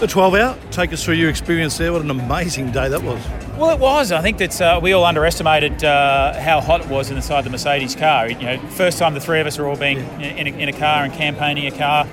The 0.00 0.08
12 0.08 0.34
hour, 0.34 0.58
take 0.70 0.92
us 0.92 1.04
through 1.04 1.14
your 1.14 1.30
experience 1.30 1.78
there. 1.78 1.92
What 1.92 2.02
an 2.02 2.10
amazing 2.10 2.72
day 2.72 2.88
that 2.88 3.02
was. 3.02 3.24
Well, 3.56 3.70
it 3.70 3.78
was. 3.78 4.12
I 4.12 4.20
think 4.20 4.38
that 4.38 4.60
uh, 4.60 4.80
we 4.82 4.92
all 4.92 5.04
underestimated 5.04 5.84
uh, 5.84 6.38
how 6.40 6.60
hot 6.60 6.82
it 6.82 6.88
was 6.88 7.10
inside 7.10 7.44
the 7.44 7.50
Mercedes 7.50 7.94
car. 7.94 8.28
You 8.28 8.34
know, 8.34 8.58
first 8.70 8.98
time 8.98 9.14
the 9.14 9.20
three 9.20 9.40
of 9.40 9.46
us 9.46 9.58
are 9.58 9.66
all 9.66 9.76
being 9.76 9.98
in, 10.20 10.48
a, 10.48 10.50
in 10.50 10.68
a 10.68 10.72
car 10.72 11.04
and 11.04 11.12
campaigning 11.12 11.66
a 11.66 11.70
car. 11.70 12.06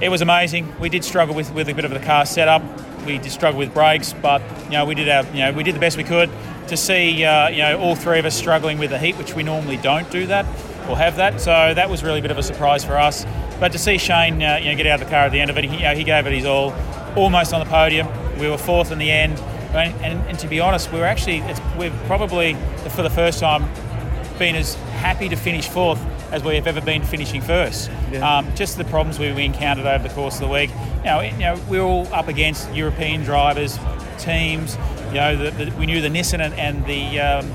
It 0.00 0.08
was 0.08 0.22
amazing. 0.22 0.72
We 0.80 0.88
did 0.88 1.04
struggle 1.04 1.34
with, 1.34 1.52
with 1.52 1.68
a 1.68 1.74
bit 1.74 1.84
of 1.84 1.92
the 1.92 2.00
car 2.00 2.26
setup. 2.26 2.62
We 3.06 3.18
did 3.18 3.30
struggle 3.30 3.58
with 3.58 3.74
brakes, 3.74 4.14
but 4.14 4.42
you 4.64 4.70
know 4.70 4.84
we 4.84 4.94
did 4.94 5.08
our 5.08 5.24
you 5.26 5.40
know 5.40 5.52
we 5.52 5.62
did 5.62 5.74
the 5.74 5.80
best 5.80 5.96
we 5.96 6.04
could. 6.04 6.30
To 6.68 6.76
see 6.76 7.24
uh, 7.24 7.48
you 7.48 7.58
know 7.58 7.78
all 7.78 7.94
three 7.94 8.18
of 8.18 8.24
us 8.24 8.34
struggling 8.34 8.78
with 8.78 8.90
the 8.90 8.98
heat, 8.98 9.16
which 9.16 9.34
we 9.34 9.42
normally 9.42 9.76
don't 9.76 10.10
do 10.10 10.26
that 10.26 10.46
or 10.88 10.96
have 10.96 11.16
that, 11.16 11.40
so 11.40 11.74
that 11.74 11.88
was 11.88 12.02
really 12.02 12.18
a 12.18 12.22
bit 12.22 12.30
of 12.30 12.38
a 12.38 12.42
surprise 12.42 12.84
for 12.84 12.96
us. 12.98 13.24
But 13.60 13.72
to 13.72 13.78
see 13.78 13.98
Shane 13.98 14.42
uh, 14.42 14.58
you 14.60 14.70
know 14.70 14.76
get 14.76 14.86
out 14.86 15.00
of 15.00 15.06
the 15.06 15.10
car 15.10 15.26
at 15.26 15.32
the 15.32 15.40
end 15.40 15.50
of 15.50 15.58
it, 15.58 15.64
he, 15.64 15.76
you 15.76 15.82
know, 15.82 15.94
he 15.94 16.04
gave 16.04 16.26
it 16.26 16.32
his 16.32 16.46
all, 16.46 16.70
almost 17.16 17.52
on 17.52 17.60
the 17.60 17.70
podium. 17.70 18.08
We 18.38 18.48
were 18.48 18.58
fourth 18.58 18.90
in 18.92 18.98
the 18.98 19.10
end 19.10 19.38
and, 19.74 20.04
and, 20.04 20.28
and 20.28 20.38
to 20.40 20.48
be 20.48 20.60
honest, 20.60 20.92
we 20.92 21.00
are 21.00 21.04
actually 21.04 21.42
we've 21.78 21.94
probably 22.06 22.54
for 22.90 23.02
the 23.02 23.10
first 23.10 23.40
time 23.40 23.64
been 24.38 24.54
as 24.54 24.74
happy 24.74 25.28
to 25.28 25.36
finish 25.36 25.68
fourth 25.68 26.00
as 26.30 26.42
we 26.42 26.54
have 26.54 26.66
ever 26.66 26.80
been 26.80 27.02
finishing 27.02 27.40
first. 27.40 27.90
Yeah. 28.10 28.38
Um, 28.38 28.54
just 28.54 28.76
the 28.76 28.84
problems 28.84 29.18
we, 29.18 29.32
we, 29.32 29.44
encountered 29.44 29.86
over 29.86 30.08
the 30.08 30.14
course 30.14 30.36
of 30.36 30.42
the 30.42 30.48
week. 30.48 30.70
You 30.98 31.04
know, 31.04 31.20
you 31.20 31.38
know, 31.38 31.60
we 31.68 31.78
are 31.78 31.82
all 31.82 32.06
up 32.12 32.28
against 32.28 32.72
European 32.74 33.22
drivers, 33.22 33.78
teams. 34.18 34.76
You 35.08 35.14
know, 35.14 35.36
the, 35.36 35.64
the, 35.64 35.76
we 35.76 35.86
knew 35.86 36.00
the 36.00 36.08
Nissan 36.08 36.40
and, 36.40 36.54
and 36.54 36.84
the 36.86 37.20
um, 37.20 37.52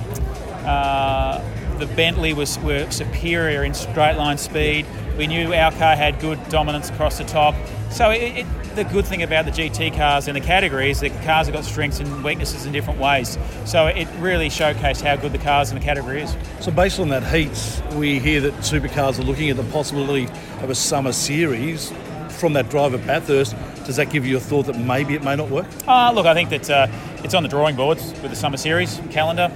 uh, 0.66 1.44
the 1.78 1.88
Bentley 1.88 2.34
was 2.34 2.58
were 2.60 2.90
superior 2.90 3.64
in 3.64 3.74
straight 3.74 4.18
line 4.18 4.38
speed. 4.38 4.86
We 5.18 5.28
knew 5.28 5.54
our 5.54 5.72
car 5.72 5.96
had 5.96 6.20
good 6.20 6.40
dominance 6.50 6.90
across 6.90 7.18
the 7.18 7.26
top. 7.26 7.56
So 7.90 8.12
it, 8.12 8.40
it, 8.40 8.46
the 8.78 8.84
good 8.84 9.08
thing 9.08 9.24
about 9.24 9.44
the 9.46 9.52
GT 9.52 9.96
cars 9.98 10.28
in 10.28 10.36
the 10.36 10.40
category 10.40 10.92
is 10.92 11.00
that 11.00 11.10
cars 11.24 11.48
have 11.48 11.56
got 11.56 11.66
strengths 11.66 12.00
and 12.00 12.24
weaknesses 12.24 12.68
in 12.68 12.72
different 12.72 13.00
ways. 13.00 13.36
So 13.66 13.88
it 13.88 14.08
really 14.20 14.50
showcased 14.50 15.02
how 15.02 15.16
good 15.16 15.32
the 15.32 15.40
cars 15.40 15.72
in 15.72 15.80
the 15.80 15.84
category 15.84 16.22
is. 16.22 16.38
So 16.60 16.72
based 16.72 17.00
on 17.00 17.10
that 17.10 17.24
heat, 17.24 17.82
we 17.96 18.20
hear 18.20 18.40
that 18.42 18.54
supercars 18.58 19.18
are 19.18 19.24
looking 19.24 19.50
at 19.50 19.58
the 19.58 19.64
possibility 19.64 20.26
of 20.62 20.70
a 20.70 20.76
summer 20.76 21.12
series 21.12 21.92
from 22.30 22.54
that 22.54 22.70
driver 22.70 23.00
Bathurst. 23.00 23.56
Does 23.86 23.96
that 23.96 24.12
give 24.12 24.28
you 24.28 24.38
a 24.38 24.40
thought 24.40 24.68
that 24.68 24.78
maybe 24.78 25.16
it 25.16 25.24
may 25.24 25.36
not 25.36 25.50
work? 25.50 25.66
Uh, 25.88 26.12
look, 26.12 26.28
I 26.28 26.36
think 26.36 26.52
that 26.52 26.70
uh, 26.70 26.88
it's 27.24 27.34
on 27.34 27.42
the 27.42 27.50
drawing 27.50 27.76
boards 27.76 28.12
with 28.22 28.30
the 28.30 28.36
summer 28.36 28.58
series 28.58 29.02
calendar. 29.10 29.52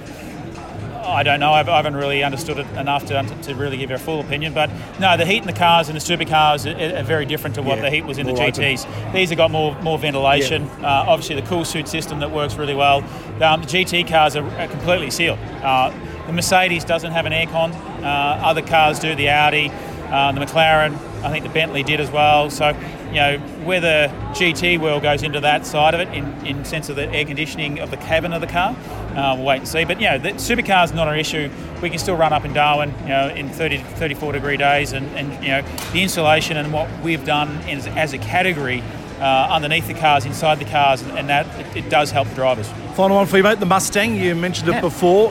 I 1.12 1.22
don't 1.22 1.40
know. 1.40 1.52
I 1.52 1.62
haven't 1.62 1.96
really 1.96 2.22
understood 2.22 2.58
it 2.58 2.66
enough 2.76 3.06
to, 3.06 3.22
to 3.42 3.54
really 3.54 3.76
give 3.76 3.90
you 3.90 3.96
a 3.96 3.98
full 3.98 4.20
opinion. 4.20 4.54
But 4.54 4.70
no, 4.98 5.16
the 5.16 5.26
heat 5.26 5.38
in 5.38 5.46
the 5.46 5.52
cars 5.52 5.88
and 5.88 5.96
the 5.96 6.00
supercars 6.00 6.66
are, 6.66 6.98
are 6.98 7.02
very 7.02 7.26
different 7.26 7.54
to 7.56 7.62
what 7.62 7.76
yeah, 7.76 7.82
the 7.82 7.90
heat 7.90 8.04
was 8.04 8.18
in 8.18 8.26
the 8.26 8.32
GTs. 8.32 8.86
Open. 8.86 9.12
These 9.12 9.28
have 9.30 9.38
got 9.38 9.50
more 9.50 9.74
more 9.82 9.98
ventilation. 9.98 10.64
Yeah. 10.64 11.02
Uh, 11.02 11.06
obviously, 11.08 11.36
the 11.36 11.46
cool 11.46 11.64
suit 11.64 11.88
system 11.88 12.20
that 12.20 12.30
works 12.30 12.56
really 12.56 12.74
well. 12.74 12.98
Um, 13.42 13.62
the 13.62 13.68
GT 13.68 14.08
cars 14.08 14.36
are, 14.36 14.44
are 14.58 14.68
completely 14.68 15.10
sealed. 15.10 15.38
Uh, 15.62 15.92
the 16.26 16.32
Mercedes 16.32 16.84
doesn't 16.84 17.12
have 17.12 17.26
an 17.26 17.32
aircon. 17.32 17.74
Uh, 18.02 18.46
other 18.46 18.62
cars 18.62 18.98
do. 18.98 19.14
The 19.14 19.28
Audi, 19.28 19.70
uh, 20.08 20.32
the 20.32 20.40
McLaren, 20.40 20.94
I 21.22 21.30
think 21.30 21.44
the 21.44 21.52
Bentley 21.52 21.82
did 21.82 22.00
as 22.00 22.10
well. 22.10 22.50
So, 22.50 22.74
you 23.12 23.20
know, 23.20 23.38
whether 23.64 24.08
GT 24.32 24.80
world 24.80 25.02
goes 25.02 25.22
into 25.22 25.40
that 25.40 25.66
side 25.66 25.92
of 25.92 26.00
it 26.00 26.08
in, 26.14 26.24
in 26.46 26.64
sense 26.64 26.88
of 26.88 26.96
the 26.96 27.08
air 27.10 27.26
conditioning 27.26 27.78
of 27.78 27.90
the 27.90 27.98
cabin 27.98 28.32
of 28.32 28.40
the 28.40 28.46
car, 28.46 28.74
uh, 29.14 29.34
we'll 29.36 29.44
wait 29.44 29.58
and 29.58 29.68
see. 29.68 29.84
But, 29.84 30.00
you 30.00 30.08
know, 30.08 30.18
the 30.18 30.30
supercar's 30.30 30.92
not 30.92 31.08
an 31.08 31.18
issue. 31.18 31.50
We 31.82 31.90
can 31.90 31.98
still 31.98 32.16
run 32.16 32.32
up 32.32 32.44
in 32.44 32.54
Darwin, 32.54 32.94
you 33.02 33.08
know, 33.08 33.28
in 33.28 33.50
30 33.50 33.78
34 33.78 34.32
degree 34.32 34.56
days. 34.56 34.92
And, 34.92 35.06
and 35.16 35.30
you 35.44 35.50
know, 35.50 35.62
the 35.92 36.02
insulation 36.02 36.56
and 36.56 36.72
what 36.72 36.88
we've 37.02 37.24
done 37.24 37.50
as, 37.68 37.86
as 37.86 38.14
a 38.14 38.18
category 38.18 38.82
uh, 39.20 39.48
underneath 39.50 39.86
the 39.86 39.94
cars, 39.94 40.24
inside 40.24 40.58
the 40.58 40.64
cars, 40.64 41.02
and 41.02 41.28
that 41.28 41.46
it, 41.60 41.84
it, 41.84 41.90
does 41.90 42.10
help 42.10 42.28
the 42.28 42.34
drivers. 42.34 42.68
Final 42.94 43.16
one 43.16 43.26
for 43.26 43.36
you, 43.36 43.42
mate. 43.42 43.60
The 43.60 43.66
Mustang. 43.66 44.16
You 44.16 44.34
mentioned 44.34 44.68
it 44.68 44.72
yeah. 44.72 44.80
before. 44.80 45.30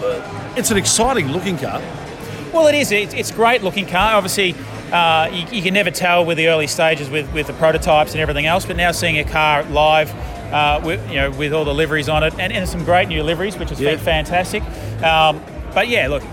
It's 0.56 0.72
an 0.72 0.78
exciting 0.78 1.28
looking 1.30 1.58
car. 1.58 1.82
Well, 2.54 2.68
it 2.68 2.76
is. 2.76 2.92
It's 2.92 3.32
a 3.32 3.34
great 3.34 3.64
looking 3.64 3.86
car. 3.86 4.16
Obviously, 4.16 4.56
uh, 4.92 5.30
you, 5.32 5.46
you, 5.52 5.62
can 5.62 5.74
never 5.74 5.92
tell 5.92 6.26
with 6.26 6.38
the 6.38 6.48
early 6.48 6.68
stages 6.68 7.10
with, 7.10 7.32
with 7.34 7.48
the 7.48 7.54
prototypes 7.54 8.12
and 8.12 8.20
everything 8.20 8.46
else, 8.46 8.66
but 8.66 8.76
now 8.76 8.92
seeing 8.92 9.18
a 9.20 9.24
car 9.24 9.64
live 9.66 10.12
uh, 10.52 10.82
with, 10.84 11.08
you 11.10 11.16
know, 11.16 11.32
with 11.32 11.54
all 11.54 11.64
the 11.64 11.74
liveries 11.74 12.10
on 12.10 12.24
it 12.24 12.34
and, 12.38 12.52
and 12.52 12.68
some 12.68 12.84
great 12.84 13.08
new 13.08 13.24
liveries, 13.24 13.58
which 13.58 13.70
has 13.70 13.80
yeah. 13.80 13.92
been 13.92 14.00
fantastic. 14.00 14.64
Um, 15.02 15.42
but 15.74 15.88
yeah, 15.88 16.08
look, 16.08 16.24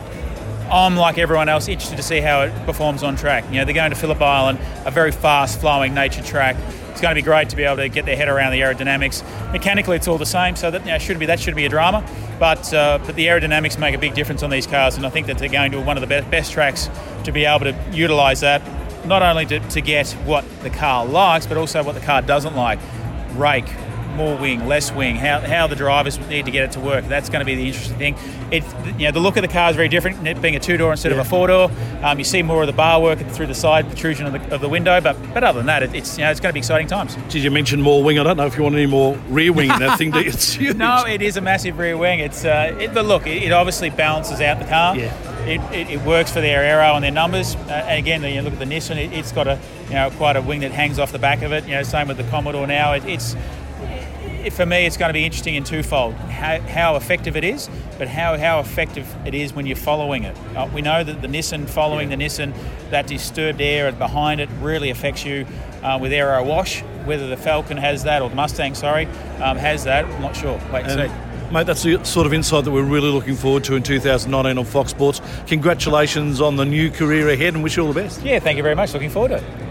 I'm 0.71 0.97
like 0.97 1.19
everyone 1.19 1.49
else 1.49 1.69
interested 1.69 1.97
to 1.97 2.03
see 2.03 2.21
how 2.21 2.43
it 2.43 2.67
performs 2.67 3.03
on 3.03 3.17
track. 3.17 3.45
You 3.47 3.59
know, 3.59 3.65
they're 3.65 3.75
going 3.75 3.91
to 3.91 3.97
Phillip 3.97 4.21
Island, 4.21 4.59
a 4.85 4.91
very 4.91 5.13
fast 5.13 5.61
flowing 5.61 5.95
nature 5.95 6.23
track. 6.23 6.57
It's 6.91 7.01
going 7.01 7.15
to 7.15 7.23
be 7.23 7.25
great 7.25 7.49
to 7.51 7.57
be 7.57 7.63
able 7.63 7.77
to 7.77 7.89
get 7.89 8.05
their 8.07 8.17
head 8.17 8.29
around 8.29 8.53
the 8.53 8.61
aerodynamics. 8.61 9.23
Mechanically, 9.53 9.97
it's 9.97 10.09
all 10.09 10.19
the 10.19 10.27
same, 10.27 10.57
so 10.57 10.71
that 10.71 10.81
you 10.81 10.89
know, 10.89 10.99
should 10.99 11.19
be 11.19 11.27
that 11.27 11.39
should 11.41 11.55
be 11.55 11.65
a 11.65 11.69
drama. 11.69 12.05
But 12.39 12.73
uh, 12.73 12.99
but 13.05 13.17
the 13.17 13.27
aerodynamics 13.27 13.79
make 13.79 13.95
a 13.95 13.99
big 13.99 14.15
difference 14.15 14.43
on 14.43 14.51
these 14.51 14.67
cars, 14.67 14.97
and 14.97 15.05
I 15.05 15.11
think 15.11 15.27
that 15.27 15.39
they're 15.39 15.49
going 15.49 15.73
to 15.73 15.81
one 15.81 15.97
of 15.97 16.01
the 16.01 16.07
best, 16.07 16.31
best 16.31 16.53
tracks 16.53 16.89
to 17.25 17.33
be 17.33 17.45
able 17.45 17.65
to 17.65 17.77
utilise 17.93 18.41
that, 18.41 18.63
not 19.07 19.23
only 19.23 19.45
to, 19.47 19.59
to 19.59 19.81
get 19.81 20.11
what 20.25 20.45
the 20.63 20.71
car 20.71 21.05
likes, 21.05 21.47
but 21.47 21.57
also 21.57 21.83
what 21.83 21.95
the 21.95 22.01
car 22.01 22.23
doesn't 22.23 22.55
like. 22.55 22.79
Rake, 23.35 23.69
more 24.19 24.37
wing, 24.37 24.67
less 24.67 24.93
wing, 24.93 25.17
how, 25.17 25.41
how 25.41 25.67
the 25.67 25.77
drivers 25.77 26.19
need 26.29 26.45
to 26.45 26.51
get 26.51 26.65
it 26.65 26.73
to 26.73 26.81
work. 26.81 27.07
That's 27.07 27.31
going 27.31 27.41
to 27.41 27.47
be 27.47 27.55
the 27.55 27.67
interesting 27.67 27.97
thing. 27.97 28.17
It, 28.51 28.65
you 28.99 29.07
know, 29.07 29.13
the 29.13 29.21
look 29.21 29.37
of 29.37 29.43
the 29.43 29.49
car 29.49 29.71
is 29.71 29.77
very 29.77 29.89
different, 29.89 30.27
it 30.27 30.43
being 30.43 30.57
a 30.57 30.61
two 30.61 30.77
door 30.77 30.91
instead 30.91 31.13
yeah. 31.13 31.21
of 31.21 31.27
a 31.27 31.29
four 31.29 31.47
door. 31.47 31.71
Um, 32.03 32.19
you 32.19 32.25
see 32.25 32.43
more 32.43 32.63
of 32.63 32.67
the 32.67 32.73
bar 32.73 33.01
work 33.01 33.19
through 33.31 33.47
the 33.47 33.55
side 33.55 33.87
protrusion 33.87 34.27
of 34.27 34.33
the, 34.33 34.55
of 34.55 34.61
the 34.61 34.69
window, 34.69 35.01
but 35.01 35.17
but 35.33 35.45
other 35.45 35.61
than 35.61 35.67
that, 35.67 35.83
it, 35.83 35.95
it's 35.95 36.19
you 36.19 36.25
know, 36.25 36.31
it's 36.31 36.41
going 36.41 36.51
to 36.51 36.55
be 36.55 36.61
exciting 36.61 36.87
times. 36.87 37.15
Did 37.29 37.43
you 37.43 37.51
mention 37.51 37.81
more 37.81 38.03
wing? 38.03 38.19
I 38.19 38.23
don't 38.23 38.37
know 38.37 38.47
if 38.47 38.57
you 38.57 38.63
want 38.63 38.75
any 38.75 38.87
more 38.87 39.17
rear 39.29 39.53
wing 39.53 39.71
in 39.71 39.79
that 39.79 39.99
thing. 39.99 40.13
It's 40.15 40.53
huge. 40.55 40.77
No, 40.77 41.05
it 41.07 41.23
is 41.23 41.37
a 41.37 41.41
massive 41.41 41.79
rear 41.79 41.97
wing. 41.97 42.21
It's 42.21 42.45
uh, 42.45 42.77
it, 42.79 42.93
but 42.93 43.07
look, 43.07 43.27
it, 43.27 43.43
it, 43.45 43.53
obviously 43.53 43.91
balances 43.91 44.41
out 44.41 44.59
the 44.59 44.65
car. 44.67 44.97
Yeah. 44.97 45.15
It, 45.45 45.61
it, 45.73 45.91
it, 45.91 46.03
works 46.03 46.31
for 46.31 46.41
their 46.41 46.63
aero 46.63 46.95
and 46.95 47.05
their 47.05 47.13
numbers. 47.13 47.55
Uh, 47.55 47.85
again, 47.89 48.23
you 48.23 48.43
look 48.43 48.53
at 48.53 48.59
the 48.59 48.65
Nissan; 48.65 48.97
it, 48.97 49.13
has 49.13 49.33
got 49.33 49.47
a 49.47 49.59
you 49.87 49.95
know 49.95 50.11
quite 50.11 50.37
a 50.37 50.43
wing 50.43 50.61
that 50.61 50.73
hangs 50.73 50.99
off 50.99 51.13
the 51.13 51.19
back 51.19 51.43
of 51.43 51.53
it. 51.53 51.65
You 51.65 51.75
know, 51.75 51.83
same 51.83 52.09
with 52.09 52.17
the 52.17 52.25
Commodore 52.25 52.67
now. 52.67 52.93
it's 52.93 53.35
for 54.51 54.67
me, 54.67 54.87
it's 54.87 54.97
going 54.97 55.09
to 55.09 55.15
be 55.15 55.25
interesting 55.25 55.55
in 55.55 55.65
twofold 55.65 56.15
how, 56.15 56.61
how 56.61 56.97
effective 56.97 57.37
it 57.37 57.45
is, 57.45 57.69
but 57.99 58.09
how, 58.09 58.37
how 58.37 58.61
effective 58.61 59.07
it 59.27 59.35
is 59.35 59.53
when 59.53 59.67
you're 59.67 59.77
following 59.77 60.25
it. 60.25 60.37
Uh, 60.57 60.69
we 60.73 60.83
know 60.83 61.03
that 61.05 61.21
the 61.23 61.29
Nissan, 61.29 61.69
following 61.69 62.11
yeah. 62.11 62.17
the 62.17 62.25
Nissan, 62.25 62.55
that 62.91 63.07
disturbed 63.07 63.61
air 63.61 63.91
behind 63.93 64.41
it 64.41 64.49
really 64.61 64.91
affects 64.91 65.25
you 65.25 65.47
uh, 65.83 65.99
with 66.01 66.13
aero 66.13 66.43
wash. 66.45 66.83
Whether 67.05 67.29
the 67.29 67.37
Falcon 67.37 67.77
has 67.77 68.05
that 68.05 68.23
or 68.23 68.29
the 68.29 68.37
Mustang, 68.37 68.75
sorry, 68.75 69.07
um, 69.41 69.57
has 69.57 69.85
that, 69.85 70.05
I'm 70.05 70.23
not 70.23 70.37
sure. 70.37 70.61
Wait 70.73 70.87
and 70.87 71.11
see. 71.11 71.53
Mate, 71.53 71.67
that's 71.67 71.83
the 71.83 72.05
sort 72.05 72.27
of 72.27 72.35
insight 72.35 72.65
that 72.65 72.71
we're 72.71 72.83
really 72.83 73.11
looking 73.11 73.35
forward 73.35 73.65
to 73.65 73.75
in 73.75 73.83
2019 73.83 74.59
on 74.59 74.65
Fox 74.67 74.91
Sports. 74.91 75.23
Congratulations 75.47 76.43
on 76.43 76.57
the 76.57 76.65
new 76.65 76.91
career 76.91 77.31
ahead 77.31 77.55
and 77.55 77.63
wish 77.63 77.79
you 77.79 77.87
all 77.87 77.93
the 77.93 77.99
best. 77.99 78.23
Yeah, 78.23 78.39
thank 78.39 78.59
you 78.59 78.63
very 78.63 78.75
much. 78.75 78.93
Looking 78.93 79.09
forward 79.09 79.29
to 79.29 79.37
it. 79.37 79.68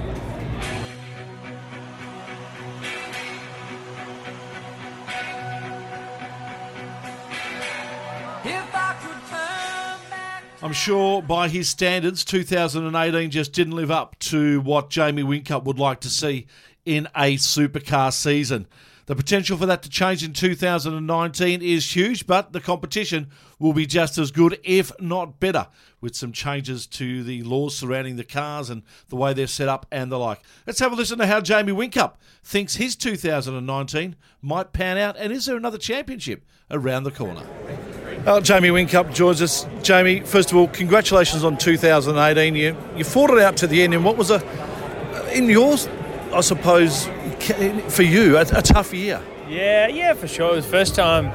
I'm 10.67 10.73
sure 10.73 11.21
by 11.21 11.47
his 11.47 11.69
standards, 11.69 12.25
2018 12.25 13.31
just 13.31 13.53
didn't 13.53 13.77
live 13.77 13.89
up 13.89 14.19
to 14.19 14.59
what 14.59 14.89
Jamie 14.89 15.23
Whincup 15.23 15.63
would 15.63 15.79
like 15.79 16.01
to 16.01 16.09
see 16.09 16.45
in 16.83 17.07
a 17.15 17.37
supercar 17.37 18.11
season. 18.11 18.67
The 19.05 19.15
potential 19.15 19.57
for 19.57 19.65
that 19.65 19.81
to 19.83 19.89
change 19.89 20.25
in 20.25 20.33
2019 20.33 21.61
is 21.61 21.95
huge, 21.95 22.27
but 22.27 22.51
the 22.51 22.59
competition 22.59 23.29
will 23.59 23.71
be 23.71 23.85
just 23.85 24.17
as 24.17 24.29
good, 24.29 24.59
if 24.65 24.91
not 24.99 25.39
better, 25.39 25.67
with 26.01 26.17
some 26.17 26.33
changes 26.33 26.85
to 26.87 27.23
the 27.23 27.43
laws 27.43 27.77
surrounding 27.77 28.17
the 28.17 28.25
cars 28.25 28.69
and 28.69 28.83
the 29.07 29.15
way 29.15 29.33
they're 29.33 29.47
set 29.47 29.69
up 29.69 29.85
and 29.89 30.11
the 30.11 30.19
like. 30.19 30.41
Let's 30.65 30.79
have 30.79 30.91
a 30.91 30.95
listen 30.97 31.19
to 31.19 31.27
how 31.27 31.39
Jamie 31.39 31.71
Whincup 31.71 32.15
thinks 32.43 32.75
his 32.75 32.97
2019 32.97 34.17
might 34.41 34.73
pan 34.73 34.97
out, 34.97 35.15
and 35.17 35.31
is 35.31 35.45
there 35.45 35.55
another 35.55 35.77
championship 35.77 36.43
around 36.69 37.03
the 37.03 37.11
corner? 37.11 37.43
Uh, 38.27 38.41
Jamie 38.41 38.67
Whincup 38.67 39.13
joins 39.15 39.41
us. 39.41 39.65
Jamie, 39.81 40.19
first 40.19 40.51
of 40.51 40.57
all, 40.57 40.67
congratulations 40.67 41.45
on 41.45 41.57
2018. 41.57 42.57
You 42.57 42.75
you 42.97 43.05
fought 43.05 43.29
it 43.29 43.39
out 43.39 43.55
to 43.55 43.67
the 43.67 43.81
end, 43.81 43.93
and 43.93 44.03
what 44.03 44.17
was 44.17 44.31
a 44.31 44.43
in 45.33 45.45
yours, 45.49 45.87
I 46.33 46.41
suppose, 46.41 47.05
for 47.87 48.03
you, 48.03 48.35
a, 48.35 48.41
a 48.41 48.61
tough 48.61 48.93
year. 48.93 49.21
Yeah, 49.47 49.87
yeah, 49.87 50.13
for 50.13 50.27
sure. 50.27 50.51
It 50.51 50.55
was 50.55 50.65
the 50.65 50.71
first 50.71 50.93
time 50.93 51.27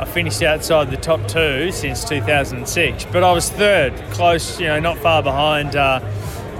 I 0.00 0.04
finished 0.06 0.42
outside 0.42 0.90
the 0.90 0.96
top 0.96 1.24
two 1.28 1.70
since 1.70 2.02
2006, 2.02 3.06
but 3.12 3.22
I 3.22 3.32
was 3.32 3.48
third, 3.50 3.94
close, 4.10 4.58
you 4.58 4.66
know, 4.66 4.80
not 4.80 4.98
far 4.98 5.22
behind 5.22 5.76
uh, 5.76 6.00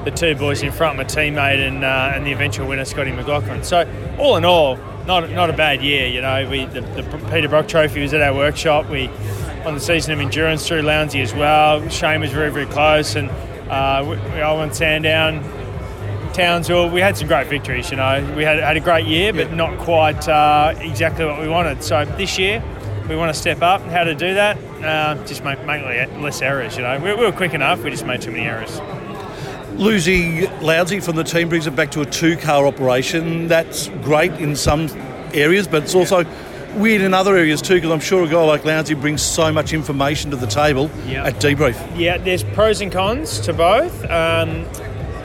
the 0.05 0.13
two 0.13 0.37
boys 0.37 0.63
in 0.63 0.71
front, 0.71 0.99
my 0.99 1.05
teammate 1.05 1.67
and 1.67 1.85
uh, 1.85 2.13
and 2.15 2.25
the 2.25 2.31
eventual 2.31 2.69
winner, 2.69 2.85
Scotty 2.85 3.11
McLaughlin. 3.11 3.65
So 3.65 3.91
all 4.21 4.37
in 4.37 4.45
all, 4.45 4.77
not 5.09 5.29
not 5.33 5.51
a 5.51 5.53
bad 5.53 5.83
year. 5.83 6.07
You 6.07 6.21
know, 6.21 6.49
we 6.49 6.67
the, 6.67 6.83
the 6.83 7.03
Peter 7.33 7.49
Brock 7.49 7.67
Trophy 7.67 8.03
was 8.03 8.15
at 8.15 8.23
our 8.23 8.37
workshop. 8.37 8.89
We 8.89 9.11
on 9.65 9.75
the 9.75 9.81
season 9.81 10.13
of 10.13 10.21
endurance 10.21 10.67
through 10.67 10.83
Lowndesy 10.83 11.23
as 11.23 11.33
well. 11.35 11.87
Shane 11.89 12.21
was 12.21 12.31
very, 12.31 12.51
very 12.51 12.67
close, 12.67 13.15
and 13.17 13.31
uh, 13.71 14.05
we, 14.07 14.17
we 14.35 14.41
all 14.43 14.59
went 14.59 14.75
Sandown. 14.75 15.43
Townsville, 16.35 16.91
we 16.91 17.01
had 17.01 17.17
some 17.17 17.29
great 17.29 17.47
victories. 17.47 17.91
You 17.91 17.97
know, 17.97 18.35
we 18.37 18.43
had 18.43 18.59
had 18.59 18.77
a 18.77 18.81
great 18.81 19.07
year, 19.07 19.33
but 19.33 19.49
Yeah. 19.51 19.55
not 19.55 19.79
quite 19.79 20.29
uh, 20.29 20.75
exactly 20.81 21.25
what 21.25 21.41
we 21.41 21.49
wanted. 21.49 21.83
So 21.83 22.05
this 22.05 22.39
year, 22.39 22.63
we 23.09 23.15
want 23.17 23.33
to 23.33 23.41
step 23.41 23.63
up. 23.63 23.81
How 23.83 24.03
to 24.05 24.15
do 24.15 24.35
that? 24.35 24.59
Uh, 24.83 25.25
just 25.27 25.45
make, 25.45 25.65
make 25.65 25.83
less 26.21 26.43
errors. 26.43 26.77
You 26.77 26.83
know, 26.83 26.99
we, 26.99 27.15
we 27.15 27.25
were 27.25 27.33
quick 27.33 27.55
enough. 27.55 27.83
We 27.85 27.91
just 27.91 28.05
made 28.05 28.21
too 28.21 28.33
many 28.33 28.45
errors. 28.45 28.81
Losing 29.77 30.43
Lowndesy 30.61 31.03
from 31.03 31.17
the 31.17 31.25
team 31.25 31.49
brings 31.49 31.67
it 31.67 31.75
back 31.77 31.91
to 31.93 32.01
a 32.01 32.07
two-car 32.07 32.67
operation. 32.67 33.49
That's 33.49 33.89
great 34.03 34.33
in 34.33 34.57
some 34.57 34.89
areas, 35.33 35.67
but 35.69 35.85
it's 35.85 35.95
also 35.95 36.25
weird 36.77 37.03
in 37.03 37.15
other 37.15 37.37
areas 37.37 37.61
too. 37.63 37.75
Because 37.75 37.91
I'm 37.91 38.01
sure 38.01 38.25
a 38.25 38.29
guy 38.29 38.43
like 38.45 38.63
Lowndesy 38.63 39.01
brings 39.01 39.23
so 39.23 39.53
much 39.53 39.73
information 39.73 40.31
to 40.31 40.37
the 40.37 40.47
table 40.47 40.91
Yeah. 41.07 41.25
at 41.27 41.35
debrief. 41.37 41.77
Yeah, 41.97 42.19
there's 42.19 42.45
pros 42.45 42.81
and 42.81 42.91
cons 42.93 43.41
to 43.41 43.53
both. 43.53 44.05
Um, 44.05 44.67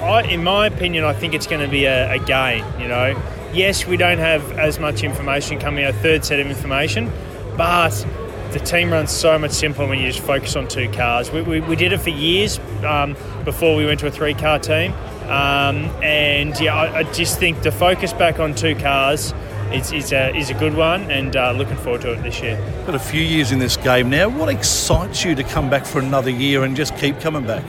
I, 0.02 0.24
in 0.30 0.44
my 0.44 0.68
opinion, 0.68 1.04
I 1.04 1.14
think 1.14 1.34
it's 1.34 1.48
going 1.48 1.62
to 1.62 1.68
be 1.68 1.86
a, 1.86 2.14
a 2.14 2.20
gain. 2.20 2.64
You 2.80 2.88
know, 2.88 3.22
yes, 3.54 3.86
we 3.86 3.98
don't 3.98 4.20
have 4.20 4.52
as 4.58 4.80
much 4.80 5.04
information 5.04 5.60
coming, 5.60 5.84
a 5.86 5.92
third 5.94 6.24
set 6.24 6.40
of 6.40 6.48
information, 6.48 7.12
but 7.58 7.92
the 8.52 8.60
team 8.60 8.92
runs 8.92 9.12
so 9.12 9.38
much 9.38 9.52
simpler 9.52 9.86
when 9.88 10.00
you 10.00 10.08
just 10.12 10.26
focus 10.26 10.56
on 10.56 10.68
two 10.68 10.90
cars. 10.92 11.32
We, 11.32 11.42
we, 11.42 11.60
we 11.60 11.76
did 11.76 11.92
it 11.94 12.00
for 12.00 12.10
years 12.10 12.60
um, 12.84 13.16
before 13.46 13.76
we 13.76 13.86
went 13.86 14.00
to 14.00 14.08
a 14.08 14.12
three-car 14.12 14.60
team, 14.60 14.94
um, 15.26 15.86
and 16.02 16.58
yeah, 16.60 16.74
I, 16.76 17.00
I 17.00 17.04
just 17.04 17.38
think 17.38 17.62
the 17.62 17.72
focus 17.72 18.12
back 18.14 18.40
on 18.40 18.56
two 18.56 18.74
cars 18.76 19.34
is, 19.74 19.92
is, 19.92 20.12
a, 20.12 20.36
is 20.36 20.50
a 20.50 20.54
good 20.54 20.76
one, 20.76 21.10
and 21.12 21.36
uh, 21.36 21.52
looking 21.52 21.78
forward 21.78 22.02
to 22.02 22.14
it 22.14 22.24
this 22.24 22.42
year. 22.42 22.58
Got 22.86 22.96
a 22.96 23.00
few 23.00 23.22
years 23.22 23.52
in 23.52 23.60
this 23.60 23.78
game 23.78 24.10
now. 24.10 24.30
What 24.30 24.50
excites 24.50 25.24
you 25.24 25.36
to 25.36 25.44
come 25.44 25.70
back 25.70 25.86
for 25.86 26.00
another 26.00 26.30
year 26.30 26.64
and 26.64 26.76
just 26.76 26.96
keep 26.98 27.20
coming 27.20 27.46
back? 27.46 27.64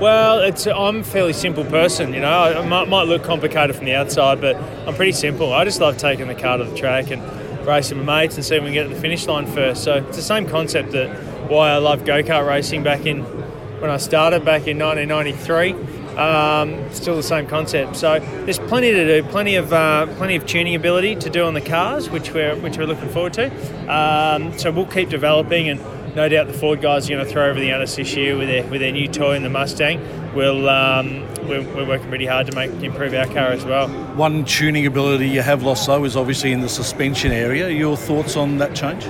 Well, 0.00 0.40
it's 0.40 0.66
I'm 0.66 0.96
a 0.96 1.04
fairly 1.04 1.32
simple 1.32 1.64
person, 1.64 2.12
you 2.12 2.20
know. 2.20 2.28
I 2.28 2.66
might, 2.66 2.88
might 2.88 3.04
look 3.04 3.24
complicated 3.24 3.74
from 3.74 3.86
the 3.86 3.94
outside, 3.94 4.40
but 4.42 4.56
I'm 4.86 4.94
pretty 4.94 5.12
simple. 5.12 5.54
I 5.54 5.64
just 5.64 5.80
love 5.80 5.96
taking 5.96 6.28
the 6.28 6.34
car 6.34 6.58
to 6.58 6.64
the 6.64 6.76
track 6.76 7.10
and 7.10 7.22
racing 7.66 7.96
with 7.96 8.06
mates 8.06 8.36
and 8.36 8.44
seeing 8.44 8.62
if 8.62 8.64
we 8.68 8.74
can 8.74 8.74
get 8.74 8.88
to 8.90 8.94
the 8.94 9.00
finish 9.00 9.26
line 9.26 9.46
first. 9.46 9.84
So 9.84 9.94
it's 9.94 10.16
the 10.16 10.22
same 10.22 10.46
concept 10.46 10.92
that 10.92 11.08
why 11.50 11.70
I 11.70 11.78
love 11.78 12.04
go 12.04 12.22
kart 12.22 12.46
racing 12.46 12.82
back 12.82 13.06
in 13.06 13.22
when 13.80 13.90
I 13.90 13.96
started 13.96 14.44
back 14.44 14.66
in 14.66 14.78
1993. 14.78 15.95
Um, 16.16 16.90
still 16.92 17.14
the 17.14 17.22
same 17.22 17.46
concept. 17.46 17.96
So 17.96 18.18
there's 18.18 18.58
plenty 18.58 18.90
to 18.90 19.20
do, 19.20 19.28
plenty 19.28 19.56
of 19.56 19.72
uh, 19.72 20.06
plenty 20.16 20.34
of 20.36 20.46
tuning 20.46 20.74
ability 20.74 21.16
to 21.16 21.30
do 21.30 21.44
on 21.44 21.54
the 21.54 21.60
cars, 21.60 22.08
which 22.08 22.32
we're 22.32 22.56
which 22.56 22.78
we're 22.78 22.86
looking 22.86 23.10
forward 23.10 23.34
to. 23.34 23.46
Um, 23.94 24.56
so 24.58 24.70
we'll 24.70 24.86
keep 24.86 25.10
developing, 25.10 25.68
and 25.68 25.80
no 26.16 26.28
doubt 26.28 26.46
the 26.46 26.54
Ford 26.54 26.80
guys 26.80 27.06
are 27.06 27.12
going 27.12 27.24
to 27.24 27.30
throw 27.30 27.46
everything 27.48 27.70
at 27.70 27.82
us 27.82 27.96
this 27.96 28.16
year 28.16 28.36
with 28.38 28.48
their 28.48 28.66
with 28.68 28.80
their 28.80 28.92
new 28.92 29.08
toy 29.08 29.36
in 29.36 29.42
the 29.42 29.50
Mustang. 29.50 30.00
We'll 30.34 30.68
um, 30.70 31.20
we're, 31.46 31.62
we're 31.74 31.86
working 31.86 32.08
pretty 32.08 32.26
hard 32.26 32.46
to 32.46 32.54
make 32.54 32.70
improve 32.82 33.12
our 33.12 33.26
car 33.26 33.48
as 33.48 33.64
well. 33.64 33.88
One 34.14 34.44
tuning 34.44 34.86
ability 34.86 35.28
you 35.28 35.42
have 35.42 35.62
lost 35.62 35.86
though 35.86 36.04
is 36.04 36.16
obviously 36.16 36.52
in 36.52 36.60
the 36.60 36.68
suspension 36.68 37.32
area. 37.32 37.68
Your 37.68 37.96
thoughts 37.96 38.36
on 38.36 38.58
that 38.58 38.74
change? 38.74 39.04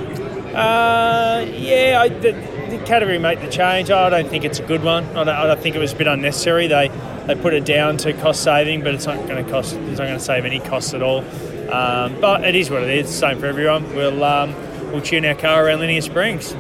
Uh, 0.56 1.46
yeah, 1.54 1.98
I, 2.00 2.08
the, 2.08 2.32
the 2.70 2.78
category 2.84 3.18
made 3.18 3.40
the 3.40 3.48
change. 3.50 3.90
I 3.90 4.08
don't 4.10 4.28
think 4.28 4.44
it's 4.44 4.58
a 4.58 4.62
good 4.62 4.82
one. 4.82 5.04
I 5.16 5.24
don't, 5.24 5.28
I 5.28 5.46
don't 5.46 5.60
think 5.60 5.76
it 5.76 5.78
was 5.78 5.92
a 5.92 5.96
bit 5.96 6.06
unnecessary. 6.06 6.66
They 6.66 6.88
they 7.26 7.34
put 7.34 7.54
it 7.54 7.64
down 7.64 7.96
to 7.98 8.12
cost 8.12 8.42
saving, 8.42 8.82
but 8.82 8.94
it's 8.94 9.06
not 9.06 9.16
going 9.26 9.44
to 9.44 9.50
cost. 9.50 9.74
It's 9.74 9.98
not 9.98 10.06
going 10.06 10.18
to 10.18 10.24
save 10.24 10.44
any 10.44 10.60
costs 10.60 10.94
at 10.94 11.02
all. 11.02 11.24
Um, 11.70 12.20
but 12.20 12.44
it 12.44 12.54
is 12.54 12.70
what 12.70 12.82
it 12.82 12.90
is. 12.90 13.08
Same 13.08 13.38
for 13.38 13.46
everyone. 13.46 13.94
We'll 13.94 14.22
um, 14.22 14.54
we'll 14.92 15.02
tune 15.02 15.24
our 15.24 15.34
car 15.34 15.66
around 15.66 15.80
Linear 15.80 16.00
Springs. 16.00 16.54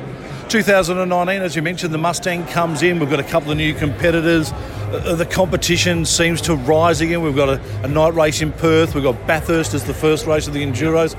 2019, 0.48 1.42
as 1.42 1.56
you 1.56 1.62
mentioned, 1.62 1.92
the 1.92 1.98
Mustang 1.98 2.46
comes 2.46 2.82
in. 2.82 3.00
We've 3.00 3.10
got 3.10 3.18
a 3.20 3.24
couple 3.24 3.50
of 3.50 3.56
new 3.56 3.74
competitors. 3.74 4.52
Uh, 4.52 5.16
The 5.16 5.26
competition 5.26 6.04
seems 6.04 6.40
to 6.42 6.54
rise 6.54 7.00
again. 7.00 7.20
We've 7.22 7.34
got 7.34 7.48
a, 7.48 7.60
a 7.82 7.88
night 7.88 8.14
race 8.14 8.40
in 8.40 8.52
Perth. 8.52 8.94
We've 8.94 9.02
got 9.02 9.26
Bathurst 9.26 9.74
as 9.74 9.84
the 9.84 9.94
first 9.94 10.24
race 10.26 10.46
of 10.46 10.54
the 10.54 10.62
Enduros. 10.64 11.14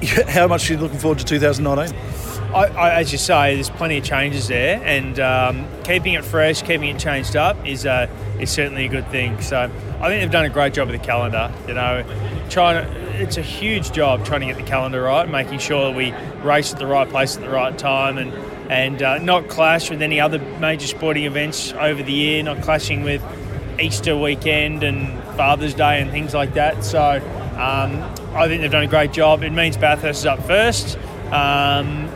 How 0.28 0.46
much 0.46 0.70
are 0.70 0.74
you 0.74 0.78
looking 0.78 0.98
forward 0.98 1.18
to 1.18 1.24
2019? 1.24 1.94
I, 2.52 2.66
I, 2.66 2.90
as 3.00 3.12
you 3.12 3.18
say, 3.18 3.54
there's 3.54 3.70
plenty 3.70 3.98
of 3.98 4.04
changes 4.04 4.48
there, 4.48 4.82
and 4.84 5.20
um, 5.20 5.66
keeping 5.84 6.14
it 6.14 6.24
fresh, 6.24 6.62
keeping 6.62 6.88
it 6.88 6.98
changed 6.98 7.36
up 7.36 7.64
is 7.66 7.86
uh, 7.86 8.08
is 8.40 8.50
certainly 8.50 8.86
a 8.86 8.88
good 8.88 9.06
thing. 9.08 9.40
So 9.40 9.70
I 10.00 10.08
think 10.08 10.22
they've 10.22 10.30
done 10.30 10.46
a 10.46 10.50
great 10.50 10.74
job 10.74 10.88
with 10.88 11.00
the 11.00 11.06
calendar. 11.06 11.52
You 11.68 11.74
know, 11.74 12.04
trying 12.48 12.84
to, 12.84 13.22
it's 13.22 13.36
a 13.36 13.42
huge 13.42 13.92
job 13.92 14.24
trying 14.24 14.40
to 14.40 14.46
get 14.46 14.56
the 14.56 14.64
calendar 14.64 15.02
right, 15.02 15.28
making 15.28 15.60
sure 15.60 15.90
that 15.90 15.96
we 15.96 16.12
race 16.42 16.72
at 16.72 16.78
the 16.78 16.86
right 16.86 17.08
place 17.08 17.36
at 17.36 17.42
the 17.42 17.50
right 17.50 17.78
time, 17.78 18.18
and 18.18 18.32
and 18.70 19.02
uh, 19.02 19.18
not 19.18 19.48
clash 19.48 19.88
with 19.90 20.02
any 20.02 20.20
other 20.20 20.38
major 20.58 20.86
sporting 20.88 21.24
events 21.24 21.72
over 21.74 22.02
the 22.02 22.12
year, 22.12 22.42
not 22.42 22.62
clashing 22.62 23.02
with 23.02 23.22
Easter 23.80 24.16
weekend 24.16 24.82
and 24.82 25.22
Father's 25.36 25.74
Day 25.74 26.00
and 26.00 26.10
things 26.10 26.34
like 26.34 26.54
that. 26.54 26.84
So 26.84 27.00
um, 27.00 28.02
I 28.34 28.48
think 28.48 28.62
they've 28.62 28.70
done 28.70 28.82
a 28.82 28.88
great 28.88 29.12
job. 29.12 29.42
It 29.44 29.52
means 29.52 29.76
Bathurst 29.76 30.20
is 30.20 30.26
up 30.26 30.42
first. 30.44 30.98
Um, 31.32 32.09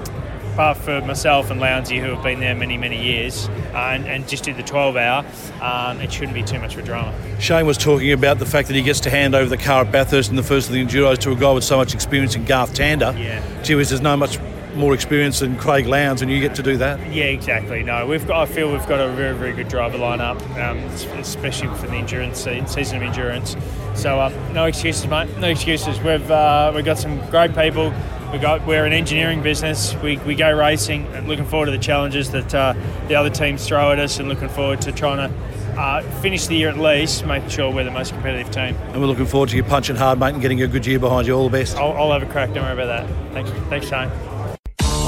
but 0.56 0.74
for 0.74 1.00
myself 1.02 1.50
and 1.50 1.60
Lowndesy, 1.60 2.00
who 2.00 2.14
have 2.14 2.22
been 2.22 2.40
there 2.40 2.54
many, 2.54 2.76
many 2.76 3.02
years, 3.02 3.48
uh, 3.72 3.90
and, 3.92 4.06
and 4.06 4.28
just 4.28 4.44
did 4.44 4.56
the 4.56 4.62
12 4.62 4.96
hour, 4.96 5.24
um, 5.60 6.00
it 6.00 6.12
shouldn't 6.12 6.34
be 6.34 6.42
too 6.42 6.58
much 6.58 6.74
of 6.74 6.80
a 6.80 6.82
drama. 6.82 7.14
Shane 7.40 7.66
was 7.66 7.78
talking 7.78 8.12
about 8.12 8.38
the 8.38 8.46
fact 8.46 8.68
that 8.68 8.74
he 8.74 8.82
gets 8.82 9.00
to 9.00 9.10
hand 9.10 9.34
over 9.34 9.48
the 9.48 9.56
car 9.56 9.84
at 9.84 9.92
Bathurst 9.92 10.30
in 10.30 10.36
the 10.36 10.42
first 10.42 10.68
of 10.68 10.74
the 10.74 10.84
Enduros 10.84 11.18
to 11.18 11.32
a 11.32 11.36
guy 11.36 11.52
with 11.52 11.64
so 11.64 11.76
much 11.76 11.94
experience 11.94 12.34
in 12.34 12.44
Garth 12.44 12.74
Tander. 12.74 13.18
Yeah. 13.18 13.62
Gee 13.62 13.74
whiz, 13.74 13.90
there's 13.90 14.00
no 14.00 14.16
much 14.16 14.38
more 14.74 14.94
experience 14.94 15.40
than 15.40 15.56
Craig 15.56 15.86
Lowndes, 15.86 16.22
and 16.22 16.30
you 16.30 16.40
get 16.40 16.54
to 16.56 16.62
do 16.62 16.76
that. 16.78 16.98
Yeah, 17.12 17.24
exactly. 17.24 17.82
No, 17.82 18.06
we've 18.06 18.26
got. 18.26 18.48
I 18.48 18.52
feel 18.52 18.70
we've 18.70 18.86
got 18.86 19.00
a 19.00 19.12
very, 19.12 19.34
very 19.34 19.52
good 19.52 19.68
driver 19.68 19.98
lineup, 19.98 20.40
um, 20.58 20.78
especially 21.18 21.68
for 21.76 21.86
the 21.86 21.94
endurance 21.94 22.40
season 22.40 22.96
of 22.96 23.02
endurance. 23.02 23.56
So 23.94 24.20
um, 24.20 24.34
no 24.52 24.64
excuses, 24.64 25.06
mate. 25.06 25.28
No 25.38 25.48
excuses. 25.48 26.00
We've 26.00 26.30
uh, 26.30 26.72
we've 26.74 26.84
got 26.84 26.98
some 26.98 27.18
great 27.30 27.54
people. 27.54 27.92
We 28.32 28.38
got 28.38 28.66
we're 28.66 28.84
an 28.84 28.92
engineering 28.92 29.42
business. 29.42 29.94
We, 30.02 30.18
we 30.18 30.34
go 30.34 30.52
racing 30.52 31.06
and 31.14 31.28
looking 31.28 31.44
forward 31.44 31.66
to 31.66 31.72
the 31.72 31.78
challenges 31.78 32.30
that 32.32 32.54
uh, 32.54 32.74
the 33.08 33.14
other 33.14 33.30
teams 33.30 33.66
throw 33.66 33.92
at 33.92 33.98
us, 33.98 34.18
and 34.18 34.28
looking 34.28 34.48
forward 34.48 34.80
to 34.82 34.92
trying 34.92 35.28
to 35.28 35.80
uh, 35.80 36.02
finish 36.20 36.46
the 36.46 36.54
year 36.56 36.68
at 36.68 36.78
least, 36.78 37.24
making 37.26 37.48
sure 37.48 37.70
we're 37.72 37.84
the 37.84 37.90
most 37.90 38.12
competitive 38.12 38.50
team. 38.50 38.74
And 38.92 39.00
we're 39.00 39.06
looking 39.06 39.26
forward 39.26 39.50
to 39.50 39.56
you 39.56 39.62
punching 39.62 39.96
hard, 39.96 40.18
mate, 40.18 40.32
and 40.32 40.42
getting 40.42 40.62
a 40.62 40.66
good 40.66 40.86
year 40.86 40.98
behind 40.98 41.26
you. 41.26 41.34
All 41.34 41.48
the 41.48 41.58
best. 41.58 41.76
I'll, 41.76 41.92
I'll 41.92 42.12
have 42.12 42.22
a 42.22 42.26
crack. 42.26 42.52
Don't 42.52 42.64
worry 42.64 42.72
about 42.72 43.06
that. 43.06 43.32
Thanks, 43.32 43.50
thanks, 43.68 43.88
Shane. 43.88 44.10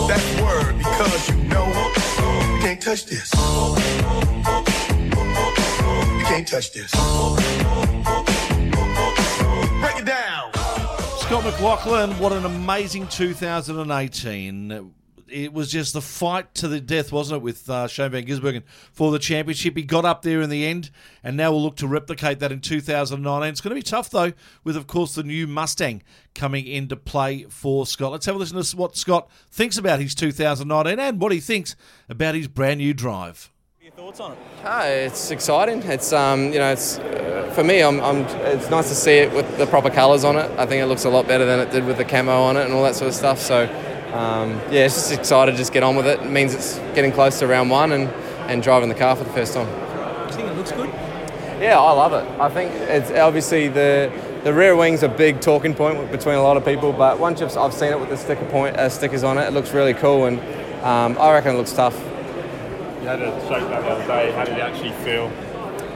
That 0.09 0.23
word 0.41 0.79
because 0.79 1.29
you 1.31 1.37
know 1.45 1.67
you 1.67 2.61
can't 2.61 2.81
touch 2.81 3.07
this. 3.07 3.33
You 6.19 6.25
can't 6.25 6.47
touch 6.47 6.73
this. 6.73 7.86
Scott 11.27 11.43
McLaughlin, 11.43 12.17
what 12.21 12.33
an 12.33 12.45
amazing 12.45 13.09
2018. 13.09 14.93
It 15.27 15.53
was 15.53 15.73
just 15.73 15.93
the 15.93 16.01
fight 16.01 16.55
to 16.55 16.69
the 16.69 16.81
death, 16.81 17.11
wasn't 17.11 17.39
it, 17.39 17.43
with 17.43 17.69
uh, 17.69 17.89
Shane 17.89 18.13
Van 18.13 18.25
Gisbergen 18.25 18.63
for 18.93 19.11
the 19.11 19.19
championship. 19.19 19.77
He 19.77 19.83
got 19.83 20.05
up 20.05 20.23
there 20.23 20.41
in 20.41 20.51
the 20.51 20.65
end, 20.65 20.93
and 21.25 21.37
now 21.37 21.51
we'll 21.51 21.65
look 21.65 21.75
to 21.79 21.89
replicate 21.89 22.39
that 22.39 22.53
in 22.53 22.61
2019. 22.61 23.51
It's 23.51 23.61
going 23.61 23.71
to 23.71 23.75
be 23.75 23.83
tough, 23.83 24.09
though, 24.09 24.35
with, 24.63 24.77
of 24.77 24.87
course, 24.87 25.17
the 25.17 25.25
new 25.25 25.49
Mustang 25.49 26.05
coming 26.37 26.65
into 26.65 26.95
play 26.95 27.43
for 27.49 27.87
Scott. 27.87 28.13
Let's 28.13 28.27
have 28.27 28.37
a 28.37 28.39
listen 28.39 28.63
to 28.63 28.77
what 28.77 28.97
Scott 28.97 29.29
thinks 29.51 29.77
about 29.77 29.99
his 29.99 30.15
2019 30.15 31.01
and 31.01 31.21
what 31.21 31.33
he 31.33 31.41
thinks 31.41 31.75
about 32.09 32.37
his 32.37 32.47
brand 32.47 32.79
new 32.79 32.95
drive. 32.95 33.51
Hi, 34.63 34.89
it's 34.89 35.31
exciting. 35.31 35.83
It's 35.85 36.13
um, 36.13 36.53
you 36.53 36.59
know, 36.59 36.71
it's 36.71 36.99
uh, 36.99 37.51
for 37.55 37.65
me. 37.65 37.83
I'm, 37.83 37.99
I'm. 38.01 38.27
It's 38.45 38.69
nice 38.69 38.91
to 38.91 38.95
see 38.95 39.13
it 39.13 39.33
with 39.33 39.57
the 39.57 39.65
proper 39.65 39.89
colours 39.89 40.23
on 40.23 40.37
it. 40.37 40.51
I 40.59 40.67
think 40.67 40.83
it 40.83 40.87
looks 40.87 41.07
a 41.07 41.09
lot 41.09 41.27
better 41.27 41.47
than 41.47 41.61
it 41.61 41.71
did 41.71 41.87
with 41.87 41.97
the 41.97 42.05
camo 42.05 42.43
on 42.43 42.59
it 42.59 42.67
and 42.67 42.75
all 42.75 42.83
that 42.83 42.95
sort 42.95 43.09
of 43.09 43.15
stuff. 43.15 43.39
So, 43.39 43.63
um, 44.13 44.51
yeah, 44.71 44.85
it's 44.85 44.97
just 44.97 45.13
excited 45.13 45.53
to 45.53 45.57
just 45.57 45.73
get 45.73 45.83
on 45.83 45.97
with 45.97 46.07
it. 46.07 46.21
It 46.21 46.31
means 46.31 46.53
it's 46.53 46.77
getting 46.95 47.11
close 47.11 47.39
to 47.39 47.47
round 47.47 47.71
one 47.71 47.93
and, 47.93 48.11
and 48.51 48.63
driving 48.63 48.91
the 48.91 48.95
car 48.95 49.17
for 49.17 49.25
the 49.25 49.33
first 49.33 49.55
time. 49.55 49.67
Do 49.67 50.27
you 50.27 50.33
think 50.35 50.51
it 50.51 50.57
looks 50.59 50.73
good? 50.73 50.91
Yeah, 51.59 51.81
I 51.81 51.93
love 51.93 52.13
it. 52.13 52.29
I 52.39 52.51
think 52.51 52.73
it's 52.73 53.11
obviously 53.13 53.69
the 53.69 54.13
the 54.45 54.53
rear 54.53 54.77
wing's 54.77 55.05
a 55.05 55.09
big 55.09 55.41
talking 55.41 55.75
point 55.75 56.13
between 56.13 56.35
a 56.35 56.43
lot 56.43 56.59
of 56.59 56.67
people, 56.67 56.93
but 56.93 57.19
once 57.19 57.41
you've, 57.41 57.57
I've 57.57 57.73
seen 57.73 57.93
it 57.93 57.99
with 57.99 58.11
the 58.11 58.19
sticker 58.19 58.45
point 58.51 58.77
uh, 58.77 58.91
stickers 58.91 59.25
on 59.25 59.39
it, 59.39 59.45
it 59.45 59.55
looks 59.55 59.73
really 59.73 59.95
cool, 59.95 60.27
and 60.27 60.39
um, 60.85 61.17
I 61.19 61.33
reckon 61.33 61.55
it 61.55 61.57
looks 61.57 61.73
tough. 61.73 61.99
Had 63.07 63.23
a 63.23 63.31
shake 63.43 63.69
that 63.69 63.83
the 63.83 63.89
other 63.89 64.07
day. 64.09 64.33
How 64.33 64.45
did 64.45 64.55
it 64.55 64.61
actually 64.61 64.91
feel? 65.05 65.31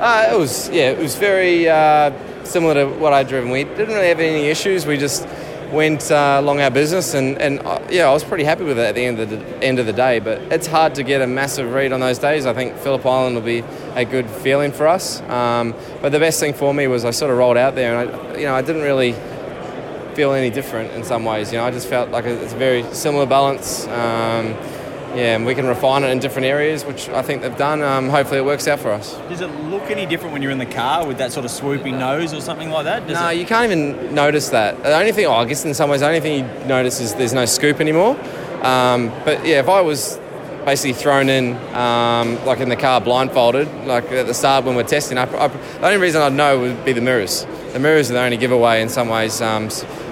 Uh, 0.00 0.28
it 0.32 0.38
was 0.38 0.68
yeah, 0.68 0.90
it 0.90 0.98
was 0.98 1.16
very 1.16 1.68
uh, 1.68 2.12
similar 2.44 2.74
to 2.74 2.86
what 2.86 3.12
I'd 3.12 3.26
driven. 3.26 3.50
We 3.50 3.64
didn't 3.64 3.88
really 3.88 4.06
have 4.06 4.20
any 4.20 4.46
issues. 4.46 4.86
We 4.86 4.96
just 4.96 5.26
went 5.72 6.08
uh, 6.12 6.36
along 6.38 6.60
our 6.60 6.70
business, 6.70 7.14
and, 7.14 7.36
and 7.38 7.58
uh, 7.66 7.80
yeah, 7.90 8.08
I 8.08 8.12
was 8.12 8.22
pretty 8.22 8.44
happy 8.44 8.62
with 8.62 8.78
it 8.78 8.82
at 8.82 8.94
the 8.94 9.04
end 9.04 9.18
of 9.18 9.28
the 9.28 9.38
end 9.60 9.80
of 9.80 9.86
the 9.86 9.92
day. 9.92 10.20
But 10.20 10.40
it's 10.52 10.68
hard 10.68 10.94
to 10.94 11.02
get 11.02 11.20
a 11.20 11.26
massive 11.26 11.72
read 11.72 11.92
on 11.92 11.98
those 11.98 12.18
days. 12.18 12.46
I 12.46 12.54
think 12.54 12.76
Phillip 12.76 13.04
Island 13.04 13.34
will 13.34 13.42
be 13.42 13.64
a 13.96 14.04
good 14.04 14.30
feeling 14.30 14.70
for 14.70 14.86
us. 14.86 15.20
Um, 15.22 15.74
but 16.00 16.12
the 16.12 16.20
best 16.20 16.38
thing 16.38 16.54
for 16.54 16.72
me 16.72 16.86
was 16.86 17.04
I 17.04 17.10
sort 17.10 17.32
of 17.32 17.38
rolled 17.38 17.56
out 17.56 17.74
there, 17.74 17.98
and 17.98 18.08
I, 18.08 18.38
you 18.38 18.44
know 18.44 18.54
I 18.54 18.62
didn't 18.62 18.82
really 18.82 19.16
feel 20.14 20.32
any 20.32 20.50
different 20.50 20.92
in 20.92 21.02
some 21.02 21.24
ways. 21.24 21.50
You 21.50 21.58
know, 21.58 21.64
I 21.64 21.72
just 21.72 21.88
felt 21.88 22.10
like 22.10 22.24
it's 22.24 22.52
a 22.52 22.56
very 22.56 22.84
similar 22.94 23.26
balance. 23.26 23.88
Um, 23.88 24.56
yeah, 25.14 25.34
and 25.36 25.44
we 25.44 25.54
can 25.54 25.66
refine 25.66 26.04
it 26.04 26.10
in 26.10 26.18
different 26.20 26.46
areas, 26.46 26.84
which 26.84 27.08
I 27.08 27.22
think 27.22 27.42
they've 27.42 27.56
done. 27.56 27.82
Um, 27.82 28.08
hopefully, 28.08 28.38
it 28.38 28.44
works 28.44 28.68
out 28.68 28.78
for 28.80 28.90
us. 28.92 29.14
Does 29.28 29.40
it 29.40 29.48
look 29.64 29.90
any 29.90 30.06
different 30.06 30.32
when 30.32 30.42
you're 30.42 30.52
in 30.52 30.58
the 30.58 30.66
car 30.66 31.06
with 31.06 31.18
that 31.18 31.32
sort 31.32 31.44
of 31.44 31.50
swooping 31.50 31.98
nose 31.98 32.32
or 32.32 32.40
something 32.40 32.70
like 32.70 32.84
that? 32.84 33.06
Does 33.06 33.18
no, 33.18 33.28
it- 33.28 33.38
you 33.38 33.46
can't 33.46 33.64
even 33.70 34.14
notice 34.14 34.50
that. 34.50 34.82
The 34.82 34.94
only 34.96 35.12
thing, 35.12 35.26
oh, 35.26 35.32
I 35.32 35.44
guess 35.46 35.64
in 35.64 35.74
some 35.74 35.90
ways, 35.90 36.00
the 36.00 36.06
only 36.06 36.20
thing 36.20 36.44
you 36.44 36.64
notice 36.66 37.00
is 37.00 37.14
there's 37.14 37.32
no 37.34 37.44
scoop 37.44 37.80
anymore. 37.80 38.16
Um, 38.62 39.08
but 39.24 39.44
yeah, 39.44 39.58
if 39.60 39.68
I 39.68 39.80
was 39.80 40.18
basically 40.64 40.92
thrown 40.92 41.28
in, 41.28 41.56
um, 41.74 42.44
like 42.44 42.60
in 42.60 42.68
the 42.68 42.76
car 42.76 43.00
blindfolded, 43.00 43.66
like 43.86 44.10
at 44.12 44.26
the 44.26 44.34
start 44.34 44.64
when 44.64 44.76
we're 44.76 44.82
testing, 44.84 45.16
I, 45.18 45.22
I, 45.22 45.48
the 45.48 45.86
only 45.86 45.96
reason 45.96 46.20
I'd 46.22 46.34
know 46.34 46.60
would 46.60 46.84
be 46.84 46.92
the 46.92 47.00
mirrors. 47.00 47.46
The 47.72 47.78
mirrors 47.78 48.10
are 48.10 48.14
the 48.14 48.20
only 48.20 48.36
giveaway 48.36 48.82
in 48.82 48.88
some 48.88 49.08
ways. 49.08 49.40
Um, 49.40 49.70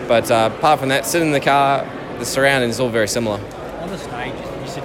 but 0.09 0.31
uh, 0.31 0.51
apart 0.57 0.81
from 0.81 0.89
that, 0.89 1.05
sitting 1.05 1.29
in 1.29 1.33
the 1.35 1.41
car, 1.41 1.87
the 2.19 2.25
surroundings 2.25 2.77
is 2.77 2.81
all 2.81 2.89
very 2.89 3.07
similar. 3.09 3.39
On 3.83 3.89
the 3.91 3.99
stage, 3.99 4.33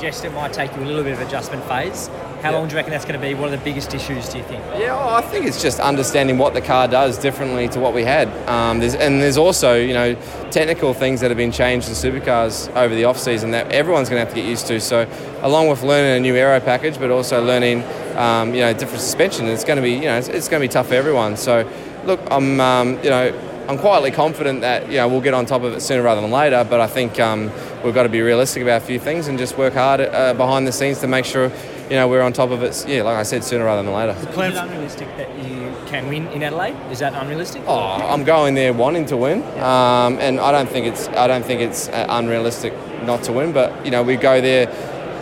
suggest 0.04 0.26
it 0.26 0.34
might 0.34 0.52
take 0.52 0.76
you 0.76 0.84
a 0.84 0.86
little 0.86 1.04
bit 1.04 1.14
of 1.14 1.22
adjustment 1.22 1.64
phase. 1.64 2.10
How 2.42 2.52
long 2.52 2.68
do 2.68 2.74
you 2.74 2.76
reckon 2.76 2.92
that's 2.92 3.06
going 3.06 3.18
to 3.18 3.26
be? 3.26 3.36
What 3.36 3.48
are 3.48 3.56
the 3.56 3.64
biggest 3.64 3.94
issues, 3.94 4.28
do 4.28 4.38
you 4.38 4.44
think? 4.44 4.62
Yeah, 4.78 4.98
well, 4.98 5.08
I 5.08 5.22
think 5.22 5.46
it's 5.46 5.62
just 5.62 5.80
understanding 5.80 6.38
what 6.38 6.54
the 6.54 6.60
car 6.60 6.90
does 6.90 7.18
differently 7.18 7.70
to 7.70 7.80
what 7.80 7.94
we 7.94 8.04
had. 8.04 8.28
Um, 8.50 8.80
there's, 8.80 8.96
and 8.96 9.22
there's 9.22 9.38
also, 9.38 9.76
you 9.76 9.94
know, 9.94 10.16
technical 10.52 10.94
things 10.94 11.22
that 11.22 11.32
have 11.32 11.38
been 11.38 11.54
changed 11.54 11.88
in 11.88 11.94
supercars 11.94 12.70
over 12.76 12.94
the 12.94 13.06
off 13.06 13.18
season 13.18 13.52
that 13.52 13.72
everyone's 13.72 14.10
going 14.10 14.20
to 14.20 14.26
have 14.26 14.36
to 14.36 14.42
get 14.42 14.50
used 14.50 14.68
to. 14.68 14.82
So, 14.82 15.08
along 15.42 15.70
with 15.70 15.84
learning 15.84 16.18
a 16.18 16.20
new 16.20 16.36
aero 16.36 16.60
package, 16.60 17.00
but 17.00 17.10
also 17.10 17.42
learning, 17.42 17.84
um, 18.18 18.54
you 18.54 18.60
know, 18.60 18.74
different 18.74 19.00
suspension, 19.00 19.46
it's 19.48 19.64
going 19.64 19.78
to 19.78 19.82
be, 19.84 19.94
you 19.94 20.02
know, 20.02 20.18
it's, 20.18 20.28
it's 20.28 20.50
going 20.50 20.62
to 20.62 20.68
be 20.68 20.72
tough 20.72 20.90
for 20.90 20.96
everyone. 20.96 21.38
So, 21.38 21.66
look, 22.04 22.20
I'm, 22.30 22.60
um, 22.60 23.02
you 23.02 23.10
know, 23.10 23.32
I'm 23.70 23.78
quietly 23.78 24.12
confident 24.12 24.60
that 24.60 24.90
you 24.90 24.98
know 24.98 25.08
we'll 25.08 25.22
get 25.22 25.34
on 25.34 25.46
top 25.46 25.64
of 25.64 25.72
it 25.74 25.80
sooner 25.80 26.04
rather 26.04 26.20
than 26.20 26.32
later. 26.32 26.68
But 26.70 26.82
I 26.82 26.88
think 26.88 27.18
um, 27.22 27.50
we've 27.84 27.94
got 27.94 28.04
to 28.04 28.10
be 28.10 28.22
realistic 28.22 28.64
about 28.64 28.82
a 28.82 28.86
few 28.86 29.00
things 29.00 29.28
and 29.28 29.38
just 29.38 29.58
work 29.58 29.74
hard 29.74 30.02
uh, 30.02 30.34
behind 30.34 30.66
the 30.68 30.72
scenes 30.72 31.00
to 31.00 31.08
make 31.08 31.26
sure 31.26 31.52
you 31.90 31.96
know 31.98 32.08
we're 32.08 32.22
on 32.22 32.34
top 32.34 32.50
of 32.52 32.64
it. 32.64 32.86
Yeah, 32.88 33.04
like 33.04 33.18
I 33.18 33.24
said, 33.24 33.44
sooner 33.44 33.66
rather 33.66 33.84
than 33.84 33.94
later. 33.94 34.12
Is 34.20 34.26
it 34.26 34.58
unrealistic 34.58 35.08
that 35.18 35.30
you 35.44 35.74
can 35.88 36.08
win 36.08 36.28
in 36.30 36.42
Adelaide? 36.44 36.76
Is 36.92 37.00
that 37.00 37.14
unrealistic? 37.14 37.62
Oh, 37.68 37.78
I'm 37.80 38.24
going 38.24 38.56
there 38.56 38.74
wanting 38.74 39.06
to 39.08 39.18
win, 39.18 39.44
um, 39.60 40.18
and 40.20 40.40
I 40.40 40.52
don't 40.52 40.70
think 40.70 40.88
it's 40.88 41.08
I 41.10 41.28
don't 41.28 41.44
think 41.46 41.62
it's 41.62 41.90
uh, 41.90 42.06
unrealistic 42.10 42.74
not 43.04 43.24
to 43.24 43.34
win. 43.34 43.52
But 43.52 43.86
you 43.86 43.92
know, 43.92 44.02
we 44.02 44.16
go 44.16 44.40
there, 44.40 44.70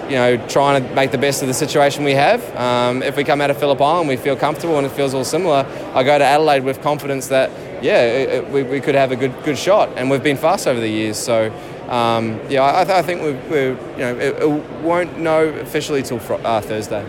you 0.07 0.15
know, 0.15 0.37
trying 0.47 0.81
to 0.87 0.93
make 0.95 1.11
the 1.11 1.17
best 1.17 1.41
of 1.41 1.47
the 1.47 1.53
situation 1.53 2.03
we 2.03 2.13
have. 2.13 2.41
Um, 2.55 3.01
if 3.01 3.17
we 3.17 3.23
come 3.23 3.41
out 3.41 3.49
of 3.49 3.57
Phillip 3.57 3.81
Island, 3.81 4.07
we 4.07 4.17
feel 4.17 4.35
comfortable 4.35 4.77
and 4.77 4.85
it 4.85 4.91
feels 4.91 5.13
all 5.13 5.23
similar. 5.25 5.65
I 5.95 6.03
go 6.03 6.17
to 6.17 6.23
Adelaide 6.23 6.63
with 6.63 6.81
confidence 6.81 7.27
that 7.29 7.49
yeah, 7.83 8.03
it, 8.03 8.29
it- 8.29 8.49
we, 8.51 8.61
we 8.63 8.79
could 8.79 8.93
have 8.95 9.11
a 9.11 9.15
good 9.15 9.33
good 9.43 9.57
shot, 9.57 9.89
and 9.97 10.09
we've 10.11 10.23
been 10.23 10.37
fast 10.37 10.67
over 10.67 10.79
the 10.79 10.87
years. 10.89 11.17
So. 11.17 11.51
Um, 11.89 12.39
yeah, 12.49 12.61
I, 12.63 12.99
I 12.99 13.01
think 13.01 13.21
we're, 13.21 13.41
we're 13.49 13.69
you 13.93 13.97
know 13.99 14.15
it, 14.17 14.41
it 14.41 14.49
won't 14.81 15.17
know 15.19 15.45
officially 15.47 16.01
till 16.03 16.19
fr- 16.19 16.35
uh, 16.35 16.61
Thursday. 16.61 17.03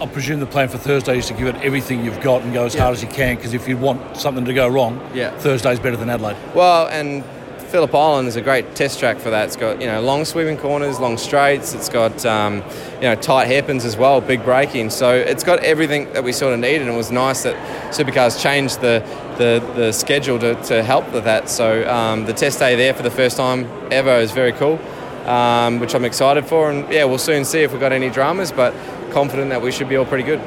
I 0.00 0.06
presume 0.06 0.38
the 0.38 0.46
plan 0.46 0.68
for 0.68 0.78
Thursday 0.78 1.18
is 1.18 1.26
to 1.26 1.34
give 1.34 1.48
it 1.48 1.56
everything 1.56 2.04
you've 2.04 2.20
got 2.20 2.42
and 2.42 2.52
go 2.52 2.66
as 2.66 2.74
hard 2.74 2.92
as 2.94 3.02
you 3.02 3.08
can. 3.08 3.34
Because 3.34 3.52
if 3.52 3.66
you 3.66 3.76
want 3.76 4.16
something 4.16 4.44
to 4.44 4.54
go 4.54 4.68
wrong, 4.68 5.00
Yeah. 5.12 5.36
Thursday's 5.38 5.80
better 5.80 5.96
than 5.96 6.08
Adelaide. 6.08 6.36
Well, 6.54 6.86
and 6.86 7.24
Phillip 7.68 7.94
Island 7.94 8.28
is 8.28 8.36
a 8.36 8.40
great 8.40 8.74
test 8.74 8.98
track 8.98 9.18
for 9.18 9.28
that. 9.28 9.46
It's 9.46 9.56
got 9.56 9.78
you 9.80 9.86
know 9.86 10.00
long 10.00 10.24
sweeping 10.24 10.56
corners, 10.56 10.98
long 10.98 11.18
straights. 11.18 11.74
It's 11.74 11.90
got 11.90 12.24
um, 12.24 12.62
you 12.94 13.02
know 13.02 13.14
tight 13.14 13.46
hairpins 13.46 13.84
as 13.84 13.94
well, 13.94 14.22
big 14.22 14.42
braking. 14.42 14.88
So 14.88 15.14
it's 15.14 15.44
got 15.44 15.58
everything 15.60 16.10
that 16.14 16.24
we 16.24 16.32
sort 16.32 16.54
of 16.54 16.60
needed. 16.60 16.82
And 16.82 16.90
it 16.90 16.96
was 16.96 17.10
nice 17.10 17.42
that 17.42 17.56
Supercars 17.92 18.42
changed 18.42 18.80
the 18.80 19.04
the, 19.36 19.62
the 19.76 19.92
schedule 19.92 20.38
to, 20.38 20.54
to 20.64 20.82
help 20.82 21.12
with 21.12 21.24
that. 21.24 21.50
So 21.50 21.88
um, 21.88 22.24
the 22.24 22.32
test 22.32 22.58
day 22.58 22.74
there 22.74 22.94
for 22.94 23.02
the 23.02 23.10
first 23.10 23.36
time 23.36 23.68
ever 23.92 24.16
is 24.16 24.32
very 24.32 24.52
cool, 24.52 24.80
um, 25.26 25.78
which 25.78 25.94
I'm 25.94 26.06
excited 26.06 26.46
for. 26.46 26.70
And 26.70 26.90
yeah, 26.90 27.04
we'll 27.04 27.18
soon 27.18 27.44
see 27.44 27.60
if 27.60 27.72
we've 27.72 27.80
got 27.80 27.92
any 27.92 28.08
dramas, 28.08 28.50
but 28.50 28.74
confident 29.12 29.50
that 29.50 29.60
we 29.60 29.72
should 29.72 29.90
be 29.90 29.96
all 29.96 30.06
pretty 30.06 30.24
good. 30.24 30.40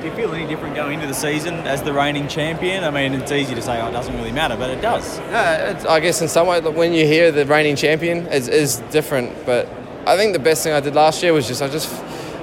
Do 0.00 0.06
you 0.06 0.14
feel 0.14 0.32
any 0.32 0.46
different 0.46 0.76
going 0.76 0.94
into 0.94 1.08
the 1.08 1.14
season 1.14 1.54
as 1.66 1.82
the 1.82 1.92
reigning 1.92 2.28
champion? 2.28 2.84
I 2.84 2.90
mean, 2.90 3.14
it's 3.14 3.32
easy 3.32 3.56
to 3.56 3.62
say, 3.62 3.80
oh, 3.80 3.88
it 3.88 3.92
doesn't 3.92 4.14
really 4.14 4.30
matter, 4.30 4.56
but 4.56 4.70
it 4.70 4.80
does. 4.80 5.18
Yeah, 5.18 5.84
I 5.88 5.98
guess 5.98 6.22
in 6.22 6.28
some 6.28 6.46
way, 6.46 6.60
when 6.60 6.92
you 6.92 7.04
hear 7.04 7.32
the 7.32 7.44
reigning 7.44 7.74
champion, 7.74 8.26
it 8.26 8.46
is 8.48 8.76
different. 8.92 9.44
But 9.44 9.68
I 10.06 10.16
think 10.16 10.34
the 10.34 10.38
best 10.38 10.62
thing 10.62 10.72
I 10.72 10.78
did 10.78 10.94
last 10.94 11.20
year 11.22 11.32
was 11.32 11.48
just 11.48 11.62
I 11.62 11.68
just 11.68 11.92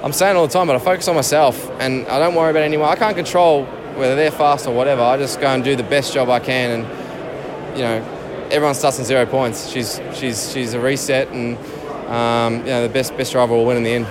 I'm 0.04 0.12
saying 0.12 0.36
all 0.36 0.46
the 0.46 0.52
time, 0.52 0.66
but 0.66 0.76
I 0.76 0.78
focus 0.78 1.08
on 1.08 1.14
myself 1.14 1.70
and 1.80 2.06
I 2.08 2.18
don't 2.18 2.34
worry 2.34 2.50
about 2.50 2.62
anyone. 2.62 2.90
I 2.90 2.96
can't 2.96 3.16
control 3.16 3.64
whether 3.96 4.14
they're 4.14 4.30
fast 4.30 4.66
or 4.66 4.74
whatever. 4.74 5.00
I 5.00 5.16
just 5.16 5.40
go 5.40 5.46
and 5.46 5.64
do 5.64 5.76
the 5.76 5.82
best 5.82 6.12
job 6.12 6.28
I 6.28 6.40
can, 6.40 6.80
and 6.80 7.76
you 7.76 7.84
know, 7.84 8.48
everyone 8.50 8.74
starts 8.74 8.98
on 8.98 9.06
zero 9.06 9.24
points. 9.24 9.70
She's 9.70 9.98
she's 10.14 10.52
she's 10.52 10.74
a 10.74 10.80
reset, 10.80 11.28
and 11.28 11.56
um, 12.08 12.58
you 12.58 12.66
know 12.66 12.82
the 12.82 12.92
best 12.92 13.16
best 13.16 13.32
driver 13.32 13.54
will 13.54 13.64
win 13.64 13.78
in 13.78 13.82
the 13.82 13.92
end. 13.94 14.06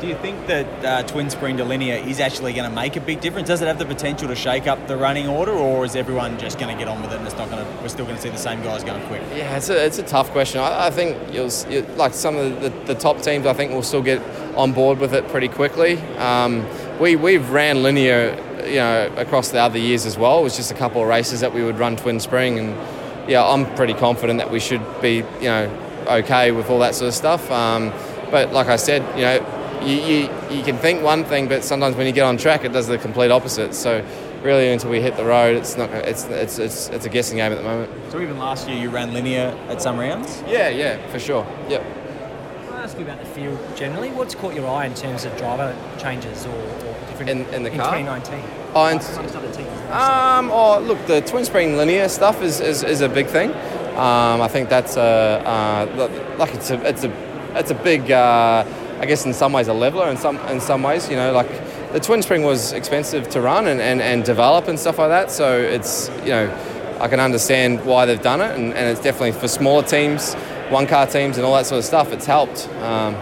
Do 0.00 0.06
you 0.06 0.14
think 0.16 0.46
that 0.46 0.84
uh, 0.84 1.02
twin 1.04 1.30
spring 1.30 1.56
to 1.56 1.64
linear 1.64 1.94
is 1.94 2.20
actually 2.20 2.52
going 2.52 2.68
to 2.68 2.74
make 2.74 2.96
a 2.96 3.00
big 3.00 3.22
difference? 3.22 3.48
Does 3.48 3.62
it 3.62 3.66
have 3.66 3.78
the 3.78 3.86
potential 3.86 4.28
to 4.28 4.34
shake 4.34 4.66
up 4.66 4.86
the 4.88 4.96
running 4.96 5.26
order, 5.26 5.52
or 5.52 5.86
is 5.86 5.96
everyone 5.96 6.38
just 6.38 6.58
going 6.58 6.70
to 6.70 6.78
get 6.78 6.86
on 6.86 7.00
with 7.00 7.12
it 7.12 7.16
and 7.16 7.26
it's 7.26 7.36
not 7.36 7.48
going 7.48 7.64
to? 7.64 7.82
We're 7.82 7.88
still 7.88 8.04
going 8.04 8.16
to 8.16 8.22
see 8.22 8.28
the 8.28 8.36
same 8.36 8.62
guys 8.62 8.84
going 8.84 9.02
quick. 9.06 9.22
Yeah, 9.34 9.56
it's 9.56 9.70
a, 9.70 9.86
it's 9.86 9.98
a 9.98 10.02
tough 10.02 10.30
question. 10.32 10.60
I, 10.60 10.88
I 10.88 10.90
think 10.90 11.16
you'll, 11.32 11.50
you, 11.70 11.80
like 11.96 12.12
some 12.12 12.36
of 12.36 12.60
the, 12.60 12.68
the, 12.84 12.94
top 12.94 13.22
teams. 13.22 13.46
I 13.46 13.54
think 13.54 13.72
will 13.72 13.82
still 13.82 14.02
get 14.02 14.20
on 14.54 14.72
board 14.72 14.98
with 14.98 15.14
it 15.14 15.26
pretty 15.28 15.48
quickly. 15.48 15.96
Um, 16.18 16.66
we 17.00 17.16
we've 17.16 17.48
ran 17.48 17.82
linear, 17.82 18.34
you 18.66 18.74
know, 18.74 19.10
across 19.16 19.50
the 19.50 19.60
other 19.60 19.78
years 19.78 20.04
as 20.04 20.18
well. 20.18 20.40
It 20.40 20.42
was 20.42 20.56
just 20.56 20.70
a 20.70 20.74
couple 20.74 21.00
of 21.00 21.08
races 21.08 21.40
that 21.40 21.54
we 21.54 21.64
would 21.64 21.78
run 21.78 21.96
twin 21.96 22.20
spring, 22.20 22.58
and 22.58 23.30
yeah, 23.30 23.42
I'm 23.42 23.64
pretty 23.76 23.94
confident 23.94 24.40
that 24.40 24.50
we 24.50 24.60
should 24.60 24.82
be, 25.00 25.24
you 25.40 25.48
know, 25.48 26.04
okay 26.06 26.52
with 26.52 26.68
all 26.68 26.80
that 26.80 26.94
sort 26.94 27.08
of 27.08 27.14
stuff. 27.14 27.50
Um, 27.50 27.94
but 28.30 28.52
like 28.52 28.66
I 28.66 28.76
said, 28.76 29.02
you 29.16 29.22
know, 29.22 29.55
you, 29.82 29.96
you 29.96 30.30
you 30.50 30.62
can 30.62 30.76
think 30.78 31.02
one 31.02 31.24
thing, 31.24 31.48
but 31.48 31.64
sometimes 31.64 31.96
when 31.96 32.06
you 32.06 32.12
get 32.12 32.24
on 32.24 32.36
track, 32.36 32.64
it 32.64 32.72
does 32.72 32.86
the 32.86 32.98
complete 32.98 33.30
opposite. 33.30 33.74
So. 33.74 34.04
Really, 34.42 34.70
until 34.70 34.90
we 34.90 35.00
hit 35.00 35.16
the 35.16 35.24
road, 35.24 35.56
it's 35.56 35.76
not. 35.76 35.90
It's 35.90 36.24
it's 36.26 36.58
it's, 36.60 36.88
it's 36.90 37.04
a 37.04 37.08
guessing 37.08 37.38
game 37.38 37.50
at 37.50 37.56
the 37.58 37.64
moment. 37.64 37.90
So 38.12 38.20
even 38.20 38.38
last 38.38 38.68
year, 38.68 38.78
you 38.78 38.90
ran 38.90 39.12
linear 39.12 39.58
at 39.68 39.82
some 39.82 39.98
rounds. 39.98 40.40
Yeah, 40.46 40.68
yeah, 40.68 41.04
for 41.08 41.18
sure. 41.18 41.44
Yep. 41.68 41.82
Can 41.82 42.74
I 42.74 42.82
ask 42.84 42.96
you 42.96 43.04
about 43.04 43.18
the 43.18 43.24
field 43.24 43.58
generally? 43.74 44.10
What's 44.10 44.36
caught 44.36 44.54
your 44.54 44.68
eye 44.68 44.86
in 44.86 44.94
terms 44.94 45.24
of 45.24 45.36
driver 45.36 45.74
changes 45.98 46.46
or, 46.46 46.50
or 46.54 46.94
different 47.08 47.30
In- 47.30 47.54
in 47.54 47.62
the 47.64 47.70
car? 47.70 47.96
2019? 47.96 48.44
Oh, 48.74 48.84
and- 48.84 49.00
amongst 49.00 49.34
other 49.34 49.52
teams. 49.52 49.68
Um, 49.90 50.50
oh, 50.52 50.78
look, 50.80 51.04
the 51.06 51.22
twin 51.22 51.44
spring 51.44 51.76
linear 51.76 52.08
stuff 52.08 52.40
is, 52.40 52.60
is, 52.60 52.84
is 52.84 53.00
a 53.00 53.08
big 53.08 53.26
thing. 53.26 53.50
Um, 53.96 54.42
I 54.42 54.48
think 54.48 54.68
that's 54.68 54.96
a 54.96 55.00
uh, 55.44 56.36
like 56.38 56.54
it's 56.54 56.70
a 56.70 56.80
it's 56.86 57.02
a 57.02 57.10
it's 57.58 57.70
a 57.72 57.74
big. 57.74 58.12
Uh, 58.12 58.64
I 59.00 59.06
guess 59.06 59.26
in 59.26 59.34
some 59.34 59.52
ways 59.52 59.68
a 59.68 59.74
leveler, 59.74 60.08
in 60.08 60.16
some 60.16 60.38
in 60.48 60.60
some 60.60 60.82
ways, 60.82 61.08
you 61.10 61.16
know, 61.16 61.32
like 61.32 61.48
the 61.92 62.00
twin 62.00 62.22
spring 62.22 62.44
was 62.44 62.72
expensive 62.72 63.28
to 63.30 63.40
run 63.40 63.66
and, 63.66 63.80
and, 63.80 64.00
and 64.00 64.24
develop 64.24 64.68
and 64.68 64.78
stuff 64.78 64.98
like 64.98 65.08
that. 65.10 65.30
So 65.30 65.58
it's 65.58 66.08
you 66.20 66.30
know, 66.30 66.96
I 67.00 67.08
can 67.08 67.20
understand 67.20 67.84
why 67.84 68.06
they've 68.06 68.20
done 68.20 68.40
it, 68.40 68.56
and, 68.56 68.72
and 68.74 68.88
it's 68.88 69.00
definitely 69.00 69.32
for 69.32 69.48
smaller 69.48 69.82
teams, 69.82 70.34
one 70.70 70.86
car 70.86 71.06
teams, 71.06 71.36
and 71.36 71.46
all 71.46 71.54
that 71.54 71.66
sort 71.66 71.78
of 71.78 71.84
stuff. 71.84 72.12
It's 72.12 72.26
helped. 72.26 72.68
Um, 72.82 73.14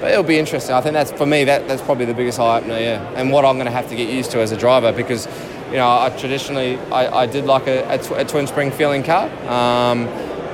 but 0.00 0.10
it'll 0.10 0.24
be 0.24 0.38
interesting. 0.38 0.74
I 0.74 0.80
think 0.80 0.94
that's 0.94 1.12
for 1.12 1.26
me. 1.26 1.44
That 1.44 1.68
that's 1.68 1.82
probably 1.82 2.06
the 2.06 2.14
biggest 2.14 2.40
eye 2.40 2.58
opener, 2.58 2.78
yeah. 2.78 3.14
And 3.14 3.30
what 3.30 3.44
I'm 3.44 3.54
going 3.54 3.66
to 3.66 3.72
have 3.72 3.88
to 3.90 3.94
get 3.94 4.10
used 4.10 4.32
to 4.32 4.40
as 4.40 4.50
a 4.50 4.56
driver 4.56 4.92
because, 4.92 5.28
you 5.68 5.76
know, 5.76 5.88
I 5.88 6.10
traditionally 6.18 6.76
I, 6.90 7.20
I 7.22 7.26
did 7.26 7.44
like 7.44 7.68
a, 7.68 7.88
a, 7.88 7.98
tw- 7.98 8.18
a 8.18 8.24
twin 8.24 8.48
spring 8.48 8.72
feeling 8.72 9.04
car, 9.04 9.30
um, 9.48 10.06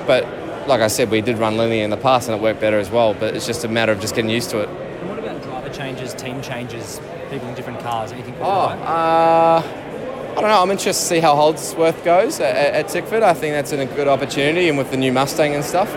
but 0.07 0.27
like 0.69 0.81
I 0.81 0.89
said, 0.89 1.11
we 1.11 1.21
did 1.21 1.39
run 1.39 1.57
linear 1.57 1.83
in 1.83 1.91
the 1.91 1.97
past 1.97 2.29
and 2.29 2.37
it 2.37 2.43
worked 2.43 2.61
better 2.61 2.79
as 2.79 2.91
well. 2.91 3.15
But 3.15 3.35
it's 3.35 3.47
just 3.47 3.65
a 3.65 3.69
matter 3.69 3.93
of 3.93 4.01
just 4.01 4.15
getting 4.15 4.31
used 4.31 4.51
to 4.51 4.61
it. 4.61 4.69
And 4.69 5.09
what 5.09 5.19
about 5.19 5.43
driver 5.43 5.71
changes, 5.71 6.15
team 6.15 6.41
changes, 6.43 7.01
people 7.31 7.49
in 7.49 7.55
different 7.55 7.81
cars? 7.81 8.13
Anything? 8.13 8.35
Oh, 8.41 8.69
uh, 8.69 9.63
I 9.65 10.35
don't 10.35 10.51
know. 10.51 10.63
I'm 10.63 10.71
interested 10.71 11.03
to 11.03 11.09
see 11.09 11.21
how 11.21 11.35
Holdsworth 11.35 12.05
goes 12.05 12.39
at, 12.39 12.55
at 12.55 12.89
Tickford. 12.89 13.23
I 13.23 13.35
think 13.35 13.55
that's 13.55 13.73
a 13.73 13.87
good 13.87 14.09
opportunity, 14.09 14.69
and 14.69 14.79
with 14.79 14.91
the 14.91 14.97
new 14.97 15.13
Mustang 15.13 15.55
and 15.55 15.65
stuff. 15.65 15.93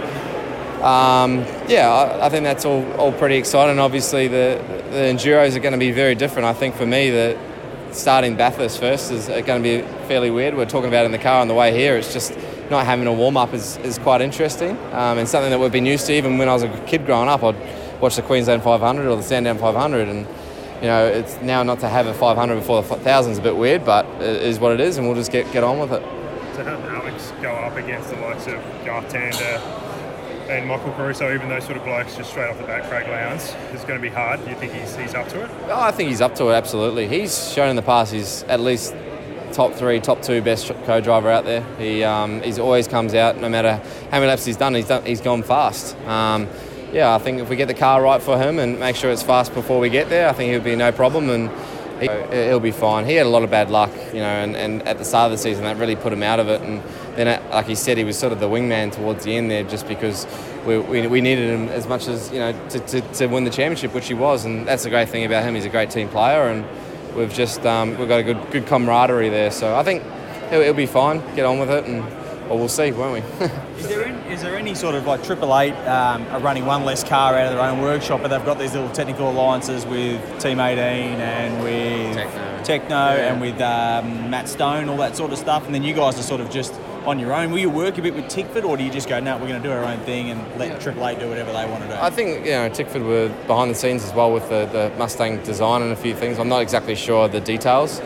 Um, 0.81 1.45
yeah, 1.67 1.91
I, 1.91 2.25
I 2.25 2.29
think 2.29 2.43
that's 2.43 2.65
all, 2.65 2.83
all 2.93 3.11
pretty 3.11 3.35
exciting. 3.35 3.77
Obviously, 3.77 4.27
the 4.27 4.59
the 4.89 4.97
enduros 4.97 5.55
are 5.55 5.59
going 5.59 5.73
to 5.73 5.77
be 5.77 5.91
very 5.91 6.15
different. 6.15 6.45
I 6.45 6.53
think 6.53 6.75
for 6.75 6.85
me, 6.85 7.11
that 7.11 7.37
starting 7.91 8.35
Bathurst 8.35 8.79
first 8.79 9.11
is 9.11 9.27
going 9.27 9.45
to 9.45 9.59
be 9.61 9.81
fairly 10.07 10.31
weird. 10.31 10.55
We're 10.55 10.65
talking 10.65 10.89
about 10.89 11.05
in 11.05 11.11
the 11.11 11.17
car 11.17 11.39
on 11.39 11.47
the 11.47 11.53
way 11.53 11.71
here. 11.71 11.95
It's 11.97 12.13
just 12.13 12.33
not 12.71 12.85
having 12.85 13.05
a 13.05 13.13
warm 13.13 13.37
up 13.37 13.53
is, 13.53 13.77
is 13.77 13.99
quite 13.99 14.21
interesting 14.21 14.71
um, 14.93 15.19
and 15.19 15.27
something 15.27 15.51
that 15.51 15.59
we've 15.59 15.71
been 15.71 15.85
used 15.85 16.07
to. 16.07 16.13
Even 16.13 16.39
when 16.39 16.49
I 16.49 16.53
was 16.53 16.63
a 16.63 16.69
kid 16.87 17.05
growing 17.05 17.29
up, 17.29 17.43
I'd 17.43 18.01
watch 18.01 18.15
the 18.15 18.23
Queensland 18.23 18.63
500 18.63 19.07
or 19.07 19.15
the 19.17 19.21
Sandown 19.21 19.59
500, 19.59 20.07
and 20.07 20.25
you 20.77 20.87
know, 20.87 21.05
it's 21.05 21.39
now 21.41 21.61
not 21.61 21.79
to 21.81 21.89
have 21.89 22.07
a 22.07 22.13
500 22.13 22.55
before 22.55 22.81
the 22.81 22.87
1000 22.87 23.33
is 23.33 23.37
a 23.37 23.41
bit 23.41 23.55
weird, 23.55 23.85
but 23.85 24.05
it 24.21 24.41
is 24.41 24.57
what 24.57 24.71
it 24.71 24.79
is, 24.79 24.97
and 24.97 25.05
we'll 25.05 25.15
just 25.15 25.31
get, 25.31 25.51
get 25.51 25.63
on 25.63 25.77
with 25.79 25.91
it. 25.91 25.99
to 25.99 26.63
have 26.63 26.79
Alex 26.85 27.31
go 27.41 27.51
up 27.51 27.75
against 27.75 28.09
the 28.09 28.15
likes 28.15 28.47
of 28.47 28.55
Garth 28.83 29.13
Tander 29.13 29.81
and 30.49 30.67
Michael 30.67 30.91
Caruso, 30.93 31.33
even 31.33 31.49
those 31.49 31.63
sort 31.63 31.77
of 31.77 31.83
blokes 31.83 32.15
just 32.15 32.31
straight 32.31 32.49
off 32.49 32.57
the 32.57 32.63
bat, 32.63 32.89
Craig 32.89 33.07
Lowndes, 33.07 33.53
is 33.73 33.85
going 33.85 33.99
to 33.99 34.01
be 34.01 34.09
hard. 34.09 34.43
Do 34.43 34.49
you 34.49 34.55
think 34.57 34.73
he's, 34.73 34.95
he's 34.95 35.13
up 35.13 35.27
to 35.29 35.43
it? 35.43 35.51
Oh, 35.67 35.79
I 35.79 35.91
think 35.91 36.09
he's 36.09 36.19
up 36.19 36.35
to 36.35 36.49
it, 36.49 36.53
absolutely. 36.53 37.07
He's 37.07 37.53
shown 37.53 37.69
in 37.69 37.75
the 37.75 37.81
past 37.81 38.11
he's 38.11 38.43
at 38.43 38.59
least 38.59 38.93
top 39.61 39.73
three, 39.73 39.99
top 39.99 40.23
two 40.23 40.41
best 40.41 40.71
co-driver 40.85 41.29
out 41.29 41.45
there. 41.45 41.63
He 41.77 42.03
um, 42.03 42.41
he's 42.41 42.57
always 42.57 42.87
comes 42.87 43.13
out, 43.13 43.37
no 43.37 43.47
matter 43.47 43.75
how 44.09 44.17
many 44.17 44.25
laps 44.25 44.43
he's 44.43 44.57
done, 44.57 44.73
he's 44.73 44.87
done, 44.87 45.05
he's 45.05 45.21
gone 45.21 45.43
fast. 45.43 45.95
Um, 46.07 46.47
yeah, 46.91 47.13
I 47.13 47.19
think 47.19 47.39
if 47.39 47.47
we 47.47 47.55
get 47.55 47.67
the 47.67 47.75
car 47.75 48.01
right 48.01 48.21
for 48.21 48.39
him 48.39 48.57
and 48.57 48.79
make 48.79 48.95
sure 48.95 49.11
it's 49.11 49.21
fast 49.21 49.53
before 49.53 49.79
we 49.79 49.89
get 49.89 50.09
there, 50.09 50.27
I 50.27 50.33
think 50.33 50.51
he'll 50.51 50.61
be 50.61 50.75
no 50.75 50.91
problem 50.91 51.29
and 51.29 51.51
he, 52.01 52.09
he'll 52.47 52.59
be 52.59 52.71
fine. 52.71 53.05
He 53.05 53.13
had 53.13 53.27
a 53.27 53.29
lot 53.29 53.43
of 53.43 53.51
bad 53.51 53.69
luck, 53.69 53.91
you 54.11 54.19
know, 54.19 54.35
and, 54.43 54.55
and 54.55 54.81
at 54.87 54.97
the 54.97 55.05
start 55.05 55.31
of 55.31 55.37
the 55.37 55.37
season 55.37 55.63
that 55.65 55.77
really 55.77 55.95
put 55.95 56.11
him 56.11 56.23
out 56.23 56.39
of 56.39 56.49
it. 56.49 56.59
And 56.61 56.81
then, 57.15 57.27
uh, 57.27 57.39
like 57.51 57.67
he 57.67 57.75
said, 57.75 57.99
he 57.99 58.03
was 58.03 58.17
sort 58.17 58.33
of 58.33 58.39
the 58.39 58.49
wingman 58.49 58.91
towards 58.91 59.23
the 59.25 59.35
end 59.35 59.51
there, 59.51 59.63
just 59.63 59.87
because 59.87 60.25
we, 60.65 60.79
we, 60.79 61.05
we 61.05 61.21
needed 61.21 61.51
him 61.51 61.69
as 61.69 61.87
much 61.87 62.07
as 62.07 62.31
you 62.31 62.39
know 62.39 62.51
to, 62.69 62.79
to, 62.79 63.01
to 63.01 63.27
win 63.27 63.43
the 63.43 63.51
championship, 63.51 63.93
which 63.93 64.07
he 64.07 64.15
was. 64.15 64.43
And 64.43 64.67
that's 64.67 64.83
the 64.83 64.89
great 64.89 65.09
thing 65.09 65.23
about 65.23 65.43
him; 65.43 65.53
he's 65.53 65.65
a 65.65 65.69
great 65.69 65.91
team 65.91 66.09
player, 66.09 66.47
and 66.47 66.65
we've 67.15 67.33
just 67.33 67.65
um, 67.65 67.97
we've 67.97 68.07
got 68.07 68.19
a 68.19 68.23
good 68.23 68.51
good 68.51 68.65
camaraderie 68.67 69.29
there. 69.29 69.51
So 69.51 69.75
I 69.75 69.83
think 69.83 70.03
it'll, 70.47 70.63
he'll 70.63 70.73
be 70.73 70.85
fine. 70.85 71.19
Get 71.35 71.45
on 71.45 71.59
with 71.59 71.69
it 71.69 71.85
and 71.85 72.03
well, 72.49 72.59
we'll 72.59 72.67
see, 72.67 72.91
won't 72.91 73.13
we? 73.13 73.45
is, 73.79 73.87
there 73.87 74.03
any, 74.03 74.33
is 74.33 74.41
there 74.41 74.57
any 74.57 74.75
sort 74.75 74.93
of 74.93 75.05
like 75.05 75.23
Triple 75.23 75.57
Eight 75.57 75.73
um, 75.87 76.23
are 76.27 76.39
running 76.41 76.65
one 76.65 76.83
less 76.83 77.01
car 77.01 77.35
out 77.37 77.45
of 77.45 77.53
their 77.53 77.61
own 77.61 77.79
workshop, 77.81 78.21
but 78.21 78.27
they've 78.27 78.43
got 78.43 78.59
these 78.59 78.73
little 78.73 78.89
technical 78.89 79.29
alliances 79.31 79.85
with 79.85 80.19
Team 80.41 80.59
18 80.59 80.77
and 80.81 81.63
with 81.63 82.17
Tekno, 82.17 82.59
Tekno 82.65 82.89
Yeah. 82.89 83.31
and 83.31 83.39
with 83.39 83.61
um, 83.61 84.29
Matt 84.29 84.49
Stone, 84.49 84.89
all 84.89 84.97
that 84.97 85.15
sort 85.15 85.31
of 85.31 85.37
stuff, 85.37 85.65
and 85.65 85.73
then 85.73 85.81
you 85.81 85.93
guys 85.93 86.19
are 86.19 86.23
sort 86.23 86.41
of 86.41 86.49
just 86.51 86.73
on 87.05 87.19
your 87.19 87.33
own. 87.33 87.51
Will 87.51 87.59
you 87.59 87.69
work 87.69 87.97
a 87.97 88.01
bit 88.01 88.13
with 88.13 88.27
Tickford, 88.29 88.63
or 88.63 88.77
do 88.77 88.83
you 88.83 88.91
just 88.91 89.09
go, 89.09 89.19
no, 89.19 89.37
we're 89.37 89.47
going 89.47 89.61
to 89.61 89.67
do 89.67 89.73
our 89.73 89.83
own 89.83 89.99
thing 90.01 90.29
and 90.29 90.59
let 90.59 90.79
Triple 90.81 91.07
Eight 91.07 91.19
do 91.19 91.27
whatever 91.27 91.51
they 91.51 91.65
want 91.65 91.83
to 91.83 91.89
do? 91.89 91.95
I 91.95 92.09
think 92.09 92.45
you 92.45 92.51
know 92.51 92.69
Tickford 92.69 93.03
were 93.03 93.29
behind 93.47 93.71
the 93.71 93.75
scenes 93.75 94.03
as 94.03 94.13
well 94.13 94.31
with 94.31 94.47
the, 94.49 94.65
the 94.67 94.91
Mustang 94.97 95.41
design 95.43 95.81
and 95.81 95.91
a 95.91 95.95
few 95.95 96.15
things. 96.15 96.39
I'm 96.39 96.49
not 96.49 96.61
exactly 96.61 96.95
sure 96.95 97.27
the 97.27 97.41
details, 97.41 98.01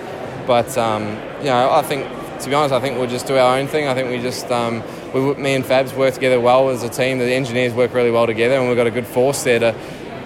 but 0.47 0.77
um, 0.77 1.03
you 1.39 1.45
know 1.45 1.71
I 1.71 1.81
think 1.81 2.07
to 2.41 2.49
be 2.49 2.55
honest, 2.55 2.73
I 2.73 2.79
think 2.79 2.97
we'll 2.97 3.09
just 3.09 3.27
do 3.27 3.37
our 3.37 3.57
own 3.57 3.67
thing. 3.67 3.87
I 3.87 3.93
think 3.93 4.09
we 4.09 4.21
just 4.21 4.49
um, 4.51 4.83
we, 5.13 5.33
me 5.35 5.55
and 5.55 5.63
Fabs 5.63 5.95
work 5.95 6.13
together 6.13 6.39
well 6.39 6.69
as 6.69 6.83
a 6.83 6.89
team. 6.89 7.17
The 7.17 7.25
engineers 7.25 7.73
work 7.73 7.93
really 7.93 8.11
well 8.11 8.25
together, 8.25 8.55
and 8.55 8.67
we've 8.67 8.77
got 8.77 8.87
a 8.87 8.91
good 8.91 9.07
force 9.07 9.43
there 9.43 9.59
to 9.59 9.75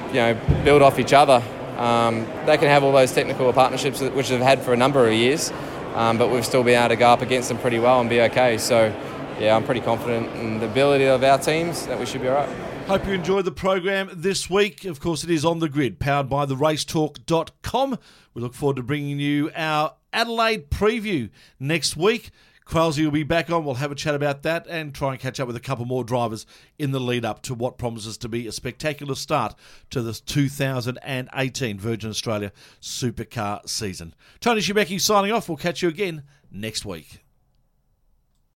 you 0.10 0.16
know 0.16 0.38
build 0.64 0.82
off 0.82 1.00
each 1.00 1.14
other. 1.14 1.44
Um, 1.78 2.28
they 2.46 2.58
can 2.58 2.68
have 2.68 2.84
all 2.84 2.92
those 2.92 3.14
technical 3.14 3.52
partnerships 3.54 4.02
which 4.02 4.30
they've 4.30 4.42
had 4.42 4.62
for 4.62 4.74
a 4.74 4.78
number 4.78 5.08
of 5.08 5.14
years, 5.14 5.54
um, 5.96 6.18
but 6.18 6.30
we've 6.30 6.46
still 6.46 6.64
been 6.64 6.80
able 6.80 6.90
to 6.90 6.96
go 6.96 7.10
up 7.10 7.22
against 7.22 7.50
them 7.50 7.58
pretty 7.58 7.80
well 7.80 8.00
and 8.00 8.10
be 8.10 8.22
okay. 8.22 8.58
So 8.58 8.94
yeah, 9.40 9.56
I'm 9.56 9.64
pretty 9.64 9.82
confident 9.82 10.28
in 10.36 10.60
the 10.60 10.66
ability 10.66 11.06
of 11.06 11.24
our 11.24 11.38
teams 11.38 11.88
that 11.88 12.00
we 12.00 12.06
should 12.06 12.22
be 12.22 12.28
all 12.28 12.36
right. 12.36 12.50
Hope 12.88 13.06
you 13.06 13.14
enjoyed 13.14 13.46
the 13.46 13.52
program 13.52 14.10
this 14.14 14.50
week. 14.50 14.84
Of 14.84 15.00
course, 15.00 15.24
it 15.24 15.30
is 15.30 15.46
on 15.46 15.60
the 15.60 15.70
grid, 15.70 16.00
powered 16.00 16.28
by 16.28 16.46
the 16.46 16.56
racetalk.com. 16.56 18.00
We 18.34 18.42
look 18.42 18.54
forward 18.54 18.78
to 18.78 18.84
bringing 18.84 19.20
you 19.20 19.52
our 19.56 19.94
Adelaide 20.12 20.72
preview 20.72 21.30
next 21.60 21.96
week. 21.96 22.32
Kralsey 22.70 23.04
will 23.04 23.10
be 23.10 23.24
back 23.24 23.50
on. 23.50 23.66
We'll 23.66 23.76
have 23.76 23.92
a 23.92 23.96
chat 23.96 24.14
about 24.14 24.44
that 24.44 24.68
and 24.70 24.94
try 24.94 25.12
and 25.12 25.20
catch 25.20 25.40
up 25.40 25.48
with 25.48 25.56
a 25.56 25.60
couple 25.60 25.86
more 25.86 26.04
drivers 26.04 26.46
in 26.78 26.92
the 26.92 27.00
lead 27.00 27.26
up 27.26 27.42
to 27.44 27.56
what 27.56 27.80
promises 27.80 28.16
to 28.20 28.30
be 28.30 28.46
a 28.46 28.52
spectacular 28.52 29.16
start 29.16 29.56
to 29.90 30.04
the 30.04 30.14
2018 30.14 31.80
Virgin 31.80 32.12
Australia 32.12 32.52
Supercar 32.80 33.68
season. 33.68 34.14
Tony 34.40 34.62
Shebeki 34.62 35.02
signing 35.02 35.32
off. 35.32 35.50
We'll 35.50 35.58
catch 35.58 35.82
you 35.82 35.90
again 35.90 36.22
next 36.52 36.86
week. 36.86 37.24